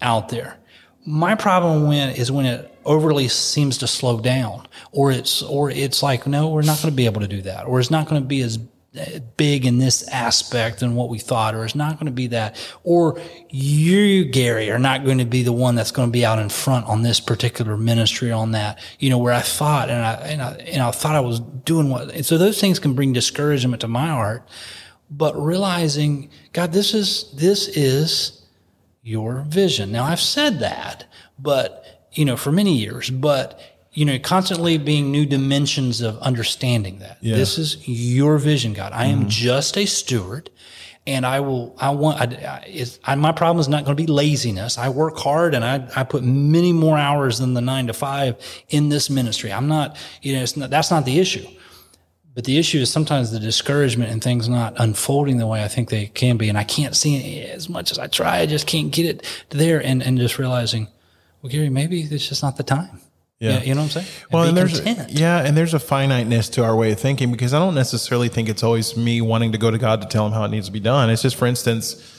out 0.03 0.29
there. 0.31 0.59
My 1.07 1.35
problem 1.35 1.87
when 1.87 2.11
is 2.11 2.33
when 2.33 2.47
it 2.47 2.79
overly 2.85 3.29
seems 3.29 3.79
to 3.79 3.87
slow 3.87 4.21
down, 4.21 4.67
or 4.93 5.13
it's 5.13 5.43
or 5.43 5.71
it's 5.71 6.03
like 6.03 6.27
no, 6.27 6.49
we're 6.49 6.63
not 6.63 6.79
going 6.81 6.93
to 6.93 6.97
be 6.97 7.07
able 7.07 7.21
to 7.21 7.29
do 7.29 7.43
that, 7.43 7.67
or 7.67 7.81
it's 7.81 7.91
not 7.91 8.09
going 8.09 8.23
to 8.23 8.27
be 8.27 8.41
as 8.41 8.59
eh, 8.95 9.19
big 9.37 9.67
in 9.67 9.79
this 9.79 10.07
aspect 10.09 10.81
than 10.81 10.95
what 10.95 11.09
we 11.09 11.19
thought, 11.19 11.55
or 11.55 11.65
it's 11.65 11.75
not 11.75 11.95
going 11.95 12.07
to 12.07 12.13
be 12.13 12.29
that, 12.29 12.57
or 12.85 13.21
you, 13.51 14.25
Gary, 14.25 14.71
are 14.71 14.79
not 14.79 15.05
going 15.05 15.19
to 15.19 15.25
be 15.25 15.43
the 15.43 15.53
one 15.53 15.75
that's 15.75 15.91
going 15.91 16.09
to 16.09 16.13
be 16.13 16.25
out 16.25 16.39
in 16.39 16.49
front 16.49 16.87
on 16.87 17.03
this 17.03 17.21
particular 17.21 17.77
ministry 17.77 18.33
on 18.33 18.53
that, 18.53 18.79
you 18.99 19.11
know, 19.11 19.19
where 19.19 19.35
I 19.35 19.41
thought 19.41 19.91
and 19.91 20.03
I, 20.03 20.13
and 20.15 20.43
I, 20.43 20.53
and 20.53 20.83
I 20.83 20.91
thought 20.91 21.17
I 21.17 21.21
was 21.21 21.41
doing 21.41 21.91
what, 21.91 22.11
and 22.13 22.25
so 22.25 22.39
those 22.39 22.61
things 22.61 22.79
can 22.79 22.95
bring 22.95 23.13
discouragement 23.13 23.83
to 23.83 23.89
my 23.89 24.09
heart, 24.09 24.49
but 25.11 25.35
realizing, 25.37 26.31
God, 26.53 26.73
this 26.73 26.95
is, 26.95 27.31
this 27.37 27.69
is 27.69 28.44
your 29.05 29.45
vision. 29.47 29.93
Now 29.93 30.05
I've 30.05 30.21
said 30.21 30.59
that, 30.61 31.05
but, 31.39 32.09
you 32.13 32.25
know, 32.25 32.37
for 32.37 32.51
many 32.51 32.77
years, 32.77 33.11
but 33.11 33.61
you 33.93 34.05
know, 34.05 34.19
constantly 34.19 34.77
being 34.77 35.13
new 35.13 35.25
dimensions 35.25 36.01
of 36.01 36.19
understanding 36.19 36.99
that. 36.99 37.19
Yeah. 37.21 37.37
This 37.37 37.59
is 37.59 37.87
your 37.87 38.39
vision, 38.39 38.73
God. 38.73 38.93
I 38.93 39.07
am 39.07 39.21
mm-hmm. 39.21 39.29
just 39.29 39.79
a 39.79 39.87
steward 39.87 40.51
and 41.07 41.25
I 41.25 41.41
will, 41.41 41.77
I 41.79 41.91
want, 41.91 42.21
I, 42.21 42.87
I, 43.05 43.15
my 43.15 43.31
problem 43.31 43.61
is 43.61 43.69
not 43.69 43.85
going 43.85 43.97
to 43.97 44.03
be 44.03 44.11
laziness. 44.11 44.79
I 44.79 44.89
work 44.89 45.17
hard 45.19 45.55
and 45.55 45.65
I, 45.65 45.89
I 45.95 46.03
put 46.03 46.25
many 46.25 46.73
more 46.73 46.99
hours 46.99 47.39
than 47.39 47.55
the 47.55 47.61
nine 47.61 47.87
to 47.87 47.93
five 47.93 48.37
in 48.69 48.89
this 48.89 49.09
ministry. 49.09 49.53
I'm 49.53 49.69
not, 49.69 49.97
you 50.23 50.35
know, 50.35 50.45
not, 50.57 50.71
that's 50.71 50.91
not 50.91 51.05
the 51.05 51.21
issue. 51.21 51.47
But 52.35 52.45
the 52.45 52.59
issue 52.59 52.79
is 52.79 52.91
sometimes 52.91 53.31
the 53.31 53.39
discouragement 53.39 54.11
and 54.11 54.23
things 54.23 54.49
not 54.49 54.75
unfolding 54.79 55.37
the 55.37 55.47
way 55.47 55.63
I 55.63 55.69
think 55.69 55.89
they 55.89 56.07
can 56.07 56.37
be. 56.37 56.49
And 56.49 56.59
I 56.59 56.65
can't 56.65 56.97
see 56.97 57.39
it 57.39 57.51
as 57.51 57.69
much 57.69 57.93
as 57.93 57.99
I 57.99 58.09
try. 58.09 58.39
I 58.39 58.47
just 58.47 58.67
can't 58.67 58.91
get 58.91 59.07
it 59.07 59.45
there 59.51 59.81
and, 59.81 60.03
and 60.03 60.19
just 60.19 60.39
realizing, 60.39 60.89
well, 61.41 61.51
Gary, 61.51 61.69
maybe 61.69 62.01
it's 62.03 62.29
just 62.29 62.43
not 62.43 62.57
the 62.57 62.65
time. 62.65 63.01
Yeah. 63.39 63.63
you 63.63 63.75
know 63.75 63.83
what 63.83 63.97
I'm 63.97 64.03
saying? 64.03 64.07
And 64.23 64.33
well, 64.33 64.45
and 64.45 64.57
there's 64.57 64.81
content. 64.81 65.11
yeah, 65.11 65.45
and 65.45 65.57
there's 65.57 65.75
a 65.75 65.79
finiteness 65.79 66.49
to 66.51 66.65
our 66.65 66.75
way 66.75 66.93
of 66.93 67.01
thinking 67.01 67.31
because 67.31 67.53
I 67.53 67.59
don't 67.59 67.75
necessarily 67.75 68.29
think 68.29 68.49
it's 68.49 68.63
always 68.63 68.97
me 68.97 69.21
wanting 69.21 69.53
to 69.53 69.59
go 69.59 69.71
to 69.71 69.79
God 69.79 70.01
to 70.01 70.09
tell 70.09 70.27
him 70.27 70.33
how 70.33 70.45
it 70.45 70.49
needs 70.49 70.67
to 70.67 70.73
be 70.73 70.81
done. 70.81 71.11
It's 71.11 71.23
just, 71.23 71.37
for 71.37 71.47
instance, 71.47 72.14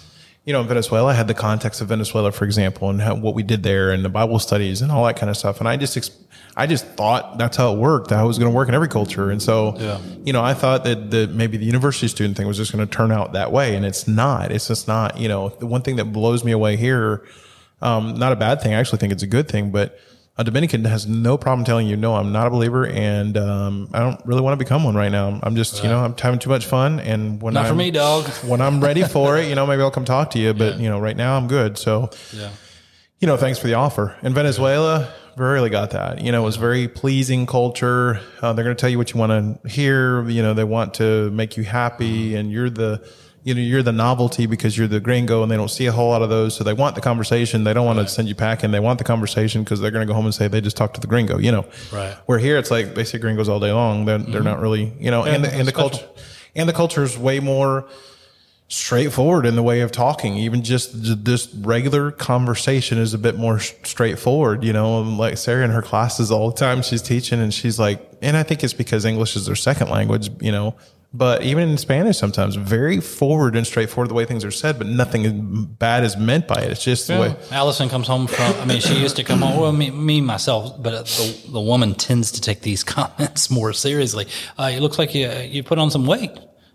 you 0.45 0.53
know, 0.53 0.61
in 0.61 0.67
Venezuela, 0.67 1.09
I 1.09 1.13
had 1.13 1.27
the 1.27 1.33
context 1.33 1.81
of 1.81 1.87
Venezuela, 1.87 2.31
for 2.31 2.45
example, 2.45 2.91
and 2.91 3.01
how, 3.01 3.15
what 3.15 3.33
we 3.33 3.41
did 3.41 3.63
there, 3.63 3.91
and 3.91 4.05
the 4.05 4.09
Bible 4.09 4.37
studies, 4.37 4.81
and 4.81 4.91
all 4.91 5.03
that 5.05 5.17
kind 5.17 5.29
of 5.29 5.35
stuff. 5.35 5.59
And 5.59 5.67
I 5.67 5.75
just, 5.75 5.97
I 6.55 6.67
just 6.67 6.85
thought 6.85 7.39
that's 7.39 7.57
how 7.57 7.73
it 7.73 7.79
worked. 7.79 8.09
That 8.11 8.21
was 8.21 8.37
going 8.37 8.51
to 8.51 8.55
work 8.55 8.69
in 8.69 8.75
every 8.75 8.87
culture. 8.87 9.31
And 9.31 9.41
so, 9.41 9.75
yeah. 9.77 9.99
you 10.23 10.33
know, 10.33 10.43
I 10.43 10.53
thought 10.53 10.83
that 10.83 11.09
that 11.09 11.31
maybe 11.31 11.57
the 11.57 11.65
university 11.65 12.07
student 12.07 12.37
thing 12.37 12.45
was 12.45 12.57
just 12.57 12.71
going 12.71 12.87
to 12.87 12.91
turn 12.95 13.11
out 13.11 13.33
that 13.33 13.51
way, 13.51 13.75
and 13.75 13.83
it's 13.83 14.07
not. 14.07 14.51
It's 14.51 14.67
just 14.67 14.87
not. 14.87 15.17
You 15.17 15.27
know, 15.27 15.49
the 15.49 15.65
one 15.65 15.81
thing 15.81 15.95
that 15.95 16.05
blows 16.05 16.43
me 16.43 16.51
away 16.51 16.77
here, 16.77 17.25
um, 17.81 18.15
not 18.15 18.31
a 18.31 18.35
bad 18.35 18.61
thing. 18.61 18.73
I 18.73 18.79
actually 18.79 18.99
think 18.99 19.13
it's 19.13 19.23
a 19.23 19.27
good 19.27 19.49
thing, 19.49 19.71
but 19.71 19.99
a 20.38 20.43
Dominican 20.43 20.83
has 20.86 21.07
no 21.07 21.38
problem 21.38 21.65
telling 21.65 21.88
you, 21.88 21.95
no, 21.95 22.15
I'm 22.15 22.33
not 22.33 22.47
a 22.47 22.49
believer, 22.49 22.86
and 22.86 23.38
um, 23.38 23.89
I 23.93 23.99
don't 23.99 24.19
really 24.25 24.41
want 24.41 24.59
to 24.59 24.63
become 24.63 24.83
one 24.83 24.95
right 24.95 25.11
now. 25.11 25.39
I'm 25.41 25.55
just, 25.55 25.75
right. 25.75 25.83
you 25.83 25.89
know, 25.89 25.99
I'm 25.99 26.17
having 26.17 26.39
too 26.39 26.49
much 26.49 26.65
fun, 26.65 26.99
and 26.99 27.41
when 27.41 27.53
not 27.53 27.65
I'm, 27.65 27.71
for 27.71 27.75
me, 27.75 27.89
dog. 27.89 28.27
when 28.43 28.59
I'm 28.59 28.81
ready 28.81 29.03
for 29.03 29.38
it, 29.38 29.47
you 29.47 29.55
know, 29.55 29.65
maybe 29.65 29.81
I'll 29.81 29.91
come 29.91 30.05
talk 30.05 30.31
to 30.31 30.39
you. 30.39 30.53
But 30.53 30.75
yeah. 30.75 30.81
you 30.81 30.89
know, 30.89 30.99
right 30.99 31.15
now 31.15 31.38
I'm 31.38 31.47
good. 31.47 31.77
So, 31.77 32.09
yeah, 32.33 32.49
you 33.19 33.27
know, 33.27 33.38
thanks 33.38 33.59
for 33.59 33.67
the 33.67 33.75
offer. 33.75 34.17
In 34.23 34.33
Venezuela, 34.33 35.13
rarely 35.38 35.69
got 35.69 35.91
that. 35.91 36.19
You 36.19 36.33
know, 36.33 36.41
it 36.41 36.45
was 36.45 36.57
very 36.57 36.89
pleasing 36.89 37.45
culture. 37.45 38.19
Uh, 38.41 38.51
they're 38.51 38.65
going 38.65 38.75
to 38.75 38.79
tell 38.79 38.89
you 38.89 38.97
what 38.97 39.13
you 39.13 39.19
want 39.19 39.61
to 39.63 39.69
hear. 39.69 40.27
You 40.27 40.43
know, 40.43 40.53
they 40.53 40.65
want 40.65 40.95
to 40.95 41.31
make 41.31 41.55
you 41.55 41.63
happy, 41.63 42.36
and 42.36 42.51
you're 42.51 42.69
the 42.69 43.09
you 43.45 43.53
know, 43.53 43.61
you're 43.61 43.83
the 43.83 43.91
novelty 43.91 44.47
because 44.47 44.75
you're 44.75 44.87
the 44.87 44.99
gringo 44.99 45.43
and 45.43 45.51
they 45.51 45.55
don't 45.55 45.69
see 45.69 45.85
a 45.85 45.91
whole 45.91 46.09
lot 46.09 46.23
of 46.23 46.29
those. 46.29 46.55
So 46.55 46.63
they 46.63 46.73
want 46.73 46.95
the 46.95 47.01
conversation. 47.01 47.63
They 47.63 47.75
don't 47.75 47.85
want 47.85 47.97
right. 47.97 48.07
to 48.07 48.11
send 48.11 48.27
you 48.27 48.33
packing. 48.33 48.71
They 48.71 48.79
want 48.79 48.97
the 48.97 49.03
conversation 49.03 49.63
because 49.63 49.79
they're 49.79 49.91
going 49.91 50.05
to 50.05 50.11
go 50.11 50.15
home 50.15 50.25
and 50.25 50.33
say 50.33 50.47
they 50.47 50.61
just 50.61 50.75
talked 50.75 50.95
to 50.95 50.99
the 50.99 51.05
gringo, 51.05 51.37
you 51.37 51.51
know. 51.51 51.63
Right. 51.93 52.17
Where 52.25 52.39
here 52.39 52.57
it's 52.57 52.71
like 52.71 52.95
they 52.95 53.03
see 53.03 53.19
gringos 53.19 53.47
all 53.47 53.59
day 53.59 53.71
long. 53.71 54.05
They're, 54.05 54.17
mm-hmm. 54.17 54.31
they're 54.31 54.41
not 54.41 54.61
really, 54.61 54.91
you 54.99 55.11
know, 55.11 55.27
yeah, 55.27 55.35
and 55.35 55.45
the, 55.45 55.53
and 55.53 55.67
the 55.67 55.71
culture, 55.71 56.03
and 56.55 56.67
the 56.67 56.73
culture 56.73 57.03
is 57.03 57.19
way 57.19 57.39
more 57.39 57.87
straightforward 58.67 59.45
in 59.45 59.55
the 59.55 59.61
way 59.61 59.81
of 59.81 59.91
talking. 59.91 60.37
Even 60.37 60.63
just 60.63 61.23
this 61.23 61.53
regular 61.53 62.09
conversation 62.09 62.97
is 62.97 63.13
a 63.13 63.19
bit 63.19 63.37
more 63.37 63.59
straightforward, 63.59 64.63
you 64.63 64.73
know, 64.73 65.01
like 65.01 65.37
Sarah 65.37 65.63
in 65.63 65.69
her 65.69 65.83
classes 65.83 66.31
all 66.31 66.49
the 66.49 66.57
time, 66.57 66.81
she's 66.81 67.03
teaching 67.03 67.39
and 67.39 67.53
she's 67.53 67.77
like, 67.77 68.01
and 68.23 68.35
I 68.35 68.41
think 68.41 68.63
it's 68.63 68.73
because 68.73 69.05
English 69.05 69.35
is 69.35 69.45
their 69.45 69.55
second 69.55 69.91
language, 69.91 70.31
you 70.41 70.51
know, 70.51 70.73
but 71.18 71.43
even 71.43 71.70
in 71.70 71.78
Spanish, 71.78 72.18
sometimes 72.18 72.55
very 72.55 72.99
forward 72.99 73.55
and 73.55 73.66
straightforward 73.66 74.09
the 74.09 74.13
way 74.13 74.26
things 74.26 74.43
are 74.43 74.51
said, 74.51 74.78
but 74.78 74.88
nothing 74.88 75.66
bad 75.66 76.03
is 76.03 76.18
meant 76.18 76.47
by 76.47 76.61
it. 76.61 76.72
It's 76.72 76.84
just 76.84 77.07
yeah. 77.07 77.16
the 77.16 77.22
way. 77.22 77.36
Allison 77.51 77.89
comes 77.89 78.07
home 78.07 78.28
from. 78.28 78.53
I 78.55 78.66
mean, 78.66 78.82
she 78.82 78.95
used 78.95 79.16
to 79.16 79.24
come 79.24 79.39
home. 79.39 79.59
Well, 79.59 79.72
me, 79.72 79.91
me 79.91 80.22
myself, 80.22 80.82
but 80.82 81.05
the, 81.05 81.51
the 81.51 81.61
woman 81.61 81.95
tends 81.95 82.32
to 82.34 82.41
take 82.41 82.61
these 82.61 82.84
comments 82.95 83.49
more 83.49 83.72
seriously. 83.74 84.28
Uh, 84.57 84.72
it 84.74 84.82
looks 84.82 84.99
like 84.99 85.16
you 85.16 85.30
you 85.30 85.63
put 85.63 85.80
on 85.80 85.89
some 85.89 86.05
weight. 86.05 86.32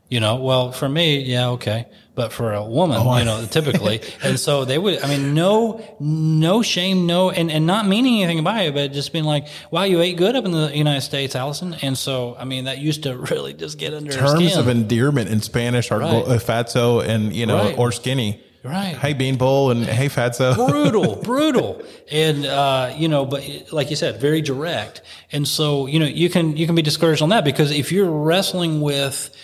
You 0.08 0.18
know, 0.18 0.36
well, 0.36 0.72
for 0.72 0.88
me, 0.88 1.20
yeah, 1.20 1.50
okay. 1.50 1.86
But 2.20 2.34
for 2.34 2.52
a 2.52 2.62
woman, 2.62 2.98
oh, 3.00 3.16
you 3.16 3.24
know, 3.24 3.46
typically. 3.50 4.02
and 4.22 4.38
so 4.38 4.66
they 4.66 4.76
would, 4.76 5.02
I 5.02 5.08
mean, 5.08 5.32
no, 5.32 5.82
no 5.98 6.60
shame, 6.60 7.06
no, 7.06 7.30
and, 7.30 7.50
and 7.50 7.66
not 7.66 7.86
meaning 7.86 8.22
anything 8.22 8.44
by 8.44 8.64
it, 8.64 8.74
but 8.74 8.92
just 8.92 9.10
being 9.10 9.24
like, 9.24 9.46
wow, 9.70 9.84
you 9.84 10.02
ate 10.02 10.18
good 10.18 10.36
up 10.36 10.44
in 10.44 10.50
the 10.50 10.70
United 10.76 11.00
States, 11.00 11.34
Allison. 11.34 11.76
And 11.80 11.96
so, 11.96 12.36
I 12.38 12.44
mean, 12.44 12.64
that 12.64 12.76
used 12.76 13.04
to 13.04 13.16
really 13.30 13.54
just 13.54 13.78
get 13.78 13.94
under 13.94 14.12
Terms 14.12 14.54
of 14.54 14.68
endearment 14.68 15.30
in 15.30 15.40
Spanish 15.40 15.90
are 15.90 15.98
right. 15.98 16.26
fatso 16.42 17.02
and, 17.02 17.32
you 17.32 17.46
know, 17.46 17.56
right. 17.56 17.78
or 17.78 17.90
skinny. 17.90 18.44
Right. 18.62 18.94
Hey 18.94 19.14
Beanpole 19.14 19.70
and 19.70 19.86
Hey 19.86 20.10
Fatso. 20.10 20.54
brutal, 20.68 21.16
brutal. 21.16 21.82
And, 22.12 22.44
uh, 22.44 22.92
you 22.94 23.08
know, 23.08 23.24
but 23.24 23.72
like 23.72 23.88
you 23.88 23.96
said, 23.96 24.20
very 24.20 24.42
direct. 24.42 25.00
And 25.32 25.48
so, 25.48 25.86
you 25.86 25.98
know, 25.98 26.04
you 26.04 26.28
can, 26.28 26.58
you 26.58 26.66
can 26.66 26.74
be 26.74 26.82
discouraged 26.82 27.22
on 27.22 27.30
that 27.30 27.44
because 27.44 27.70
if 27.70 27.90
you're 27.90 28.10
wrestling 28.10 28.82
with, 28.82 29.34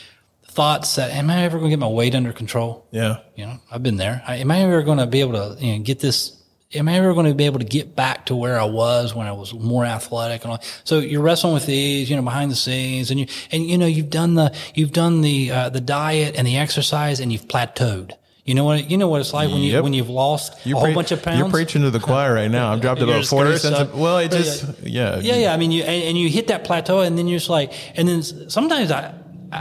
thoughts 0.56 0.96
that 0.96 1.10
am 1.12 1.30
I 1.30 1.44
ever 1.44 1.58
going 1.58 1.70
to 1.70 1.76
get 1.76 1.78
my 1.78 1.86
weight 1.86 2.14
under 2.14 2.32
control? 2.32 2.88
Yeah, 2.90 3.18
you 3.36 3.46
know, 3.46 3.60
I've 3.70 3.82
been 3.82 3.96
there. 3.96 4.22
I, 4.26 4.36
am 4.36 4.50
I 4.50 4.60
ever 4.62 4.82
going 4.82 4.98
to 4.98 5.06
be 5.06 5.20
able 5.20 5.34
to 5.34 5.64
you 5.64 5.76
know, 5.76 5.84
get 5.84 6.00
this? 6.00 6.32
Am 6.74 6.88
I 6.88 6.94
ever 6.94 7.14
going 7.14 7.26
to 7.26 7.34
be 7.34 7.44
able 7.44 7.60
to 7.60 7.64
get 7.64 7.94
back 7.94 8.26
to 8.26 8.34
where 8.34 8.58
I 8.58 8.64
was 8.64 9.14
when 9.14 9.28
I 9.28 9.32
was 9.32 9.54
more 9.54 9.84
athletic 9.84 10.42
and 10.42 10.52
all? 10.52 10.62
So 10.82 10.98
you're 10.98 11.22
wrestling 11.22 11.54
with 11.54 11.66
these, 11.66 12.10
you 12.10 12.16
know, 12.16 12.22
behind 12.22 12.50
the 12.50 12.56
scenes, 12.56 13.10
and 13.12 13.20
you 13.20 13.26
and 13.52 13.64
you 13.64 13.78
know 13.78 13.86
you've 13.86 14.10
done 14.10 14.34
the 14.34 14.52
you've 14.74 14.92
done 14.92 15.20
the 15.20 15.50
uh, 15.52 15.68
the 15.68 15.80
diet 15.80 16.34
and 16.36 16.46
the 16.46 16.56
exercise, 16.56 17.20
and 17.20 17.32
you've 17.32 17.46
plateaued. 17.46 18.12
You 18.46 18.54
know 18.54 18.64
what? 18.64 18.88
You 18.88 18.96
know 18.96 19.08
what 19.08 19.20
it's 19.20 19.32
like 19.32 19.50
when 19.50 19.60
you 19.60 19.72
yep. 19.72 19.82
when 19.82 19.92
you've 19.92 20.08
lost 20.08 20.64
you're 20.64 20.76
a 20.76 20.78
whole 20.78 20.86
pre- 20.86 20.94
bunch 20.94 21.10
of 21.10 21.20
pounds. 21.20 21.40
You're 21.40 21.50
preaching 21.50 21.82
to 21.82 21.90
the 21.90 21.98
choir 21.98 22.32
right 22.32 22.50
now. 22.50 22.72
I've 22.72 22.80
dropped 22.80 23.00
about 23.02 23.26
forty 23.26 23.56
cents. 23.58 23.92
well, 23.92 24.18
it 24.18 24.30
just 24.30 24.82
yeah. 24.84 25.18
yeah, 25.18 25.36
yeah. 25.36 25.52
I 25.52 25.56
mean, 25.56 25.72
you 25.72 25.82
and, 25.82 26.04
and, 26.04 26.18
you 26.18 26.28
hit 26.28 26.46
that 26.46 26.62
plateau, 26.62 27.00
and 27.00 27.18
then 27.18 27.26
you're 27.26 27.40
just 27.40 27.50
like, 27.50 27.72
and 27.98 28.08
then 28.08 28.22
sometimes 28.22 28.92
I 28.92 29.12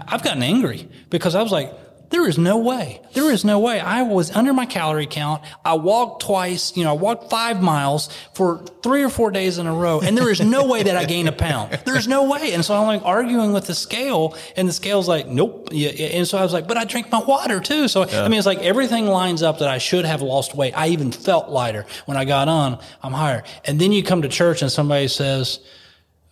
I've 0.08 0.24
gotten 0.24 0.44
angry 0.44 0.88
because 1.10 1.36
I 1.36 1.42
was 1.42 1.52
like, 1.52 1.72
there 2.10 2.28
is 2.28 2.38
no 2.38 2.58
way. 2.58 3.02
There 3.14 3.32
is 3.32 3.44
no 3.44 3.60
way. 3.60 3.80
I 3.80 4.04
was 4.04 4.32
under 4.32 4.54
my 4.54 4.66
calorie 4.66 5.08
count. 5.08 5.42
I 5.64 5.74
walked 5.74 6.24
twice, 6.24 6.78
you 6.78 6.84
know, 6.84 6.92
I 6.92 6.98
walked 6.98 7.30
five 7.30 7.62
miles 7.62 8.10
for 8.34 8.64
three 8.84 9.04
or 9.04 9.10
four 9.10 9.32
days 9.32 9.58
in 9.58 9.66
a 9.66 9.74
row. 9.74 10.02
And 10.02 10.18
there 10.18 10.30
is 10.30 10.40
no 10.40 10.68
way 10.68 10.84
that 10.84 10.96
I 10.96 11.06
gained 11.06 11.28
a 11.28 11.32
pound. 11.32 11.80
There's 11.86 12.08
no 12.08 12.30
way. 12.30 12.54
And 12.54 12.64
so 12.64 12.76
I'm 12.76 12.86
like 12.86 13.02
arguing 13.04 13.54
with 13.54 13.66
the 13.68 13.76
scale 13.76 14.38
and 14.56 14.68
the 14.68 14.74
scale's 14.74 15.08
like, 15.08 15.28
nope. 15.28 15.70
Yeah. 15.72 15.90
And 15.90 16.28
so 16.28 16.38
I 16.38 16.44
was 16.44 16.54
like, 16.54 16.68
but 16.68 16.78
I 16.78 16.86
drink 16.86 17.12
my 17.12 17.24
water 17.24 17.60
too. 17.60 17.88
So, 17.88 18.08
yeah. 18.08 18.24
I 18.24 18.28
mean, 18.28 18.38
it's 18.38 18.48
like 18.48 18.60
everything 18.60 19.08
lines 19.08 19.42
up 19.42 19.60
that 19.60 19.70
I 19.70 19.80
should 19.80 20.06
have 20.06 20.22
lost 20.22 20.56
weight. 20.56 20.78
I 20.78 20.90
even 20.90 21.12
felt 21.12 21.50
lighter 21.50 21.86
when 22.06 22.18
I 22.18 22.26
got 22.26 22.48
on. 22.48 22.80
I'm 23.02 23.14
higher. 23.14 23.44
And 23.66 23.82
then 23.82 23.92
you 23.92 24.04
come 24.04 24.22
to 24.22 24.30
church 24.30 24.62
and 24.62 24.72
somebody 24.72 25.08
says, 25.08 25.60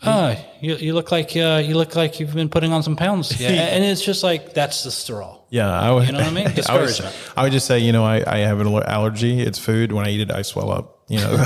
Oh, 0.05 0.35
you, 0.59 0.75
you 0.75 0.93
look 0.93 1.11
like 1.11 1.35
uh, 1.35 1.61
you 1.65 1.75
look 1.75 1.95
like 1.95 2.19
you've 2.19 2.33
been 2.33 2.49
putting 2.49 2.71
on 2.73 2.83
some 2.83 2.95
pounds. 2.95 3.39
Yeah, 3.43 3.49
and 3.49 3.83
it's 3.83 4.01
just 4.03 4.23
like 4.23 4.53
that's 4.53 4.83
the 4.83 4.91
straw. 4.91 5.39
Yeah, 5.49 5.69
I 5.69 5.91
would. 5.91 6.07
You 6.07 6.13
know 6.13 6.19
what 6.19 6.27
I 6.27 6.31
mean? 6.31 6.51
Discouragement. 6.55 7.15
I, 7.35 7.41
I 7.41 7.43
would 7.43 7.51
just 7.51 7.67
say, 7.67 7.79
you 7.79 7.91
know, 7.91 8.05
I, 8.05 8.23
I 8.25 8.37
have 8.39 8.59
an 8.59 8.67
allergy. 8.67 9.41
It's 9.41 9.59
food. 9.59 9.91
When 9.91 10.05
I 10.05 10.11
eat 10.11 10.21
it, 10.21 10.31
I 10.31 10.41
swell 10.43 10.71
up. 10.71 11.01
You 11.09 11.19
know, 11.19 11.31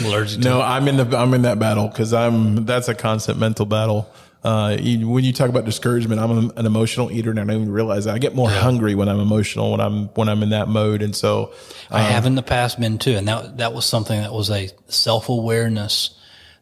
allergic. 0.00 0.40
no, 0.40 0.62
I'm 0.62 0.88
in 0.88 0.96
the 0.96 1.16
I'm 1.16 1.34
in 1.34 1.42
that 1.42 1.58
battle 1.58 1.88
because 1.88 2.14
I'm 2.14 2.64
that's 2.64 2.88
a 2.88 2.94
constant 2.94 3.38
mental 3.38 3.66
battle. 3.66 4.10
Uh, 4.42 4.76
you, 4.80 5.08
when 5.08 5.24
you 5.24 5.32
talk 5.32 5.50
about 5.50 5.64
discouragement, 5.64 6.20
I'm 6.20 6.50
an 6.56 6.64
emotional 6.64 7.10
eater, 7.10 7.30
and 7.30 7.38
I 7.38 7.44
don't 7.44 7.56
even 7.56 7.72
realize 7.72 8.06
that. 8.06 8.14
I 8.14 8.18
get 8.18 8.34
more 8.34 8.48
yeah. 8.48 8.60
hungry 8.60 8.94
when 8.94 9.08
I'm 9.08 9.20
emotional 9.20 9.72
when 9.72 9.80
I'm 9.80 10.08
when 10.08 10.28
I'm 10.28 10.42
in 10.42 10.50
that 10.50 10.68
mode, 10.68 11.02
and 11.02 11.14
so 11.14 11.52
um, 11.90 11.98
I 11.98 12.00
have 12.00 12.24
in 12.24 12.34
the 12.34 12.42
past 12.42 12.80
been 12.80 12.98
too, 12.98 13.16
and 13.16 13.28
that 13.28 13.58
that 13.58 13.74
was 13.74 13.84
something 13.84 14.18
that 14.18 14.32
was 14.32 14.50
a 14.50 14.70
self 14.86 15.28
awareness 15.28 16.17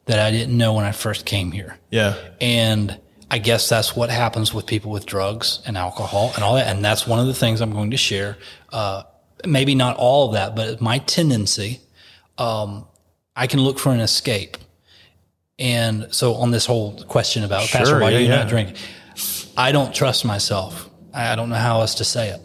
that 0.06 0.18
I 0.18 0.30
didn't 0.30 0.56
know 0.56 0.72
when 0.72 0.84
I 0.84 0.92
first 0.92 1.26
came 1.26 1.52
here. 1.52 1.78
Yeah. 1.90 2.16
And 2.40 2.98
I 3.30 3.38
guess 3.38 3.68
that's 3.68 3.94
what 3.94 4.08
happens 4.08 4.54
with 4.54 4.66
people 4.66 4.92
with 4.92 5.04
drugs 5.04 5.60
and 5.66 5.76
alcohol 5.76 6.32
and 6.34 6.44
all 6.44 6.54
that. 6.54 6.74
And 6.74 6.84
that's 6.84 7.06
one 7.06 7.18
of 7.18 7.26
the 7.26 7.34
things 7.34 7.60
I'm 7.60 7.72
going 7.72 7.90
to 7.90 7.96
share. 7.96 8.38
Uh, 8.72 9.02
maybe 9.44 9.74
not 9.74 9.96
all 9.96 10.28
of 10.28 10.34
that, 10.34 10.54
but 10.54 10.80
my 10.80 10.98
tendency, 10.98 11.80
um, 12.38 12.86
I 13.34 13.48
can 13.48 13.60
look 13.60 13.78
for 13.78 13.92
an 13.92 14.00
escape. 14.00 14.56
And 15.58 16.08
so 16.14 16.34
on 16.34 16.52
this 16.52 16.66
whole 16.66 17.02
question 17.04 17.42
about 17.42 17.62
sure, 17.62 17.80
Pastor, 17.80 18.00
why 18.00 18.10
yeah, 18.10 18.18
you 18.18 18.28
yeah. 18.28 18.36
not 18.36 18.48
drinking? 18.48 18.76
I 19.56 19.72
don't 19.72 19.92
trust 19.94 20.24
myself. 20.24 20.88
I 21.12 21.34
don't 21.34 21.48
know 21.48 21.56
how 21.56 21.80
else 21.80 21.96
to 21.96 22.04
say 22.04 22.28
it 22.28 22.40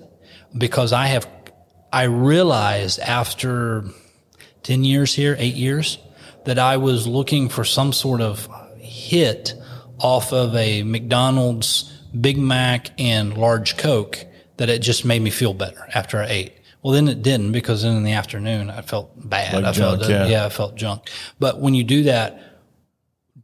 because 0.58 0.94
I 0.94 1.08
have, 1.08 1.28
I 1.94 2.04
realized 2.04 3.00
after 3.00 3.84
10 4.64 4.84
years 4.84 5.14
here, 5.14 5.36
eight 5.38 5.56
years, 5.56 6.00
that 6.46 6.60
I 6.60 6.78
was 6.78 7.08
looking 7.08 7.50
for 7.50 7.64
some 7.64 7.94
sort 7.94 8.22
of 8.22 8.48
hit 8.80 9.54
off 10.00 10.34
of 10.34 10.56
a 10.56 10.84
McDonald's 10.84 11.84
Big 12.20 12.38
Mac 12.38 12.90
and 13.00 13.38
large 13.38 13.78
Coke 13.78 14.26
that 14.58 14.70
it 14.70 14.82
just 14.82 15.06
made 15.06 15.22
me 15.22 15.30
feel 15.30 15.54
better 15.54 15.88
after 15.94 16.18
I 16.20 16.26
ate. 16.28 16.54
Well, 16.84 16.94
then 16.94 17.08
it 17.08 17.22
didn't 17.22 17.52
because 17.52 17.84
then 17.84 17.96
in 17.96 18.04
the 18.04 18.14
afternoon 18.14 18.70
I 18.70 18.82
felt 18.82 19.12
bad. 19.30 19.54
Like 19.54 19.66
I 19.66 19.74
felt 19.74 20.10
yeah. 20.10 20.26
yeah, 20.28 20.46
I 20.46 20.50
felt 20.50 20.76
junk. 20.76 21.10
But 21.40 21.60
when 21.60 21.74
you 21.76 21.84
do 21.84 22.04
that 22.04 22.42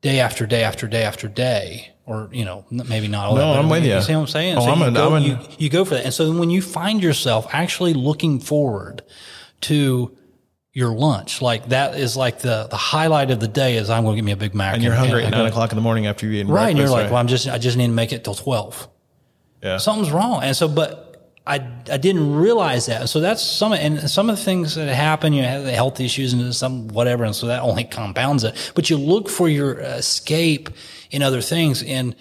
day 0.02 0.20
after 0.20 0.46
day 0.48 0.64
after 0.64 0.88
day 0.88 1.04
after 1.04 1.28
day, 1.28 1.94
or 2.08 2.30
you 2.32 2.46
know, 2.46 2.66
maybe 2.72 3.08
not 3.08 3.28
all 3.28 3.36
No, 3.36 3.54
that. 3.54 3.60
I'm 3.60 3.70
with 3.70 3.86
you. 3.86 3.94
you. 3.94 4.02
see 4.02 4.14
what 4.16 4.22
I'm 4.22 4.28
saying? 4.28 4.58
Oh, 4.58 4.62
so 4.62 4.72
I'm 4.72 4.80
you, 4.80 4.86
an- 4.86 4.94
go, 4.96 5.14
I'm 5.16 5.24
you, 5.24 5.38
you 5.60 5.70
go 5.70 5.86
for 5.86 5.94
that, 5.96 6.06
and 6.06 6.14
so 6.14 6.32
when 6.36 6.50
you 6.50 6.62
find 6.64 7.04
yourself 7.04 7.46
actually 7.54 7.94
looking 7.94 8.40
forward 8.40 9.04
to 9.62 10.17
your 10.78 10.94
lunch, 10.94 11.42
like 11.42 11.70
that 11.70 11.96
is 11.96 12.16
like 12.16 12.40
the 12.40 12.68
the 12.70 12.78
highlight 12.78 13.32
of 13.32 13.40
the 13.40 13.48
day 13.48 13.78
is 13.78 13.90
I'm 13.90 14.04
going 14.04 14.16
to 14.16 14.22
get 14.22 14.26
me 14.26 14.32
a 14.32 14.38
Big 14.38 14.54
Mac, 14.54 14.76
And 14.76 14.84
you're 14.84 14.94
hungry 14.94 15.24
at 15.24 15.32
nine 15.32 15.48
o'clock 15.48 15.72
in 15.72 15.76
the 15.76 15.82
morning 15.82 16.06
after 16.06 16.28
you 16.28 16.40
eat. 16.40 16.48
right? 16.48 16.70
And 16.70 16.78
you're 16.78 16.88
like, 16.88 17.06
right? 17.06 17.12
well, 17.12 17.20
I'm 17.20 17.28
just 17.28 17.48
I 17.48 17.58
just 17.58 17.78
need 17.78 17.88
to 17.88 17.94
make 17.94 18.14
it 18.14 18.24
till 18.24 18.36
twelve 18.36 18.88
yeah. 19.64 19.78
something's 19.78 20.12
wrong. 20.12 20.44
And 20.44 20.56
so, 20.56 20.68
but 20.68 21.34
I, 21.46 21.56
I 21.90 21.98
didn't 21.98 22.36
realize 22.36 22.88
that. 22.88 23.10
So 23.10 23.20
that's 23.20 23.42
some, 23.42 23.74
and 23.74 24.10
some 24.10 24.30
of 24.30 24.38
the 24.38 24.44
things 24.44 24.76
that 24.76 24.94
happen, 24.94 25.34
you 25.34 25.44
have 25.44 25.64
the 25.64 25.72
health 25.72 26.00
issues 26.00 26.34
and 26.34 26.54
some 26.54 26.90
whatever. 26.90 27.24
And 27.24 27.36
so 27.36 27.48
that 27.48 27.62
only 27.62 27.84
compounds 27.84 28.44
it, 28.44 28.72
but 28.76 28.90
you 28.90 28.98
look 28.98 29.30
for 29.30 29.50
your 29.50 29.80
escape 29.80 30.70
in 31.10 31.22
other 31.22 31.42
things. 31.42 31.84
And 31.84 32.16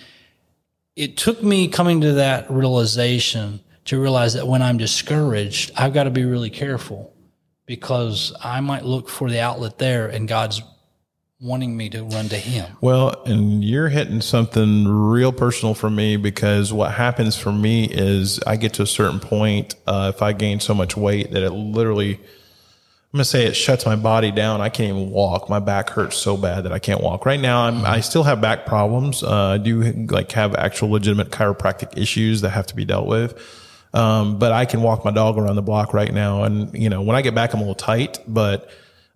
it 0.94 1.16
took 1.16 1.42
me 1.42 1.68
coming 1.68 2.00
to 2.02 2.14
that 2.14 2.50
realization 2.50 3.60
to 3.86 4.00
realize 4.00 4.34
that 4.34 4.46
when 4.46 4.62
I'm 4.62 4.78
discouraged, 4.78 5.72
I've 5.76 5.92
got 5.92 6.04
to 6.04 6.10
be 6.10 6.24
really 6.24 6.50
careful 6.50 7.12
because 7.66 8.32
I 8.42 8.60
might 8.60 8.84
look 8.84 9.08
for 9.08 9.28
the 9.28 9.40
outlet 9.40 9.78
there 9.78 10.06
and 10.06 10.26
God's 10.28 10.62
wanting 11.40 11.76
me 11.76 11.90
to 11.90 12.02
run 12.02 12.28
to 12.30 12.36
him. 12.36 12.76
Well, 12.80 13.22
and 13.24 13.62
you're 13.62 13.88
hitting 13.88 14.22
something 14.22 14.88
real 14.88 15.32
personal 15.32 15.74
for 15.74 15.90
me 15.90 16.16
because 16.16 16.72
what 16.72 16.92
happens 16.92 17.36
for 17.36 17.52
me 17.52 17.84
is 17.84 18.40
I 18.46 18.56
get 18.56 18.74
to 18.74 18.82
a 18.82 18.86
certain 18.86 19.20
point, 19.20 19.74
uh, 19.86 20.12
if 20.14 20.22
I 20.22 20.32
gain 20.32 20.60
so 20.60 20.72
much 20.72 20.96
weight 20.96 21.32
that 21.32 21.42
it 21.42 21.50
literally, 21.50 22.14
I'm 22.14 23.18
going 23.18 23.18
to 23.18 23.24
say 23.24 23.46
it 23.46 23.54
shuts 23.54 23.84
my 23.84 23.96
body 23.96 24.30
down. 24.30 24.62
I 24.62 24.70
can't 24.70 24.96
even 24.96 25.10
walk. 25.10 25.50
My 25.50 25.58
back 25.58 25.90
hurts 25.90 26.16
so 26.16 26.38
bad 26.38 26.64
that 26.64 26.72
I 26.72 26.78
can't 26.78 27.02
walk. 27.02 27.26
Right 27.26 27.40
now, 27.40 27.64
I'm, 27.64 27.84
I 27.84 28.00
still 28.00 28.22
have 28.22 28.40
back 28.40 28.64
problems. 28.64 29.22
Uh, 29.22 29.34
I 29.34 29.58
do 29.58 29.82
like 30.06 30.32
have 30.32 30.54
actual 30.54 30.90
legitimate 30.90 31.30
chiropractic 31.30 31.98
issues 31.98 32.40
that 32.40 32.50
have 32.50 32.66
to 32.68 32.76
be 32.76 32.86
dealt 32.86 33.06
with. 33.06 33.38
Um, 33.96 34.38
but 34.38 34.52
I 34.52 34.66
can 34.66 34.82
walk 34.82 35.04
my 35.04 35.10
dog 35.10 35.38
around 35.38 35.56
the 35.56 35.62
block 35.62 35.94
right 35.94 36.12
now. 36.12 36.42
And, 36.42 36.76
you 36.76 36.90
know, 36.90 37.00
when 37.00 37.16
I 37.16 37.22
get 37.22 37.34
back, 37.34 37.54
I'm 37.54 37.60
a 37.60 37.62
little 37.62 37.74
tight, 37.74 38.18
but, 38.28 38.68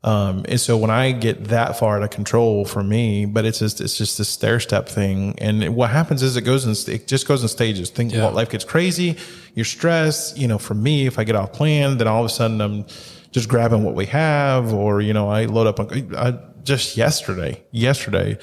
um, 0.02 0.46
and 0.48 0.58
so 0.58 0.78
when 0.78 0.90
I 0.90 1.12
get 1.12 1.44
that 1.48 1.78
far 1.78 1.98
out 1.98 2.02
of 2.02 2.08
control 2.08 2.64
for 2.64 2.82
me, 2.82 3.26
but 3.26 3.44
it's 3.44 3.58
just, 3.58 3.82
it's 3.82 3.98
just 3.98 4.16
this 4.16 4.30
stair 4.30 4.58
step 4.58 4.88
thing. 4.88 5.34
And 5.38 5.76
what 5.76 5.90
happens 5.90 6.22
is 6.22 6.36
it 6.38 6.42
goes 6.42 6.64
in, 6.64 6.94
it 6.94 7.06
just 7.06 7.28
goes 7.28 7.42
in 7.42 7.48
stages. 7.48 7.90
Think 7.90 8.14
Yeah. 8.14 8.24
what 8.24 8.34
life 8.34 8.48
gets 8.48 8.64
crazy. 8.64 9.18
You're 9.54 9.66
stressed. 9.66 10.38
You 10.38 10.48
know, 10.48 10.56
for 10.58 10.72
me, 10.72 11.06
if 11.06 11.18
I 11.18 11.24
get 11.24 11.36
off 11.36 11.52
plan, 11.52 11.98
then 11.98 12.08
all 12.08 12.20
of 12.20 12.26
a 12.26 12.30
sudden 12.32 12.62
I'm 12.62 12.86
just 13.32 13.50
grabbing 13.50 13.84
what 13.84 13.94
we 13.94 14.06
have 14.06 14.72
or, 14.72 15.02
you 15.02 15.12
know, 15.12 15.28
I 15.28 15.44
load 15.44 15.66
up 15.66 15.78
on, 15.80 16.16
I, 16.16 16.38
just 16.64 16.96
yesterday, 16.96 17.62
yesterday, 17.70 18.38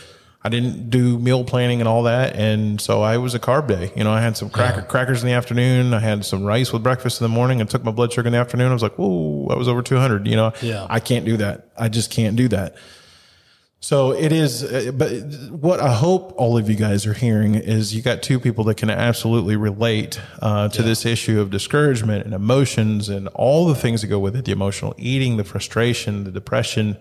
I 0.48 0.50
didn't 0.50 0.90
do 0.90 1.20
meal 1.20 1.44
planning 1.44 1.82
and 1.82 1.90
all 1.90 2.04
that. 2.04 2.38
And 2.38 2.80
so 2.80 3.02
I 3.02 3.18
was 3.18 3.36
a 3.36 3.40
carb 3.40 3.68
day. 3.68 3.92
You 3.98 4.06
know, 4.06 4.14
I 4.14 4.22
had 4.22 4.38
some 4.38 4.50
cracker, 4.50 4.82
crackers 4.82 5.22
in 5.22 5.28
the 5.28 5.36
afternoon. 5.36 5.94
I 5.94 6.00
had 6.00 6.24
some 6.24 6.46
rice 6.46 6.72
with 6.72 6.84
breakfast 6.84 7.20
in 7.20 7.26
the 7.26 7.30
morning 7.30 7.62
I 7.62 7.66
took 7.66 7.84
my 7.84 7.92
blood 7.92 8.14
sugar 8.14 8.28
in 8.28 8.32
the 8.32 8.40
afternoon. 8.40 8.70
I 8.70 8.74
was 8.74 8.82
like, 8.82 8.96
whoa, 8.96 9.50
I 9.52 9.56
was 9.56 9.68
over 9.68 9.82
200. 9.82 10.26
You 10.26 10.38
know, 10.38 10.54
Yeah. 10.62 10.88
I 10.90 11.02
can't 11.02 11.26
do 11.26 11.36
that. 11.36 11.68
I 11.78 11.90
just 11.90 12.12
can't 12.12 12.38
do 12.38 12.48
that. 12.48 12.78
So 13.82 14.14
it 14.14 14.32
is, 14.32 14.64
uh, 14.64 14.92
but 14.94 15.12
what 15.52 15.82
I 15.82 15.94
hope 15.94 16.34
all 16.38 16.58
of 16.58 16.70
you 16.70 16.78
guys 16.78 17.06
are 17.06 17.14
hearing 17.14 17.56
is 17.56 17.94
you 17.94 18.02
got 18.02 18.24
two 18.24 18.40
people 18.40 18.64
that 18.66 18.78
can 18.78 18.90
absolutely 18.90 19.58
relate 19.58 20.20
uh, 20.42 20.70
to 20.70 20.82
this 20.82 21.06
issue 21.06 21.42
of 21.42 21.52
discouragement 21.52 22.24
and 22.26 22.34
emotions 22.34 23.10
and 23.10 23.28
all 23.30 23.68
the 23.68 23.76
things 23.76 24.02
that 24.02 24.08
go 24.08 24.18
with 24.18 24.36
it 24.36 24.46
the 24.46 24.54
emotional 24.54 24.96
eating, 24.98 25.36
the 25.36 25.44
frustration, 25.44 26.24
the 26.24 26.32
depression. 26.32 26.98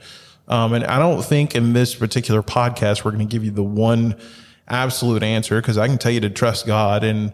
Um, 0.49 0.75
and 0.75 0.85
I 0.85 0.99
don't 0.99 1.25
think 1.25 1.55
in 1.55 1.73
this 1.73 1.95
particular 1.95 2.43
podcast 2.43 3.05
we're 3.05 3.13
going 3.13 3.27
to 3.27 3.31
give 3.31 3.45
you 3.45 3.51
the 3.51 3.65
one 3.65 4.17
absolute 4.69 5.23
answer 5.23 5.61
because 5.61 5.79
I 5.79 5.89
can 5.89 5.99
tell 5.99 6.13
you 6.13 6.21
to 6.21 6.31
trust 6.31 6.67
God 6.67 7.05
and 7.05 7.33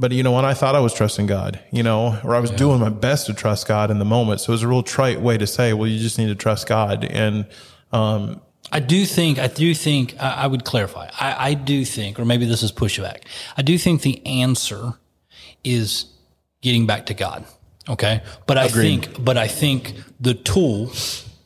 but 0.00 0.12
you 0.12 0.22
know 0.22 0.32
what? 0.32 0.46
I 0.46 0.54
thought 0.54 0.74
I 0.74 0.80
was 0.80 0.94
trusting 0.94 1.26
God, 1.26 1.60
you 1.70 1.82
know, 1.82 2.18
or 2.24 2.34
I 2.34 2.40
was 2.40 2.50
doing 2.50 2.80
my 2.80 2.88
best 2.88 3.26
to 3.26 3.34
trust 3.34 3.68
God 3.68 3.90
in 3.90 3.98
the 3.98 4.06
moment. 4.06 4.40
So 4.40 4.50
it 4.50 4.54
was 4.54 4.62
a 4.62 4.68
real 4.68 4.82
trite 4.82 5.20
way 5.20 5.36
to 5.36 5.46
say, 5.46 5.74
well, 5.74 5.86
you 5.86 5.98
just 5.98 6.16
need 6.16 6.28
to 6.28 6.34
trust 6.34 6.66
God. 6.66 7.04
And, 7.04 7.46
um, 7.92 8.40
I 8.72 8.80
do 8.80 9.04
think, 9.04 9.38
I 9.38 9.48
do 9.48 9.74
think, 9.74 10.14
I, 10.18 10.44
I 10.44 10.46
would 10.46 10.64
clarify. 10.64 11.10
I, 11.20 11.50
I 11.50 11.54
do 11.54 11.84
think, 11.84 12.18
or 12.18 12.24
maybe 12.24 12.46
this 12.46 12.62
is 12.62 12.72
pushback. 12.72 13.24
I 13.58 13.62
do 13.62 13.76
think 13.76 14.00
the 14.00 14.24
answer 14.26 14.94
is 15.64 16.06
getting 16.62 16.86
back 16.86 17.06
to 17.06 17.14
God. 17.14 17.44
Okay. 17.86 18.22
But 18.46 18.56
I 18.56 18.68
think, 18.68 19.22
but 19.22 19.36
I 19.36 19.48
think 19.48 19.94
the 20.18 20.32
tool 20.32 20.92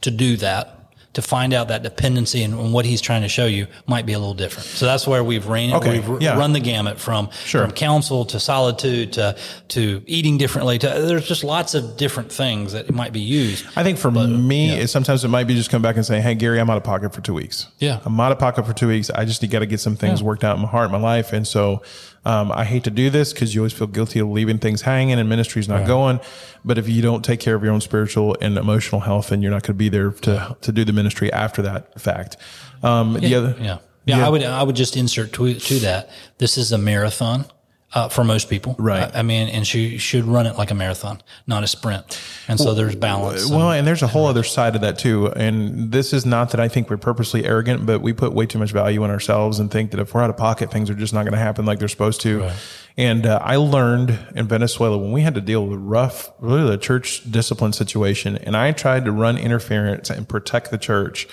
to 0.02 0.10
do 0.12 0.36
that, 0.36 0.83
to 1.14 1.22
find 1.22 1.52
out 1.54 1.68
that 1.68 1.82
dependency 1.82 2.42
and, 2.42 2.54
and 2.54 2.72
what 2.72 2.84
he's 2.84 3.00
trying 3.00 3.22
to 3.22 3.28
show 3.28 3.46
you 3.46 3.66
might 3.86 4.04
be 4.06 4.12
a 4.12 4.18
little 4.18 4.34
different. 4.34 4.66
So 4.68 4.84
that's 4.86 5.06
where 5.06 5.24
we've 5.24 5.46
ran, 5.46 5.72
Okay, 5.74 6.00
we've 6.00 6.22
yeah. 6.22 6.38
run 6.38 6.52
the 6.52 6.60
gamut 6.60 6.98
from, 7.00 7.30
Sure. 7.44 7.62
from 7.62 7.72
counsel 7.72 8.24
to 8.26 8.38
solitude 8.40 9.12
to, 9.14 9.36
to 9.68 10.02
eating 10.06 10.38
differently 10.38 10.78
to, 10.78 10.86
there's 10.86 11.26
just 11.26 11.44
lots 11.44 11.74
of 11.74 11.96
different 11.96 12.30
things 12.30 12.72
that 12.72 12.92
might 12.92 13.12
be 13.12 13.20
used. 13.20 13.64
I 13.76 13.82
think 13.82 13.98
for 13.98 14.10
me, 14.10 14.70
it, 14.70 14.88
sometimes 14.88 15.24
it 15.24 15.28
might 15.28 15.44
be 15.46 15.54
just 15.54 15.70
come 15.70 15.82
back 15.82 15.96
and 15.96 16.04
say, 16.04 16.20
Hey, 16.20 16.34
Gary, 16.34 16.60
I'm 16.60 16.68
out 16.70 16.76
of 16.76 16.84
pocket 16.84 17.14
for 17.14 17.20
two 17.20 17.34
weeks. 17.34 17.68
Yeah. 17.78 18.00
I'm 18.04 18.18
out 18.20 18.32
of 18.32 18.38
pocket 18.38 18.66
for 18.66 18.72
two 18.72 18.88
weeks. 18.88 19.10
I 19.10 19.24
just 19.24 19.48
got 19.50 19.60
to 19.60 19.66
get 19.66 19.80
some 19.80 19.96
things 19.96 20.22
worked 20.22 20.44
out 20.44 20.56
in 20.56 20.62
my 20.62 20.68
heart, 20.68 20.90
my 20.90 20.98
life. 20.98 21.32
And 21.32 21.46
so, 21.46 21.82
um, 22.24 22.50
I 22.52 22.64
hate 22.64 22.84
to 22.84 22.90
do 22.90 23.10
this 23.10 23.32
because 23.32 23.54
you 23.54 23.60
always 23.60 23.72
feel 23.72 23.86
guilty 23.86 24.18
of 24.18 24.28
leaving 24.28 24.58
things 24.58 24.82
hanging 24.82 25.18
and 25.18 25.28
ministry's 25.28 25.68
not 25.68 25.86
going. 25.86 26.20
But 26.64 26.78
if 26.78 26.88
you 26.88 27.02
don't 27.02 27.24
take 27.24 27.40
care 27.40 27.54
of 27.54 27.62
your 27.62 27.72
own 27.72 27.80
spiritual 27.80 28.36
and 28.40 28.56
emotional 28.56 29.02
health, 29.02 29.28
then 29.28 29.42
you're 29.42 29.50
not 29.50 29.62
going 29.62 29.74
to 29.74 29.78
be 29.78 29.90
there 29.90 30.10
to, 30.10 30.56
to 30.60 30.72
do 30.72 30.84
the 30.84 30.92
ministry 30.92 31.32
after 31.32 31.60
that 31.62 32.00
fact. 32.00 32.36
Um, 32.82 33.14
the 33.14 33.34
other, 33.34 33.56
Yeah. 33.60 33.78
Yeah, 34.06 34.26
I 34.26 34.28
would 34.28 34.42
I 34.42 34.62
would 34.62 34.76
just 34.76 34.98
insert 34.98 35.32
to 35.34 35.54
to 35.54 35.78
that. 35.80 36.10
This 36.36 36.58
is 36.58 36.72
a 36.72 36.78
marathon 36.78 37.46
uh, 37.94 38.08
for 38.08 38.24
most 38.24 38.50
people, 38.50 38.74
Right. 38.78 39.14
I, 39.14 39.20
I 39.20 39.22
mean, 39.22 39.48
and 39.48 39.64
she 39.66 39.98
should 39.98 40.24
run 40.24 40.46
it 40.46 40.58
like 40.58 40.72
a 40.72 40.74
marathon, 40.74 41.22
not 41.46 41.62
a 41.62 41.66
sprint. 41.68 42.20
And 42.48 42.58
so 42.58 42.74
there's 42.74 42.96
balance. 42.96 43.48
Well, 43.48 43.70
and 43.70 43.86
there's 43.86 44.02
a 44.02 44.08
whole 44.08 44.26
other 44.26 44.42
side 44.42 44.74
of 44.74 44.80
that 44.80 44.98
too. 44.98 45.28
And 45.32 45.92
this 45.92 46.12
is 46.12 46.26
not 46.26 46.50
that 46.50 46.60
I 46.60 46.66
think 46.68 46.90
we're 46.90 46.96
purposely 46.96 47.44
arrogant, 47.44 47.86
but 47.86 48.00
we 48.02 48.12
put 48.12 48.32
way 48.32 48.46
too 48.46 48.58
much 48.58 48.72
value 48.72 49.04
in 49.04 49.10
ourselves 49.10 49.60
and 49.60 49.70
think 49.70 49.92
that 49.92 50.00
if 50.00 50.12
we're 50.12 50.22
out 50.22 50.30
of 50.30 50.36
pocket, 50.36 50.72
things 50.72 50.90
are 50.90 50.94
just 50.94 51.14
not 51.14 51.22
going 51.22 51.32
to 51.32 51.38
happen 51.38 51.64
like 51.64 51.78
they're 51.78 51.88
supposed 51.88 52.20
to. 52.22 52.50
And 52.96 53.26
uh, 53.26 53.38
I 53.42 53.56
learned 53.56 54.18
in 54.34 54.46
Venezuela 54.48 54.98
when 54.98 55.12
we 55.12 55.22
had 55.22 55.34
to 55.34 55.40
deal 55.40 55.66
with 55.66 55.78
rough, 55.80 56.30
really 56.40 56.68
the 56.68 56.78
church 56.78 57.30
discipline 57.30 57.72
situation, 57.72 58.36
and 58.38 58.56
I 58.56 58.72
tried 58.72 59.04
to 59.04 59.12
run 59.12 59.36
interference 59.38 60.10
and 60.10 60.28
protect 60.28 60.70
the 60.70 60.78
church. 60.78 61.26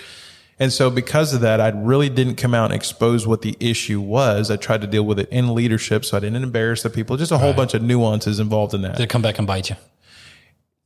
And 0.62 0.72
so 0.72 0.92
because 0.92 1.34
of 1.34 1.42
that, 1.42 1.60
I 1.60 1.70
really 1.70 2.08
didn't 2.08 2.36
come 2.36 2.54
out 2.54 2.66
and 2.66 2.76
expose 2.76 3.26
what 3.26 3.42
the 3.42 3.58
issue 3.60 4.00
was. 4.00 4.52
I 4.52 4.58
tried 4.58 4.82
to 4.82 4.88
deal 4.88 5.02
with 5.02 5.18
it 5.18 5.28
in 5.30 5.56
leadership 5.56 6.06
so 6.06 6.16
I 6.16 6.20
didn't 6.20 6.44
embarrass 6.44 6.84
the 6.84 6.92
people. 6.92 7.18
Just 7.18 7.32
a 7.32 7.40
whole 7.40 7.52
bunch 7.52 7.74
of 7.74 7.82
nuances 7.82 8.40
involved 8.40 8.76
in 8.76 8.84
that. 8.84 8.96
they 8.96 9.08
come 9.08 9.24
back 9.24 9.40
and 9.40 9.48
bite 9.48 9.72
you. 9.72 9.76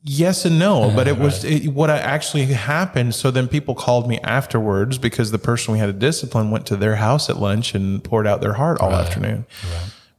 Yes 0.02 0.46
and 0.46 0.58
no, 0.58 0.94
but 0.96 1.10
it 1.10 1.18
was 1.18 1.44
it, 1.44 1.68
what 1.68 1.90
actually 1.90 2.46
happened. 2.46 3.16
So 3.16 3.32
then 3.32 3.50
people 3.50 3.76
called 3.76 4.08
me 4.08 4.18
afterwards 4.20 4.98
because 4.98 5.32
the 5.32 5.40
person 5.40 5.74
we 5.74 5.80
had 5.80 5.88
to 5.88 5.94
discipline 5.94 6.52
went 6.52 6.66
to 6.68 6.78
their 6.78 6.96
house 6.96 7.30
at 7.30 7.36
lunch 7.36 7.76
and 7.76 8.02
poured 8.02 8.28
out 8.28 8.40
their 8.40 8.54
heart 8.54 8.80
all 8.80 8.94
afternoon. 8.94 9.46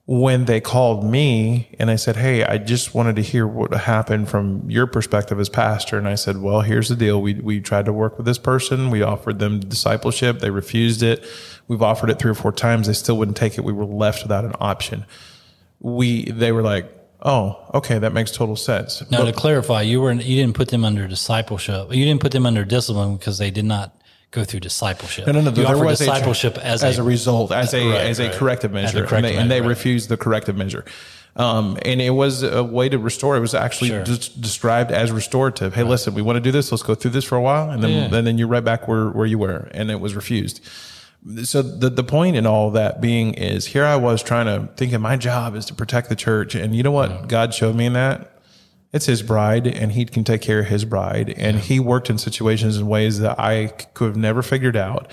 When 0.09 0.45
they 0.45 0.61
called 0.61 1.05
me 1.05 1.75
and 1.81 1.91
I 1.91 1.97
said, 1.97 2.17
Hey, 2.17 2.45
I 2.45 2.59
just 2.59 2.95
wanted 2.95 3.17
to 3.17 3.23
hear 3.23 3.47
what 3.47 3.75
happened 3.75 4.29
from 4.29 4.71
your 4.71 4.87
perspective 4.87 5.41
as 5.41 5.49
pastor. 5.49 5.99
And 5.99 6.07
I 6.07 6.15
said, 6.15 6.41
Well, 6.41 6.61
here's 6.61 6.89
the 6.89 6.95
deal. 6.95 7.21
We, 7.21 7.35
we 7.35 7.61
tried 7.61 7.87
to 7.87 7.93
work 7.93 8.17
with 8.17 8.25
this 8.25 8.39
person. 8.39 8.91
We 8.91 9.03
offered 9.03 9.41
them 9.41 9.59
discipleship. 9.59 10.39
They 10.39 10.51
refused 10.51 11.03
it. 11.03 11.25
We've 11.67 11.83
offered 11.83 12.11
it 12.11 12.21
three 12.21 12.31
or 12.31 12.35
four 12.35 12.53
times. 12.53 12.87
They 12.87 12.93
still 12.93 13.17
wouldn't 13.19 13.37
take 13.37 13.59
it. 13.59 13.63
We 13.63 13.73
were 13.73 13.85
left 13.85 14.23
without 14.23 14.45
an 14.45 14.55
option. 14.61 15.07
We, 15.81 16.27
they 16.31 16.53
were 16.53 16.63
like, 16.63 16.93
Oh, 17.23 17.59
okay. 17.75 17.99
That 17.99 18.13
makes 18.13 18.31
total 18.31 18.55
sense. 18.55 19.03
Now, 19.11 19.25
to 19.25 19.33
clarify, 19.33 19.83
you 19.83 20.01
were 20.01 20.13
you 20.13 20.37
didn't 20.37 20.55
put 20.55 20.69
them 20.69 20.85
under 20.85 21.09
discipleship. 21.09 21.93
You 21.93 22.05
didn't 22.05 22.21
put 22.21 22.31
them 22.31 22.47
under 22.47 22.65
discipline 22.65 23.17
because 23.17 23.39
they 23.39 23.51
did 23.51 23.65
not 23.65 23.96
go 24.31 24.45
through 24.45 24.61
discipleship. 24.61 25.27
No, 25.27 25.33
no, 25.33 25.41
no. 25.41 25.51
You 25.51 25.65
there 25.67 25.79
was 25.79 25.99
discipleship 25.99 26.57
a, 26.59 26.67
as, 26.67 26.85
as 26.85 26.99
a, 26.99 27.03
a, 27.03 27.05
result, 27.05 27.53
as 27.53 27.73
a 27.75 27.89
Right, 27.89 28.01
as 28.03 28.19
a 28.21 28.29
right. 28.29 28.37
corrective 28.37 28.73
measure, 28.73 29.07
corrective 29.07 29.17
and 29.17 29.25
they, 29.25 29.37
and 29.37 29.51
they 29.51 29.61
right. 29.61 29.69
refused 29.69 30.09
the 30.09 30.17
corrective 30.17 30.57
measure. 30.57 30.85
Um, 31.37 31.77
and 31.83 32.01
it 32.01 32.11
was 32.11 32.43
a 32.43 32.65
way 32.65 32.89
to 32.89 32.99
restore. 32.99 33.37
It 33.37 33.41
was 33.41 33.55
actually 33.55 33.91
Sure. 33.91 34.03
just 34.05 34.41
described 34.41 34.91
as 34.91 35.13
restorative. 35.13 35.75
Hey, 35.75 35.83
listen, 35.83 36.15
we 36.15 36.23
want 36.23 36.37
to 36.37 36.41
do 36.41 36.51
this. 36.51 36.73
Let's 36.73 36.83
go 36.83 36.95
through 36.95 37.11
this 37.11 37.25
for 37.25 37.37
a 37.37 37.43
while, 37.43 37.71
and 37.71 37.83
then 37.83 37.91
Yeah. 37.91 38.17
and 38.17 38.27
then 38.27 38.39
you're 38.39 38.49
right 38.49 38.65
back 38.65 38.89
where 38.89 39.11
where 39.11 39.27
you 39.27 39.39
were, 39.39 39.69
and 39.73 39.91
it 39.91 40.01
was 40.01 40.15
refused. 40.15 40.61
So 41.45 41.61
the 41.61 41.91
the 41.91 42.05
point 42.05 42.37
in 42.37 42.47
all 42.47 42.71
that 42.71 43.01
being 43.01 43.35
is 43.35 43.67
here 43.67 43.85
I 43.85 43.97
was 43.97 44.23
trying 44.23 44.47
to 44.47 44.73
thinking 44.77 45.01
my 45.01 45.17
job 45.17 45.55
is 45.57 45.67
to 45.67 45.75
protect 45.75 46.09
the 46.09 46.17
church, 46.17 46.55
and 46.55 46.75
you 46.75 46.83
know 46.83 46.93
what 46.93 47.29
God 47.29 47.53
showed 47.53 47.75
me 47.77 47.85
in 47.87 47.93
that 47.95 48.31
it's 48.93 49.07
his 49.07 49.23
bride 49.23 49.67
and 49.67 49.93
he 49.93 50.05
can 50.05 50.25
take 50.25 50.41
care 50.41 50.61
of 50.61 50.67
his 50.67 50.85
bride 50.85 51.31
and 51.37 51.59
he 51.59 51.79
worked 51.81 52.09
in 52.11 52.19
situations 52.19 52.77
in 52.79 52.87
ways 52.87 53.19
that 53.21 53.39
i 53.39 53.67
could 53.95 54.07
have 54.09 54.17
never 54.17 54.43
figured 54.43 54.77
out 54.77 55.11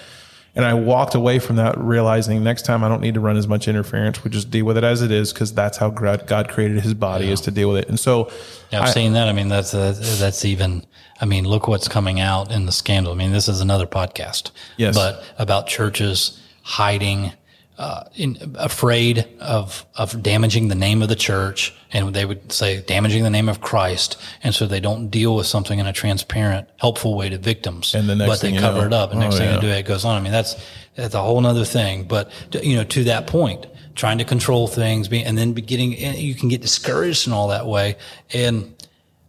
And 0.55 0.65
I 0.65 0.75
walked 0.75 1.15
away 1.15 1.39
from 1.39 1.55
that 1.55 1.75
realizing 1.79 2.43
next 2.43 2.61
time 2.65 2.83
I 2.83 2.87
don't 2.87 3.01
need 3.01 3.15
to 3.15 3.19
run 3.19 3.37
as 3.37 3.47
much 3.47 3.67
interference. 3.67 4.23
We 4.23 4.29
just 4.29 4.51
deal 4.51 4.65
with 4.67 4.77
it 4.77 4.83
as 4.83 5.01
it 5.01 5.09
is 5.09 5.33
because 5.33 5.51
that's 5.51 5.79
how 5.79 5.89
God 5.89 6.47
created 6.47 6.81
his 6.83 6.93
body 6.93 7.31
is 7.31 7.41
to 7.41 7.51
deal 7.51 7.69
with 7.71 7.79
it. 7.81 7.89
And 7.89 7.99
so 7.99 8.29
Yeah, 8.71 8.81
I've 8.83 8.89
I- 8.89 8.93
seen 8.93 9.13
that. 9.13 9.27
I 9.27 9.33
mean, 9.33 9.49
that's 9.49 9.73
uh, 9.73 9.95
that's 10.19 10.45
even. 10.45 10.85
I 11.19 11.25
mean, 11.25 11.45
look 11.45 11.67
what's 11.67 11.87
coming 11.87 12.19
out 12.19 12.51
in 12.51 12.67
the 12.67 12.71
scandal. 12.71 13.13
I 13.13 13.15
mean, 13.15 13.31
this 13.31 13.47
is 13.49 13.61
another 13.61 13.87
podcast. 13.87 14.51
Yes. 14.77 14.93
but 14.95 15.23
about 15.39 15.65
churches 15.65 16.39
hiding, 16.61 17.31
uh, 17.77 18.03
in, 18.15 18.37
afraid 18.55 19.27
of 19.39 19.85
of 19.95 20.21
damaging 20.21 20.67
the 20.67 20.75
name 20.75 21.01
of 21.01 21.09
the 21.09 21.15
church, 21.15 21.73
and 21.91 22.13
they 22.13 22.25
would 22.25 22.51
say 22.51 22.81
damaging 22.81 23.23
the 23.23 23.29
name 23.29 23.49
of 23.49 23.61
Christ, 23.61 24.17
and 24.43 24.53
so 24.53 24.67
they 24.67 24.79
don't 24.79 25.09
deal 25.09 25.35
with 25.35 25.47
something 25.47 25.79
in 25.79 25.87
a 25.87 25.93
transparent, 25.93 26.67
helpful 26.77 27.15
way 27.15 27.29
to 27.29 27.37
victims. 27.37 27.95
And 27.95 28.07
the 28.07 28.15
next 28.15 28.29
but 28.29 28.41
they 28.41 28.57
cover 28.57 28.81
know- 28.81 28.87
it 28.87 28.93
up, 28.93 29.11
and 29.11 29.19
next 29.19 29.35
oh, 29.35 29.37
thing 29.39 29.49
yeah. 29.49 29.55
you 29.55 29.61
do, 29.61 29.67
it 29.67 29.85
goes 29.85 30.05
on. 30.05 30.17
I 30.17 30.21
mean, 30.21 30.31
that's 30.31 30.55
that's 30.95 31.15
a 31.15 31.21
whole 31.21 31.43
other 31.45 31.65
thing. 31.65 32.03
But 32.03 32.31
you 32.61 32.75
know, 32.75 32.83
to 32.83 33.05
that 33.05 33.27
point, 33.27 33.65
trying 33.95 34.19
to 34.19 34.25
control 34.25 34.67
things, 34.67 35.07
be, 35.07 35.23
and 35.23 35.37
then 35.37 35.53
getting, 35.53 35.93
you 35.93 36.35
can 36.35 36.49
get 36.49 36.61
discouraged 36.61 37.27
in 37.27 37.33
all 37.33 37.47
that 37.47 37.65
way, 37.65 37.97
and 38.33 38.75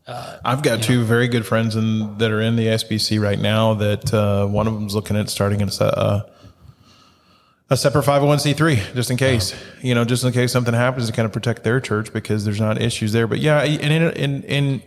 I've 0.07 0.63
got 0.63 0.83
two 0.83 1.03
very 1.03 1.29
good 1.29 1.47
friends 1.47 1.77
in, 1.77 2.19
that 2.19 2.31
are 2.31 2.41
in 2.41 2.57
the 2.57 2.67
SBC 2.67 3.21
right 3.21 3.39
now. 3.39 3.75
That 3.75 4.13
uh, 4.13 4.47
one 4.47 4.67
of 4.67 4.75
them's 4.75 4.95
looking 4.95 5.17
at 5.17 5.31
starting 5.31 5.63
a, 5.63 5.67
uh, 5.83 6.29
a 7.71 7.77
separate 7.77 8.05
501c3 8.05 8.95
just 8.95 9.11
in 9.11 9.17
case, 9.17 9.55
you 9.81 9.95
know, 9.95 10.05
just 10.05 10.23
in 10.25 10.33
case 10.33 10.53
something 10.53 10.75
happens 10.75 11.07
to 11.07 11.13
kind 11.13 11.27
of 11.27 11.33
protect 11.33 11.65
their 11.65 11.81
church 11.81 12.13
because 12.13 12.45
there's 12.45 12.61
not 12.61 12.81
issues 12.81 13.13
there. 13.13 13.27
But 13.27 13.39
yeah, 13.39 13.63
and 13.63 13.93
in, 13.93 14.03
in, 14.13 14.43
in 14.43 14.83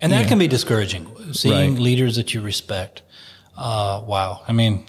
And 0.00 0.12
that 0.12 0.26
can 0.28 0.38
be 0.38 0.48
discouraging. 0.48 1.06
Seeing 1.32 1.74
Right. 1.74 1.82
leaders 1.82 2.16
that 2.16 2.34
you 2.34 2.40
respect. 2.40 3.02
Uh, 3.56 4.02
wow. 4.06 4.40
I 4.48 4.52
mean, 4.52 4.86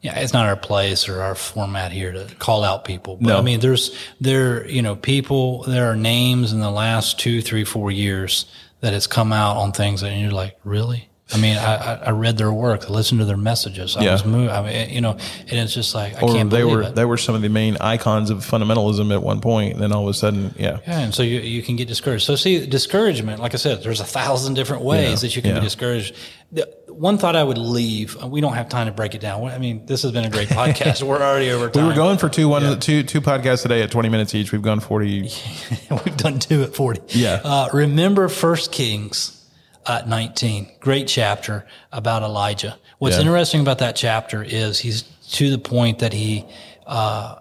yeah, 0.00 0.18
it's 0.18 0.32
not 0.32 0.46
our 0.46 0.56
place 0.56 1.08
or 1.08 1.22
our 1.22 1.36
format 1.36 1.92
here 1.92 2.10
to 2.12 2.26
call 2.40 2.64
out 2.64 2.84
people. 2.84 3.16
But 3.20 3.28
No. 3.28 3.38
I 3.38 3.42
mean, 3.42 3.60
there's 3.60 3.96
there, 4.20 4.66
you 4.68 4.82
know, 4.82 4.96
people. 4.96 5.62
There 5.62 5.90
are 5.90 5.96
names 5.96 6.52
in 6.52 6.58
the 6.58 6.70
last 6.72 7.20
two, 7.20 7.40
three, 7.40 7.64
four 7.64 7.92
years 7.92 8.46
that 8.80 8.92
has 8.92 9.06
come 9.06 9.32
out 9.32 9.56
on 9.56 9.70
things, 9.70 10.02
and 10.02 10.20
you're 10.20 10.32
like, 10.32 10.58
really? 10.64 11.08
I 11.34 11.38
mean, 11.38 11.56
I, 11.56 11.94
I, 12.06 12.10
read 12.10 12.36
their 12.36 12.52
work, 12.52 12.84
I 12.86 12.88
listened 12.88 13.20
to 13.20 13.24
their 13.24 13.36
messages. 13.36 13.96
I 13.96 14.02
Yeah. 14.04 14.12
was 14.12 14.24
moved. 14.24 14.50
I 14.50 14.62
mean, 14.62 14.90
you 14.90 15.00
know, 15.00 15.12
and 15.12 15.52
it's 15.52 15.72
just 15.74 15.94
like 15.94 16.14
I 16.16 16.20
or 16.26 16.34
can't 16.34 16.50
they 16.50 16.60
believe 16.60 16.76
were 16.76 16.82
it. 16.82 16.94
they 16.94 17.04
were 17.04 17.16
some 17.16 17.34
of 17.34 17.42
the 17.42 17.48
main 17.48 17.76
icons 17.80 18.30
of 18.30 18.38
fundamentalism 18.38 19.12
at 19.12 19.22
one 19.22 19.40
point, 19.40 19.74
and 19.74 19.82
then 19.82 19.92
all 19.92 20.02
of 20.02 20.08
a 20.08 20.14
sudden, 20.14 20.54
yeah, 20.58 20.78
Yeah, 20.86 21.00
and 21.00 21.14
so 21.14 21.22
you, 21.22 21.40
you 21.40 21.62
can 21.62 21.76
get 21.76 21.88
discouraged. 21.88 22.24
So 22.26 22.36
see, 22.36 22.66
discouragement, 22.66 23.40
like 23.40 23.54
I 23.54 23.56
said, 23.56 23.82
there's 23.82 24.00
a 24.00 24.04
thousand 24.04 24.54
different 24.54 24.82
ways 24.82 25.08
Yeah, 25.08 25.14
that 25.28 25.36
you 25.36 25.42
can 25.42 25.50
yeah. 25.52 25.58
be 25.60 25.64
discouraged. 25.64 26.14
The 26.52 26.68
one 26.88 27.16
thought 27.16 27.34
I 27.34 27.42
would 27.42 27.56
leave, 27.56 28.22
we 28.24 28.42
don't 28.42 28.52
have 28.52 28.68
time 28.68 28.86
to 28.86 28.92
break 28.92 29.14
it 29.14 29.22
down. 29.22 29.42
I 29.48 29.56
mean, 29.56 29.86
this 29.86 30.02
has 30.02 30.12
been 30.12 30.24
a 30.26 30.30
great 30.30 30.48
podcast. 30.50 31.02
We're 31.02 31.22
already 31.22 31.50
over 31.50 31.70
time. 31.70 31.84
we 31.84 31.88
were 31.88 31.94
going 31.94 32.18
for 32.18 32.28
two 32.28 32.48
one 32.48 32.78
two 32.78 33.02
two 33.02 33.22
podcasts 33.22 33.62
today 33.62 33.82
at 33.82 33.90
twenty 33.90 34.10
minutes 34.10 34.34
each. 34.34 34.52
We've 34.52 34.60
gone 34.60 34.80
forty. 34.80 35.22
We've 35.90 36.16
done 36.16 36.38
two 36.38 36.62
at 36.62 36.74
40. 36.74 37.00
Yeah. 37.18 37.40
Uh, 37.42 37.68
remember 37.72 38.28
First 38.28 38.70
Kings 38.72 39.41
at 39.86 40.08
19. 40.08 40.70
Great 40.80 41.08
chapter 41.08 41.66
about 41.92 42.22
Elijah. 42.22 42.76
What's 42.98 43.16
Yeah. 43.16 43.22
interesting 43.22 43.60
about 43.60 43.78
that 43.78 43.96
chapter 43.96 44.42
is 44.42 44.78
he's 44.78 45.02
to 45.32 45.50
the 45.50 45.58
point 45.58 45.98
that 46.00 46.12
he, 46.12 46.44
uh, 46.86 47.36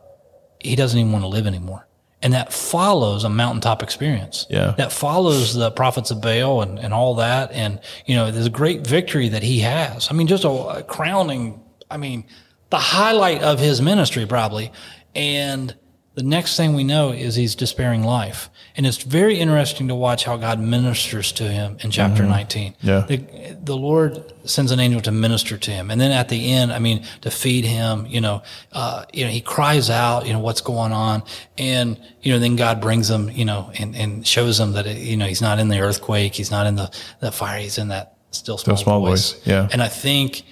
he 0.59 0.75
doesn't 0.75 0.97
even 0.99 1.11
want 1.11 1.23
to 1.23 1.27
live 1.27 1.45
anymore. 1.47 1.87
And 2.23 2.33
that 2.33 2.53
follows 2.53 3.23
a 3.23 3.29
mountaintop 3.29 3.81
experience. 3.81 4.45
Yeah. 4.49 4.75
That 4.77 4.91
follows 4.91 5.55
the 5.55 5.71
prophets 5.71 6.11
of 6.11 6.21
Baal 6.21 6.61
and, 6.61 6.77
and 6.77 6.93
all 6.93 7.15
that. 7.15 7.51
And, 7.51 7.79
you 8.05 8.15
know, 8.15 8.29
there's 8.29 8.45
a 8.45 8.49
great 8.51 8.85
victory 8.85 9.29
that 9.29 9.41
he 9.41 9.59
has. 9.61 10.07
I 10.11 10.13
mean, 10.13 10.27
just 10.27 10.43
a, 10.43 10.49
a 10.49 10.83
crowning, 10.83 11.61
I 11.89 11.97
mean, 11.97 12.25
the 12.69 12.77
highlight 12.77 13.41
of 13.41 13.59
his 13.59 13.81
ministry 13.81 14.27
probably. 14.27 14.71
And 15.15 15.75
the 16.13 16.23
next 16.23 16.57
thing 16.57 16.73
we 16.73 16.83
know 16.83 17.11
is 17.11 17.35
he's 17.35 17.55
despairing 17.55 18.03
life. 18.03 18.49
And 18.75 18.85
it's 18.85 19.01
very 19.01 19.39
interesting 19.39 19.87
to 19.87 19.95
watch 19.95 20.25
how 20.25 20.35
God 20.35 20.59
ministers 20.59 21.31
to 21.33 21.43
him 21.43 21.77
in 21.79 21.91
chapter 21.91 22.23
19. 22.23 22.73
Mm-hmm. 22.73 22.87
Yeah. 22.87 23.01
The, 23.01 23.57
the 23.61 23.77
Lord 23.77 24.33
sends 24.43 24.71
an 24.71 24.79
angel 24.81 24.99
to 25.01 25.11
minister 25.11 25.57
to 25.57 25.71
him. 25.71 25.89
And 25.89 26.01
then 26.01 26.11
at 26.11 26.27
the 26.27 26.51
end, 26.51 26.73
I 26.73 26.79
mean, 26.79 27.05
to 27.21 27.31
feed 27.31 27.63
him, 27.63 28.05
you 28.07 28.19
know, 28.19 28.43
uh, 28.73 29.05
you 29.13 29.23
know, 29.23 29.31
he 29.31 29.39
cries 29.39 29.89
out, 29.89 30.25
you 30.27 30.33
know, 30.33 30.39
what's 30.39 30.61
going 30.61 30.91
on. 30.91 31.23
And, 31.57 31.97
you 32.21 32.33
know, 32.33 32.39
then 32.39 32.57
God 32.57 32.81
brings 32.81 33.09
him, 33.09 33.29
you 33.29 33.45
know, 33.45 33.71
and, 33.79 33.95
and 33.95 34.27
shows 34.27 34.59
him 34.59 34.73
that, 34.73 34.87
you 34.97 35.15
know, 35.15 35.27
he's 35.27 35.41
not 35.41 35.59
in 35.59 35.69
the 35.69 35.79
earthquake. 35.79 36.33
He's 36.33 36.51
not 36.51 36.67
in 36.67 36.75
the, 36.75 36.91
the 37.21 37.31
fire. 37.31 37.59
He's 37.59 37.77
in 37.77 37.87
that 37.87 38.17
still 38.31 38.57
small, 38.57 38.75
small 38.75 38.99
voice. 38.99 39.33
voice, 39.33 39.47
yeah. 39.47 39.69
And 39.71 39.81
I 39.81 39.87
think 39.87 40.43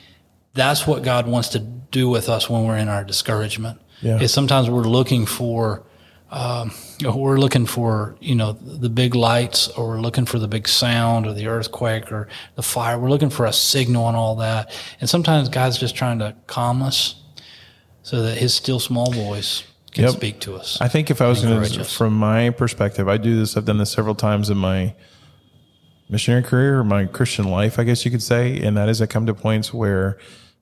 that's 0.53 0.87
what 0.87 1.03
God 1.03 1.27
wants 1.27 1.49
to 1.49 1.59
do 1.59 2.09
with 2.09 2.29
us 2.29 2.49
when 2.49 2.63
we're 2.63 2.77
in 2.77 2.87
our 2.87 3.03
discouragement. 3.03 3.81
Yeah. 4.01 4.19
Is 4.21 4.33
sometimes 4.33 4.69
we're 4.69 4.83
looking 4.83 5.25
for, 5.25 5.83
um, 6.31 6.71
we're 7.03 7.37
looking 7.37 7.65
for, 7.65 8.15
you 8.21 8.35
know, 8.35 8.53
the 8.53 8.89
big 8.89 9.13
lights 9.15 9.67
or 9.69 9.89
we're 9.89 10.01
looking 10.01 10.25
for 10.25 10.39
the 10.39 10.47
big 10.47 10.67
sound 10.67 11.25
or 11.25 11.33
the 11.33 11.47
earthquake 11.47 12.11
or 12.11 12.27
the 12.55 12.61
fire. 12.63 12.97
We're 12.97 13.09
looking 13.09 13.29
for 13.29 13.45
a 13.45 13.53
signal 13.53 14.07
and 14.07 14.15
all 14.15 14.35
that. 14.37 14.71
And 15.01 15.09
sometimes 15.09 15.49
God's 15.49 15.77
just 15.77 15.95
trying 15.95 16.19
to 16.19 16.35
calm 16.47 16.81
us 16.81 17.15
so 18.03 18.21
that 18.23 18.37
his 18.37 18.53
still 18.53 18.79
small 18.79 19.11
voice 19.11 19.63
can 19.91 20.03
Yep. 20.05 20.13
speak 20.13 20.39
to 20.41 20.55
us. 20.55 20.77
I 20.79 20.87
think 20.87 21.09
if 21.11 21.21
I 21.21 21.27
was 21.27 21.41
going 21.41 21.63
to, 21.63 21.83
from 21.83 22.13
my 22.13 22.51
perspective, 22.51 23.07
I 23.09 23.17
do 23.17 23.37
this. 23.37 23.57
I've 23.57 23.65
done 23.65 23.79
this 23.79 23.91
several 23.91 24.15
times 24.15 24.49
in 24.49 24.57
my 24.57 24.93
missionary 26.09 26.43
career 26.43 26.79
or 26.79 26.83
my 26.83 27.05
Christian 27.05 27.45
life, 27.45 27.77
I 27.79 27.83
guess 27.83 28.05
you 28.05 28.11
could 28.11 28.23
say. 28.23 28.59
And 28.61 28.77
that 28.77 28.87
is, 28.87 29.01
I 29.01 29.07
come 29.07 29.25
to 29.25 29.33
points 29.33 29.73
where, 29.73 30.17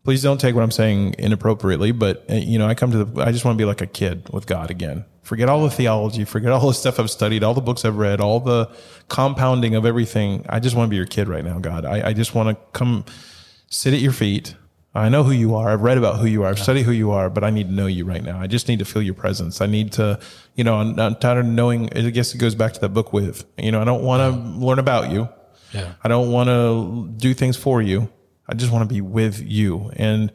please 0.07 0.23
don't 0.23 0.39
take 0.39 0.55
what 0.55 0.63
I'm 0.63 0.71
saying 0.71 1.15
inappropriately, 1.19 1.91
but 1.91 2.23
uh, 2.29 2.35
you 2.35 2.57
know, 2.57 2.65
I 2.65 2.75
come 2.75 2.91
to 2.91 3.03
the, 3.03 3.21
I 3.21 3.33
just 3.33 3.43
want 3.43 3.57
to 3.57 3.61
be 3.61 3.65
like 3.65 3.81
a 3.81 3.85
kid 3.85 4.29
with 4.31 4.47
God 4.47 4.71
again. 4.71 5.03
Forget 5.21 5.49
all 5.49 5.61
the 5.61 5.69
theology, 5.69 6.23
forget 6.23 6.53
all 6.53 6.65
the 6.65 6.73
stuff 6.83 6.97
I've 6.97 7.11
studied, 7.11 7.43
all 7.43 7.53
the 7.53 7.59
books 7.59 7.83
I've 7.83 7.97
read, 7.97 8.21
all 8.21 8.39
the 8.39 8.73
compounding 9.09 9.75
of 9.75 9.85
everything. 9.85 10.45
I 10.47 10.61
just 10.61 10.77
want 10.77 10.87
to 10.87 10.89
be 10.89 10.95
your 10.95 11.07
kid 11.07 11.27
right 11.27 11.43
now, 11.43 11.59
God. 11.59 11.83
I, 11.83 12.07
I 12.07 12.13
just 12.13 12.33
want 12.33 12.47
to 12.47 12.55
come 12.71 13.03
sit 13.69 13.93
at 13.93 13.99
your 13.99 14.13
feet. 14.13 14.55
I 14.95 15.09
know 15.09 15.23
who 15.23 15.33
you 15.33 15.55
are. 15.55 15.71
I've 15.71 15.81
read 15.81 15.97
about 15.97 16.19
who 16.19 16.25
you 16.25 16.43
are. 16.43 16.51
I've 16.51 16.59
studied 16.59 16.83
who 16.83 16.93
you 16.93 17.11
are, 17.11 17.29
but 17.29 17.43
I 17.43 17.49
need 17.49 17.67
to 17.67 17.73
know 17.73 17.87
you 17.87 18.05
right 18.05 18.23
now. 18.23 18.39
I 18.39 18.47
just 18.47 18.69
need 18.69 18.79
to 18.79 18.85
feel 18.85 19.01
your 19.01 19.13
presence. 19.13 19.59
I 19.59 19.65
need 19.65 19.91
to, 19.91 20.21
you 20.55 20.63
know, 20.63 20.75
I'm, 20.75 20.97
I'm 20.97 21.15
tired 21.15 21.39
of 21.39 21.47
knowing. 21.47 21.89
I 21.93 22.11
guess 22.11 22.33
it 22.33 22.37
goes 22.37 22.55
back 22.55 22.71
to 22.75 22.79
that 22.79 22.93
book 22.93 23.11
with, 23.11 23.43
you 23.57 23.73
know, 23.73 23.81
I 23.81 23.83
don't 23.83 24.03
want 24.03 24.21
to 24.21 24.65
learn 24.65 24.79
about 24.79 25.11
you. 25.11 25.27
Yeah. 25.73 25.95
I 26.01 26.07
don't 26.07 26.31
want 26.31 26.47
to 26.47 27.13
do 27.17 27.33
things 27.33 27.57
for 27.57 27.81
you. 27.81 28.09
I 28.47 28.53
just 28.55 28.71
want 28.71 28.87
to 28.87 28.93
be 28.93 29.01
with 29.01 29.41
you. 29.41 29.91
And 29.95 30.31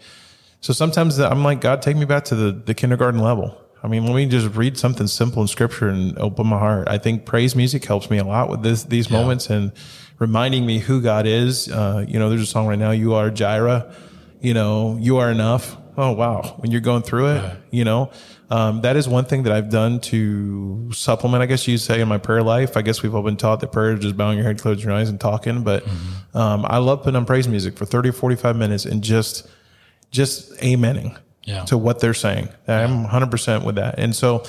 so 0.60 0.72
sometimes 0.72 1.18
I'm 1.18 1.42
like, 1.42 1.60
God, 1.60 1.82
take 1.82 1.96
me 1.96 2.04
back 2.04 2.24
to 2.26 2.34
the, 2.34 2.52
the 2.52 2.74
kindergarten 2.74 3.20
level. 3.20 3.58
I 3.82 3.88
mean, 3.88 4.06
let 4.06 4.14
me 4.14 4.26
just 4.26 4.54
read 4.54 4.78
something 4.78 5.08
simple 5.08 5.42
in 5.42 5.48
scripture 5.48 5.88
and 5.88 6.16
open 6.18 6.46
my 6.46 6.58
heart. 6.58 6.86
I 6.88 6.98
think 6.98 7.26
praise 7.26 7.56
music 7.56 7.84
helps 7.84 8.10
me 8.10 8.18
a 8.18 8.24
lot 8.24 8.48
with 8.48 8.62
this, 8.62 8.84
these 8.84 9.10
moments 9.10 9.50
and 9.50 9.72
reminding 10.20 10.64
me 10.64 10.78
who 10.78 11.00
God 11.00 11.26
is. 11.26 11.68
Uh, 11.68 12.04
you 12.06 12.18
know, 12.18 12.28
there's 12.28 12.42
a 12.42 12.46
song 12.46 12.68
right 12.68 12.78
now, 12.78 12.92
You 12.92 13.14
Are 13.14 13.28
Jireh, 13.28 13.92
you 14.40 14.54
know, 14.54 14.96
you 15.00 15.16
are 15.16 15.30
enough. 15.30 15.76
Oh, 15.96 16.12
wow. 16.12 16.54
When 16.58 16.70
you're 16.70 16.80
going 16.80 17.02
through 17.02 17.32
it, 17.32 17.56
you 17.70 17.84
know, 17.84 18.12
um, 18.50 18.82
that 18.82 18.96
is 18.96 19.08
one 19.08 19.24
thing 19.24 19.42
that 19.42 19.52
I've 19.52 19.68
done 19.68 19.98
to 20.00 20.90
supplement, 20.92 21.42
I 21.42 21.46
guess 21.46 21.66
you'd 21.66 21.78
say, 21.78 22.00
in 22.00 22.08
my 22.08 22.18
prayer 22.18 22.42
life. 22.42 22.76
I 22.76 22.82
guess 22.82 23.02
we've 23.02 23.14
all 23.14 23.22
been 23.22 23.36
taught 23.36 23.60
that 23.60 23.72
prayer 23.72 23.94
is 23.94 24.00
just 24.00 24.16
bowing 24.16 24.38
your 24.38 24.46
head, 24.46 24.60
closing 24.60 24.84
your 24.84 24.92
eyes, 24.92 25.08
and 25.08 25.20
talking. 25.20 25.64
But 25.64 25.84
um, 26.34 26.64
I 26.68 26.78
love 26.78 27.02
putting 27.02 27.16
on 27.16 27.24
praise 27.26 27.46
music 27.48 27.76
for 27.76 27.84
30 27.84 28.08
or 28.10 28.12
45 28.12 28.56
minutes 28.56 28.84
and 28.84 29.02
just 29.02 29.48
just 30.10 30.52
amening 30.58 31.16
Yeah. 31.44 31.64
to 31.64 31.78
what 31.78 32.00
they're 32.00 32.14
saying. 32.14 32.48
I'm 32.68 33.06
100% 33.06 33.64
with 33.64 33.76
that. 33.76 33.98
And 33.98 34.14
so, 34.14 34.44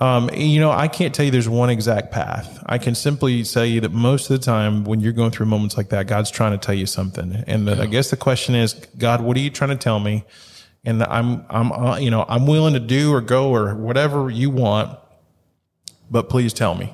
um, 0.00 0.30
you 0.34 0.58
know, 0.60 0.70
I 0.70 0.88
can't 0.88 1.14
tell 1.14 1.24
you 1.26 1.30
there's 1.30 1.48
one 1.48 1.68
exact 1.70 2.10
path. 2.10 2.62
I 2.66 2.78
can 2.78 2.94
simply 2.94 3.44
say 3.44 3.78
that 3.78 3.92
most 3.92 4.30
of 4.30 4.38
the 4.40 4.44
time 4.44 4.84
when 4.84 5.00
you're 5.00 5.12
going 5.12 5.30
through 5.30 5.46
moments 5.46 5.76
like 5.76 5.90
that, 5.90 6.06
God's 6.06 6.30
trying 6.30 6.52
to 6.52 6.58
tell 6.58 6.74
you 6.74 6.86
something. 6.86 7.44
And 7.46 7.68
the, 7.68 7.80
I 7.82 7.86
guess 7.86 8.10
the 8.10 8.16
question 8.16 8.54
is, 8.54 8.72
God, 8.98 9.20
what 9.20 9.36
are 9.36 9.40
you 9.40 9.50
trying 9.50 9.70
to 9.70 9.76
tell 9.76 10.00
me? 10.00 10.24
And 10.86 11.02
I'm, 11.02 11.44
I'm, 11.50 11.70
uh, 11.72 11.98
you 11.98 12.10
know, 12.10 12.24
I'm 12.28 12.46
willing 12.46 12.74
to 12.74 12.80
do 12.80 13.12
or 13.12 13.20
go 13.20 13.50
or 13.54 13.74
whatever 13.74 14.30
you 14.30 14.50
want, 14.50 14.98
but 16.10 16.28
please 16.28 16.52
tell 16.52 16.74
me. 16.74 16.92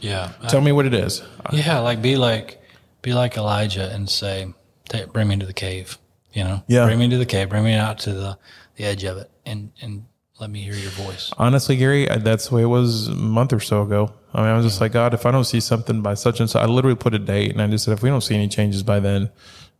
Yeah. 0.00 0.32
Tell 0.48 0.60
me 0.60 0.72
what 0.72 0.86
it 0.86 0.94
is. 0.94 1.22
Yeah, 1.52 1.78
like 1.80 2.00
be 2.02 2.16
like 2.16 2.62
be 3.02 3.12
like 3.12 3.36
Elijah 3.36 3.90
and 3.92 4.08
say, 4.08 4.52
"Ta- 4.88 5.06
"Bring 5.12 5.28
me 5.28 5.36
to 5.36 5.46
the 5.46 5.52
cave." 5.52 5.98
You 6.32 6.44
know, 6.44 6.62
Yeah. 6.68 6.84
bring 6.86 6.98
me 6.98 7.08
to 7.08 7.16
the 7.18 7.26
cave, 7.26 7.48
bring 7.48 7.64
me 7.64 7.74
out 7.74 7.98
to 8.00 8.12
the 8.12 8.38
the 8.76 8.84
edge 8.84 9.04
of 9.04 9.16
it, 9.16 9.30
and 9.46 9.70
and 9.80 10.04
let 10.38 10.50
me 10.50 10.60
hear 10.60 10.74
your 10.74 10.90
voice. 10.90 11.32
Honestly, 11.38 11.76
Gary, 11.76 12.10
I- 12.10 12.18
that's 12.18 12.48
the 12.48 12.54
way 12.56 12.62
it 12.62 12.66
was 12.66 13.08
a 13.08 13.12
month 13.12 13.54
or 13.54 13.60
so 13.60 13.80
ago. 13.82 14.12
I 14.34 14.40
mean, 14.42 14.50
I 14.50 14.56
was 14.56 14.66
just 14.66 14.82
like, 14.82 14.92
God, 14.92 15.14
if 15.14 15.24
I 15.24 15.30
don't 15.30 15.44
see 15.44 15.60
something 15.60 16.02
by 16.02 16.12
such 16.12 16.40
and 16.40 16.50
such, 16.50 16.62
I 16.62 16.66
literally 16.66 16.94
put 16.96 17.14
a 17.14 17.18
date 17.18 17.52
and 17.52 17.62
I 17.62 17.66
just 17.68 17.84
said, 17.86 17.92
if 17.92 18.02
we 18.02 18.10
don't 18.10 18.20
see 18.20 18.34
any 18.34 18.48
changes 18.48 18.82
by 18.82 19.00
then, 19.00 19.30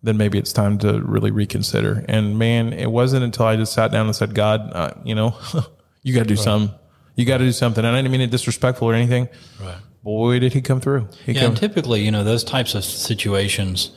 then 0.03 0.17
maybe 0.17 0.39
it's 0.39 0.55
time 0.55 0.79
to 0.79 0.99
really 1.03 1.31
reconsider. 1.31 2.07
And 2.09 2.39
man, 2.39 2.73
it 2.73 2.91
wasn't 2.91 3.23
until 3.23 3.45
I 3.45 3.57
just 3.57 3.75
sat 3.75 3.93
down 3.93 4.07
and 4.07 4.17
said, 4.17 4.35
God, 4.35 4.71
uh, 4.73 4.93
you 5.05 5.15
know, 5.15 5.37
you 6.03 6.15
got 6.15 6.23
to 6.23 6.27
do 6.29 6.37
something. 6.37 6.75
You 7.17 7.27
got 7.27 7.37
to 7.39 7.45
do 7.45 7.53
something. 7.53 7.85
And 7.85 7.95
I 7.95 7.99
didn't 8.01 8.13
mean 8.13 8.23
it 8.23 8.31
disrespectful 8.31 8.89
or 8.89 8.95
anything. 8.95 9.29
Right. 9.63 9.77
Boy, 10.07 10.39
did 10.39 10.53
he 10.53 10.61
come 10.63 10.81
through. 10.81 11.09
He 11.25 11.33
Yeah, 11.33 11.41
come, 11.41 11.49
and 11.51 11.57
typically, 11.57 12.03
you 12.05 12.13
know, 12.13 12.23
those 12.23 12.45
types 12.45 12.77
of 12.77 12.85
situations, 12.85 13.91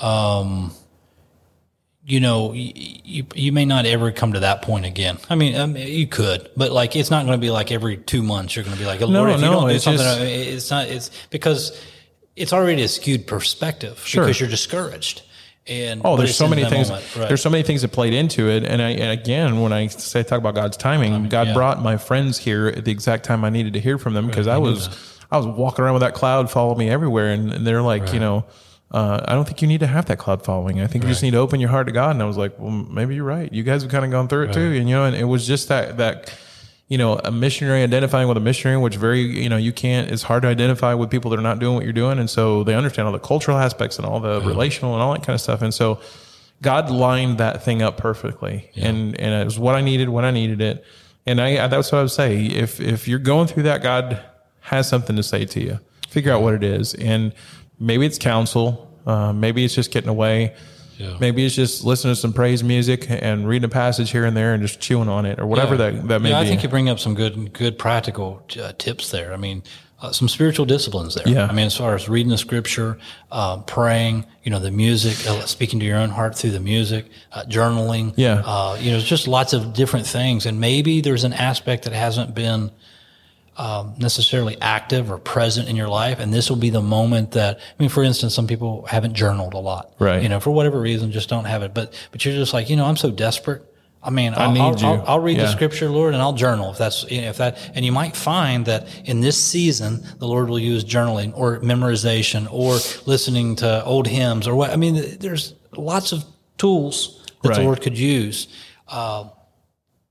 um, 0.00 0.70
you 2.04 2.20
know, 2.20 2.52
you, 2.52 3.24
you 3.34 3.52
may 3.52 3.64
not 3.64 3.86
ever 3.86 4.12
come 4.12 4.34
to 4.34 4.40
that 4.40 4.60
point 4.60 4.84
again. 4.84 5.16
I 5.30 5.34
mean, 5.34 5.56
um, 5.56 5.74
you 5.74 6.06
could, 6.08 6.50
but 6.58 6.72
like, 6.72 6.94
it's 6.94 7.10
not 7.10 7.24
going 7.24 7.40
to 7.40 7.40
be 7.40 7.50
like 7.50 7.72
every 7.72 7.96
two 7.96 8.22
months 8.22 8.54
you're 8.54 8.66
going 8.66 8.76
to 8.76 8.82
be 8.82 8.86
like, 8.86 9.00
Lord, 9.00 9.12
No, 9.12 9.26
if 9.28 9.36
you 9.40 9.46
no, 9.46 9.52
don't 9.52 9.68
do 9.70 9.74
it's 9.76 9.84
something, 9.84 10.04
just- 10.04 10.20
uh, 10.20 10.24
it's 10.24 10.70
not, 10.70 10.88
it's 10.88 11.10
because 11.30 11.80
it's 12.36 12.52
already 12.52 12.82
a 12.82 12.88
skewed 12.88 13.26
perspective 13.26 13.98
Sure. 14.04 14.24
because 14.24 14.38
you're 14.38 14.50
discouraged. 14.50 15.22
And 15.66 16.02
Oh, 16.04 16.18
there's 16.18 16.36
so 16.36 16.46
many 16.48 16.66
things. 16.66 16.90
right. 16.90 17.02
There's 17.28 17.40
so 17.40 17.48
many 17.48 17.62
things 17.62 17.80
that 17.80 17.92
played 17.92 18.12
into 18.12 18.50
it, 18.50 18.62
and 18.62 18.80
I 18.82 18.90
and 18.90 19.10
again, 19.18 19.60
when 19.62 19.72
I 19.72 19.86
say 19.88 20.22
talk 20.22 20.38
about 20.38 20.54
God's 20.54 20.76
timing, 20.76 21.28
God 21.30 21.48
yeah. 21.48 21.54
brought 21.54 21.82
my 21.82 21.96
friends 21.96 22.36
here 22.38 22.68
at 22.68 22.84
the 22.84 22.92
exact 22.92 23.24
time 23.24 23.42
I 23.42 23.48
needed 23.50 23.72
to 23.72 23.80
hear 23.80 23.96
from 23.98 24.12
them 24.14 24.28
because 24.28 24.46
I 24.46 24.58
was 24.58 25.15
I 25.30 25.36
was 25.36 25.46
walking 25.46 25.84
around 25.84 25.94
with 25.94 26.02
that 26.02 26.14
cloud 26.14 26.50
following 26.50 26.78
me 26.78 26.90
everywhere, 26.90 27.32
and, 27.32 27.52
and 27.52 27.66
they're 27.66 27.82
like, 27.82 28.12
you 28.12 28.20
know, 28.20 28.44
uh, 28.92 29.24
I 29.24 29.34
don't 29.34 29.44
think 29.44 29.60
you 29.60 29.68
need 29.68 29.80
to 29.80 29.86
have 29.86 30.06
that 30.06 30.18
cloud 30.18 30.44
following. 30.44 30.80
I 30.80 30.86
think 30.86 31.04
you 31.04 31.10
just 31.10 31.22
need 31.22 31.32
to 31.32 31.38
open 31.38 31.58
your 31.58 31.70
heart 31.70 31.88
to 31.88 31.92
God. 31.92 32.10
And 32.12 32.22
I 32.22 32.26
was 32.26 32.36
like, 32.36 32.58
well, 32.58 32.70
maybe 32.70 33.16
you're 33.16 33.24
right. 33.24 33.52
You 33.52 33.62
guys 33.62 33.82
have 33.82 33.90
kind 33.90 34.04
of 34.04 34.10
gone 34.10 34.28
through 34.28 34.44
it 34.44 34.52
too, 34.52 34.60
and 34.60 34.88
you 34.88 34.94
know, 34.94 35.04
and 35.04 35.16
it 35.16 35.24
was 35.24 35.46
just 35.46 35.68
that 35.68 35.96
that 35.96 36.32
you 36.88 36.98
know, 36.98 37.18
a 37.24 37.32
missionary 37.32 37.82
identifying 37.82 38.28
with 38.28 38.36
a 38.36 38.40
missionary, 38.40 38.78
which 38.78 38.96
very, 38.96 39.20
you 39.20 39.48
know, 39.48 39.56
you 39.56 39.72
can't, 39.72 40.10
it's 40.10 40.22
hard 40.22 40.42
to 40.42 40.48
identify 40.48 40.94
with 40.94 41.10
people 41.10 41.30
that 41.32 41.38
are 41.38 41.42
not 41.42 41.58
doing 41.58 41.74
what 41.74 41.82
you're 41.82 41.92
doing. 41.92 42.18
And 42.18 42.30
so 42.30 42.62
they 42.62 42.74
understand 42.74 43.06
all 43.06 43.12
the 43.12 43.18
cultural 43.18 43.56
aspects 43.56 43.96
and 43.96 44.06
all 44.06 44.20
the 44.20 44.40
relational 44.42 44.94
and 44.94 45.02
all 45.02 45.12
that 45.12 45.24
kind 45.24 45.34
of 45.34 45.40
stuff. 45.40 45.62
And 45.62 45.74
so 45.74 45.98
God 46.62 46.88
lined 46.88 47.38
that 47.38 47.64
thing 47.64 47.82
up 47.82 47.96
perfectly. 47.96 48.70
And, 48.76 49.18
and 49.20 49.34
it 49.34 49.44
was 49.44 49.58
what 49.58 49.74
I 49.74 49.80
needed 49.80 50.10
when 50.10 50.24
I 50.24 50.30
needed 50.30 50.60
it. 50.60 50.84
And 51.26 51.40
I, 51.40 51.66
that's 51.66 51.90
what 51.90 51.98
I 51.98 52.02
would 52.02 52.12
say. 52.12 52.46
If, 52.46 52.80
if 52.80 53.08
you're 53.08 53.18
going 53.18 53.48
through 53.48 53.64
that, 53.64 53.82
God 53.82 54.24
has 54.66 54.88
something 54.88 55.16
to 55.16 55.22
say 55.22 55.44
to 55.44 55.60
you. 55.60 55.78
Figure 56.08 56.32
out 56.32 56.42
what 56.42 56.54
it 56.54 56.64
is. 56.64 56.94
And 56.94 57.32
maybe 57.78 58.04
it's 58.06 58.18
counsel. 58.18 58.90
Uh, 59.06 59.32
maybe 59.32 59.64
it's 59.64 59.74
just 59.74 59.92
getting 59.92 60.10
away. 60.10 60.54
Yeah. 60.98 61.16
Maybe 61.20 61.44
it's 61.44 61.54
just 61.54 61.84
listening 61.84 62.14
to 62.14 62.20
some 62.20 62.32
praise 62.32 62.64
music 62.64 63.06
and 63.08 63.46
reading 63.46 63.66
a 63.66 63.68
passage 63.68 64.10
here 64.10 64.24
and 64.24 64.36
there 64.36 64.54
and 64.54 64.62
just 64.62 64.80
chewing 64.80 65.08
on 65.08 65.26
it 65.26 65.38
or 65.38 65.46
whatever 65.46 65.76
Yeah. 65.76 65.90
that, 65.90 66.08
that 66.08 66.22
may 66.22 66.30
yeah, 66.30 66.40
be. 66.40 66.46
I 66.46 66.48
think 66.48 66.62
you 66.62 66.68
bring 66.68 66.88
up 66.88 66.98
some 66.98 67.14
good, 67.14 67.52
good 67.52 67.78
practical 67.78 68.42
uh, 68.60 68.72
tips 68.78 69.10
there. 69.10 69.32
I 69.32 69.36
mean, 69.36 69.62
uh, 70.00 70.10
some 70.12 70.28
spiritual 70.28 70.66
disciplines 70.66 71.14
there. 71.14 71.28
Yeah. 71.28 71.46
I 71.46 71.52
mean, 71.52 71.66
as 71.66 71.76
far 71.76 71.94
as 71.94 72.08
reading 72.08 72.30
the 72.30 72.38
scripture, 72.38 72.98
uh, 73.30 73.58
praying, 73.58 74.26
you 74.42 74.50
know, 74.50 74.58
the 74.58 74.70
music, 74.70 75.26
uh, 75.28 75.44
speaking 75.46 75.78
to 75.80 75.86
your 75.86 75.98
own 75.98 76.10
heart 76.10 76.36
through 76.36 76.50
the 76.50 76.60
music, 76.60 77.06
uh, 77.32 77.44
journaling. 77.44 78.14
Yeah. 78.16 78.42
Uh, 78.44 78.76
you 78.80 78.90
know, 78.90 78.98
just 79.00 79.28
lots 79.28 79.52
of 79.52 79.74
different 79.74 80.06
things. 80.06 80.44
And 80.44 80.60
maybe 80.60 81.00
there's 81.02 81.24
an 81.24 81.34
aspect 81.34 81.84
that 81.84 81.92
hasn't 81.92 82.34
been 82.34 82.70
um, 83.58 83.94
necessarily 83.98 84.56
active 84.60 85.10
or 85.10 85.18
present 85.18 85.68
in 85.68 85.76
your 85.76 85.88
life. 85.88 86.18
And 86.20 86.32
this 86.32 86.50
will 86.50 86.56
be 86.58 86.70
the 86.70 86.82
moment 86.82 87.32
that, 87.32 87.58
I 87.58 87.82
mean, 87.82 87.88
for 87.88 88.02
instance, 88.02 88.34
some 88.34 88.46
people 88.46 88.84
haven't 88.86 89.14
journaled 89.14 89.54
a 89.54 89.58
lot. 89.58 89.94
Right. 89.98 90.22
You 90.22 90.28
know, 90.28 90.40
for 90.40 90.50
whatever 90.50 90.80
reason, 90.80 91.10
just 91.12 91.28
don't 91.28 91.44
have 91.46 91.62
it. 91.62 91.72
But, 91.72 91.94
but 92.12 92.24
you're 92.24 92.34
just 92.34 92.52
like, 92.52 92.68
you 92.68 92.76
know, 92.76 92.84
I'm 92.84 92.96
so 92.96 93.10
desperate. 93.10 93.62
I 94.02 94.10
mean, 94.10 94.34
I'll, 94.36 94.52
need 94.52 94.60
I'll, 94.60 94.78
you. 94.78 94.86
I'll, 94.86 95.04
I'll 95.06 95.20
read 95.20 95.36
Yeah. 95.36 95.44
the 95.46 95.52
scripture, 95.52 95.88
Lord, 95.88 96.14
and 96.14 96.22
I'll 96.22 96.32
journal 96.34 96.70
if 96.70 96.78
that's 96.78 97.10
you 97.10 97.22
know, 97.22 97.28
if 97.30 97.38
that. 97.38 97.58
And 97.74 97.84
you 97.84 97.90
might 97.90 98.14
find 98.14 98.64
that 98.66 98.86
in 99.08 99.20
this 99.20 99.42
season, 99.42 100.04
the 100.18 100.28
Lord 100.28 100.48
will 100.48 100.60
use 100.60 100.84
journaling 100.84 101.32
or 101.36 101.58
memorization 101.60 102.46
or 102.52 102.74
listening 103.06 103.56
to 103.56 103.84
old 103.84 104.06
hymns 104.06 104.46
or 104.46 104.54
what. 104.54 104.70
I 104.70 104.76
mean, 104.76 105.18
there's 105.18 105.54
lots 105.76 106.12
of 106.12 106.24
tools 106.56 107.26
that 107.42 107.48
Right. 107.48 107.58
the 107.58 107.64
Lord 107.64 107.80
could 107.80 107.98
use. 107.98 108.46
Uh, 108.86 109.30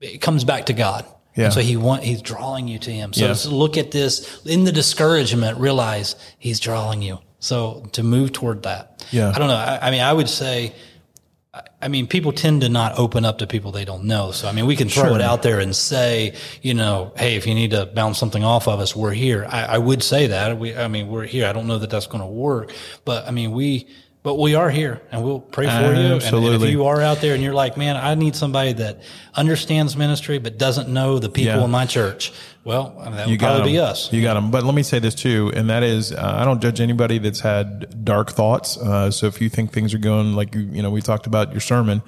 it 0.01 0.19
comes 0.19 0.43
back 0.43 0.65
to 0.65 0.73
God. 0.73 1.05
Yeah. 1.35 1.45
And 1.45 1.53
so 1.53 1.59
he 1.61 1.75
want 1.77 2.03
he's 2.03 2.21
drawing 2.21 2.67
you 2.67 2.79
to 2.79 2.91
him. 2.91 3.11
So 3.13 3.25
Yeah. 3.25 3.35
look 3.53 3.77
at 3.77 3.91
this 3.91 4.43
in 4.45 4.63
the 4.63 4.71
discouragement, 4.71 5.57
realize 5.57 6.15
he's 6.39 6.59
drawing 6.59 7.01
you. 7.01 7.19
So 7.39 7.85
to 7.91 8.03
move 8.03 8.31
toward 8.31 8.63
that. 8.63 9.05
Yeah. 9.11 9.31
I 9.35 9.37
don't 9.39 9.47
know. 9.49 9.55
I, 9.55 9.79
I 9.87 9.91
mean, 9.91 10.01
I 10.01 10.11
would 10.13 10.29
say, 10.29 10.73
I- 11.53 11.61
I 11.83 11.87
mean, 11.87 12.07
people 12.07 12.31
tend 12.31 12.61
to 12.61 12.69
not 12.69 12.97
open 12.97 13.25
up 13.25 13.37
to 13.39 13.47
people 13.47 13.71
they 13.71 13.85
don't 13.85 14.05
know. 14.05 14.31
So, 14.31 14.47
I 14.47 14.51
mean, 14.53 14.65
we 14.65 14.75
can 14.75 14.89
throw 14.89 15.03
Sure. 15.09 15.15
it 15.15 15.21
out 15.21 15.43
there 15.43 15.59
and 15.59 15.75
say, 15.75 16.33
you 16.61 16.73
know, 16.73 17.11
hey, 17.17 17.35
if 17.35 17.45
you 17.45 17.53
need 17.53 17.71
to 17.71 17.85
bounce 17.85 18.17
something 18.17 18.43
off 18.43 18.67
of 18.67 18.79
us, 18.79 18.95
we're 18.95 19.11
here. 19.13 19.45
I, 19.47 19.65
I 19.65 19.77
would 19.77 20.01
say 20.01 20.27
that. 20.27 20.57
We, 20.57 20.75
I 20.75 20.87
mean, 20.87 21.07
we're 21.09 21.25
here. 21.25 21.45
I 21.47 21.53
don't 21.53 21.67
know 21.67 21.77
that 21.77 21.89
that's 21.91 22.07
going 22.07 22.21
to 22.23 22.27
work, 22.29 22.71
but 23.03 23.27
I 23.27 23.31
mean, 23.31 23.51
we, 23.51 23.87
but 24.25 24.39
we 24.39 24.55
are 24.55 24.71
here 24.71 24.99
and 25.11 25.23
we'll 25.23 25.39
pray 25.39 25.67
for 25.67 25.71
you. 25.71 25.77
And- 25.77 25.97
And, 25.99 26.13
Absolutely. 26.15 26.67
if 26.69 26.73
you 26.73 26.85
are 26.85 26.99
out 26.99 27.21
there 27.21 27.35
and 27.35 27.43
you're 27.43 27.53
like, 27.53 27.77
man, 27.77 27.95
I 27.95 28.15
need 28.15 28.35
somebody 28.35 28.73
that 28.73 29.01
understands 29.35 29.95
ministry, 29.95 30.39
but 30.39 30.57
doesn't 30.57 30.89
know 30.89 31.19
the 31.19 31.29
people 31.29 31.57
Yeah. 31.59 31.63
in 31.63 31.69
my 31.69 31.85
church. 31.85 32.31
Well, 32.63 32.95
I 32.99 33.05
mean, 33.05 33.17
that 33.17 33.27
You 33.27 33.33
would 33.33 33.39
got 33.39 33.55
probably 33.57 33.73
be 33.73 33.79
us. 33.79 34.11
You 34.11 34.23
got 34.23 34.33
them. 34.33 34.49
But 34.49 34.63
let 34.63 34.73
me 34.73 34.81
say 34.81 34.97
this 34.97 35.13
too, 35.13 35.51
and 35.55 35.69
that 35.69 35.83
is, 35.83 36.11
uh, 36.11 36.37
I 36.39 36.43
don't 36.43 36.59
judge 36.59 36.81
anybody 36.81 37.19
that's 37.19 37.39
had 37.41 38.03
dark 38.03 38.31
thoughts. 38.31 38.77
Uh, 38.77 39.11
so 39.11 39.27
if 39.27 39.39
you 39.41 39.47
think 39.49 39.71
things 39.71 39.93
are 39.93 39.99
going 39.99 40.35
like 40.35 40.55
you, 40.55 40.61
you 40.71 40.81
know, 40.81 40.89
we 40.89 41.01
talked 41.01 41.27
about 41.27 41.51
your 41.51 41.61
sermon. 41.61 42.01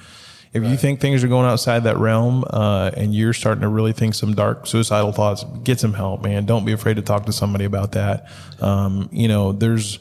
If 0.54 0.64
you 0.64 0.76
think 0.76 1.00
things 1.00 1.24
are 1.24 1.28
going 1.28 1.46
outside 1.46 1.84
that 1.84 1.98
realm, 2.00 2.44
uh, 2.50 2.90
and 2.98 3.14
you're 3.14 3.34
starting 3.34 3.62
to 3.62 3.68
really 3.68 3.94
think 3.94 4.16
some 4.16 4.34
dark 4.34 4.66
suicidal 4.66 5.12
thoughts, 5.12 5.46
get 5.64 5.80
some 5.80 5.94
help, 5.94 6.24
man. 6.24 6.46
Don't 6.46 6.66
be 6.66 6.72
afraid 6.72 6.96
to 6.96 7.04
talk 7.04 7.28
to 7.28 7.32
somebody 7.34 7.66
about 7.66 7.92
that. 7.92 8.28
Um, 8.60 9.08
you 9.12 9.28
know, 9.28 9.52
there's, 9.52 10.00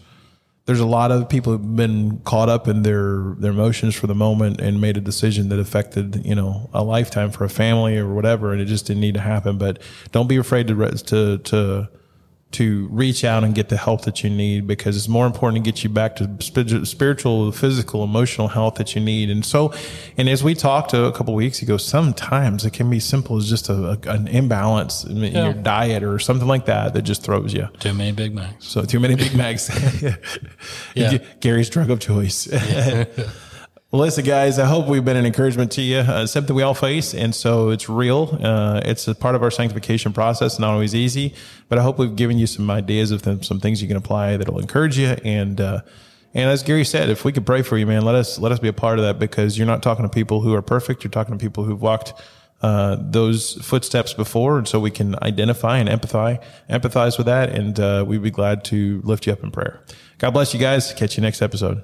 there's 0.66 0.80
a 0.80 0.86
lot 0.86 1.12
of 1.12 1.28
people 1.28 1.52
who've 1.52 1.76
been 1.76 2.18
caught 2.24 2.48
up 2.48 2.68
in 2.68 2.82
their 2.82 3.34
their 3.38 3.52
emotions 3.52 3.94
for 3.94 4.08
the 4.08 4.14
moment 4.14 4.60
and 4.60 4.80
made 4.80 4.96
a 4.96 5.00
decision 5.00 5.48
that 5.48 5.58
affected 5.58 6.26
you 6.26 6.34
know 6.34 6.68
a 6.74 6.82
lifetime 6.82 7.30
for 7.30 7.44
a 7.44 7.48
family 7.48 7.96
or 7.96 8.12
whatever, 8.12 8.52
and 8.52 8.60
it 8.60 8.66
just 8.66 8.86
didn't 8.86 9.00
need 9.00 9.14
to 9.14 9.20
happen. 9.20 9.58
But 9.58 9.80
don't 10.12 10.26
be 10.28 10.36
afraid 10.36 10.66
to 10.68 10.74
to 10.74 11.38
to 11.38 11.88
to 12.52 12.86
reach 12.90 13.24
out 13.24 13.44
and 13.44 13.54
get 13.54 13.68
the 13.68 13.76
help 13.76 14.02
that 14.04 14.22
you 14.22 14.30
need 14.30 14.66
because 14.66 14.96
it's 14.96 15.08
more 15.08 15.26
important 15.26 15.62
to 15.62 15.70
get 15.70 15.82
you 15.82 15.90
back 15.90 16.16
to 16.16 16.36
spiritual, 16.86 17.52
physical, 17.52 18.04
emotional 18.04 18.48
health 18.48 18.76
that 18.76 18.94
you 18.94 19.00
need. 19.00 19.28
And 19.28 19.44
so, 19.44 19.74
and 20.16 20.28
as 20.28 20.42
we 20.44 20.54
talked 20.54 20.94
a 20.94 21.12
couple 21.12 21.34
weeks 21.34 21.60
ago, 21.60 21.76
sometimes 21.76 22.64
it 22.64 22.72
can 22.72 22.88
be 22.88 23.00
simple 23.00 23.36
as 23.36 23.48
just 23.48 23.68
a, 23.68 23.98
an 24.08 24.28
imbalance 24.28 25.04
in 25.04 25.16
your 25.18 25.52
diet 25.54 26.02
or 26.02 26.18
something 26.18 26.48
like 26.48 26.66
that 26.66 26.94
that 26.94 27.02
just 27.02 27.22
throws 27.22 27.52
you. 27.52 27.68
Too 27.80 27.92
many 27.92 28.12
Big 28.12 28.34
Macs. 28.34 28.64
So 28.64 28.84
too 28.84 29.00
many 29.00 29.16
Big 29.16 29.34
Macs. 29.36 29.70
Yeah. 30.94 31.18
Gary's 31.40 31.68
drug 31.68 31.90
of 31.90 32.00
choice. 32.00 32.46
well, 33.92 34.02
listen, 34.02 34.24
guys. 34.24 34.58
I 34.58 34.66
hope 34.66 34.88
we've 34.88 35.04
been 35.04 35.16
an 35.16 35.26
encouragement 35.26 35.70
to 35.72 35.82
you. 35.82 35.98
Uh, 35.98 36.26
something 36.26 36.56
we 36.56 36.62
all 36.62 36.74
face, 36.74 37.14
and 37.14 37.34
so 37.34 37.70
it's 37.70 37.88
real. 37.88 38.36
Uh, 38.42 38.80
it's 38.84 39.06
a 39.06 39.14
part 39.14 39.34
of 39.36 39.42
our 39.42 39.50
sanctification 39.50 40.12
process. 40.12 40.58
Not 40.58 40.70
always 40.70 40.94
easy, 40.94 41.34
but 41.68 41.78
I 41.78 41.82
hope 41.82 41.98
we've 41.98 42.16
given 42.16 42.36
you 42.36 42.46
some 42.48 42.68
ideas 42.70 43.12
of 43.12 43.22
them, 43.22 43.42
some 43.42 43.60
things 43.60 43.80
you 43.80 43.88
can 43.88 43.96
apply 43.96 44.36
that'll 44.36 44.58
encourage 44.58 44.98
you. 44.98 45.16
And 45.24 45.60
uh, 45.60 45.82
and 46.34 46.50
as 46.50 46.62
Gary 46.62 46.84
said, 46.84 47.08
if 47.08 47.24
we 47.24 47.32
could 47.32 47.46
pray 47.46 47.62
for 47.62 47.78
you, 47.78 47.86
man, 47.86 48.02
let 48.02 48.14
us 48.14 48.38
let 48.38 48.52
us 48.52 48.58
be 48.58 48.68
a 48.68 48.72
part 48.72 48.98
of 48.98 49.04
that 49.04 49.18
because 49.18 49.56
you're 49.56 49.66
not 49.66 49.82
talking 49.82 50.02
to 50.02 50.08
people 50.08 50.42
who 50.42 50.52
are 50.54 50.62
perfect. 50.62 51.04
You're 51.04 51.10
talking 51.10 51.38
to 51.38 51.42
people 51.42 51.64
who've 51.64 51.80
walked 51.80 52.12
uh, 52.62 52.96
those 53.00 53.54
footsteps 53.64 54.14
before, 54.14 54.58
and 54.58 54.66
so 54.66 54.80
we 54.80 54.90
can 54.90 55.14
identify 55.22 55.78
and 55.78 55.88
empathize, 55.88 56.42
empathize 56.68 57.18
with 57.18 57.26
that, 57.26 57.50
and 57.50 57.78
uh, 57.78 58.04
we'd 58.06 58.22
be 58.22 58.30
glad 58.30 58.64
to 58.64 59.00
lift 59.04 59.26
you 59.26 59.32
up 59.32 59.42
in 59.42 59.50
prayer. 59.50 59.80
God 60.18 60.32
bless 60.32 60.52
you 60.52 60.60
guys. 60.60 60.92
Catch 60.92 61.16
you 61.16 61.22
next 61.22 61.40
episode. 61.40 61.82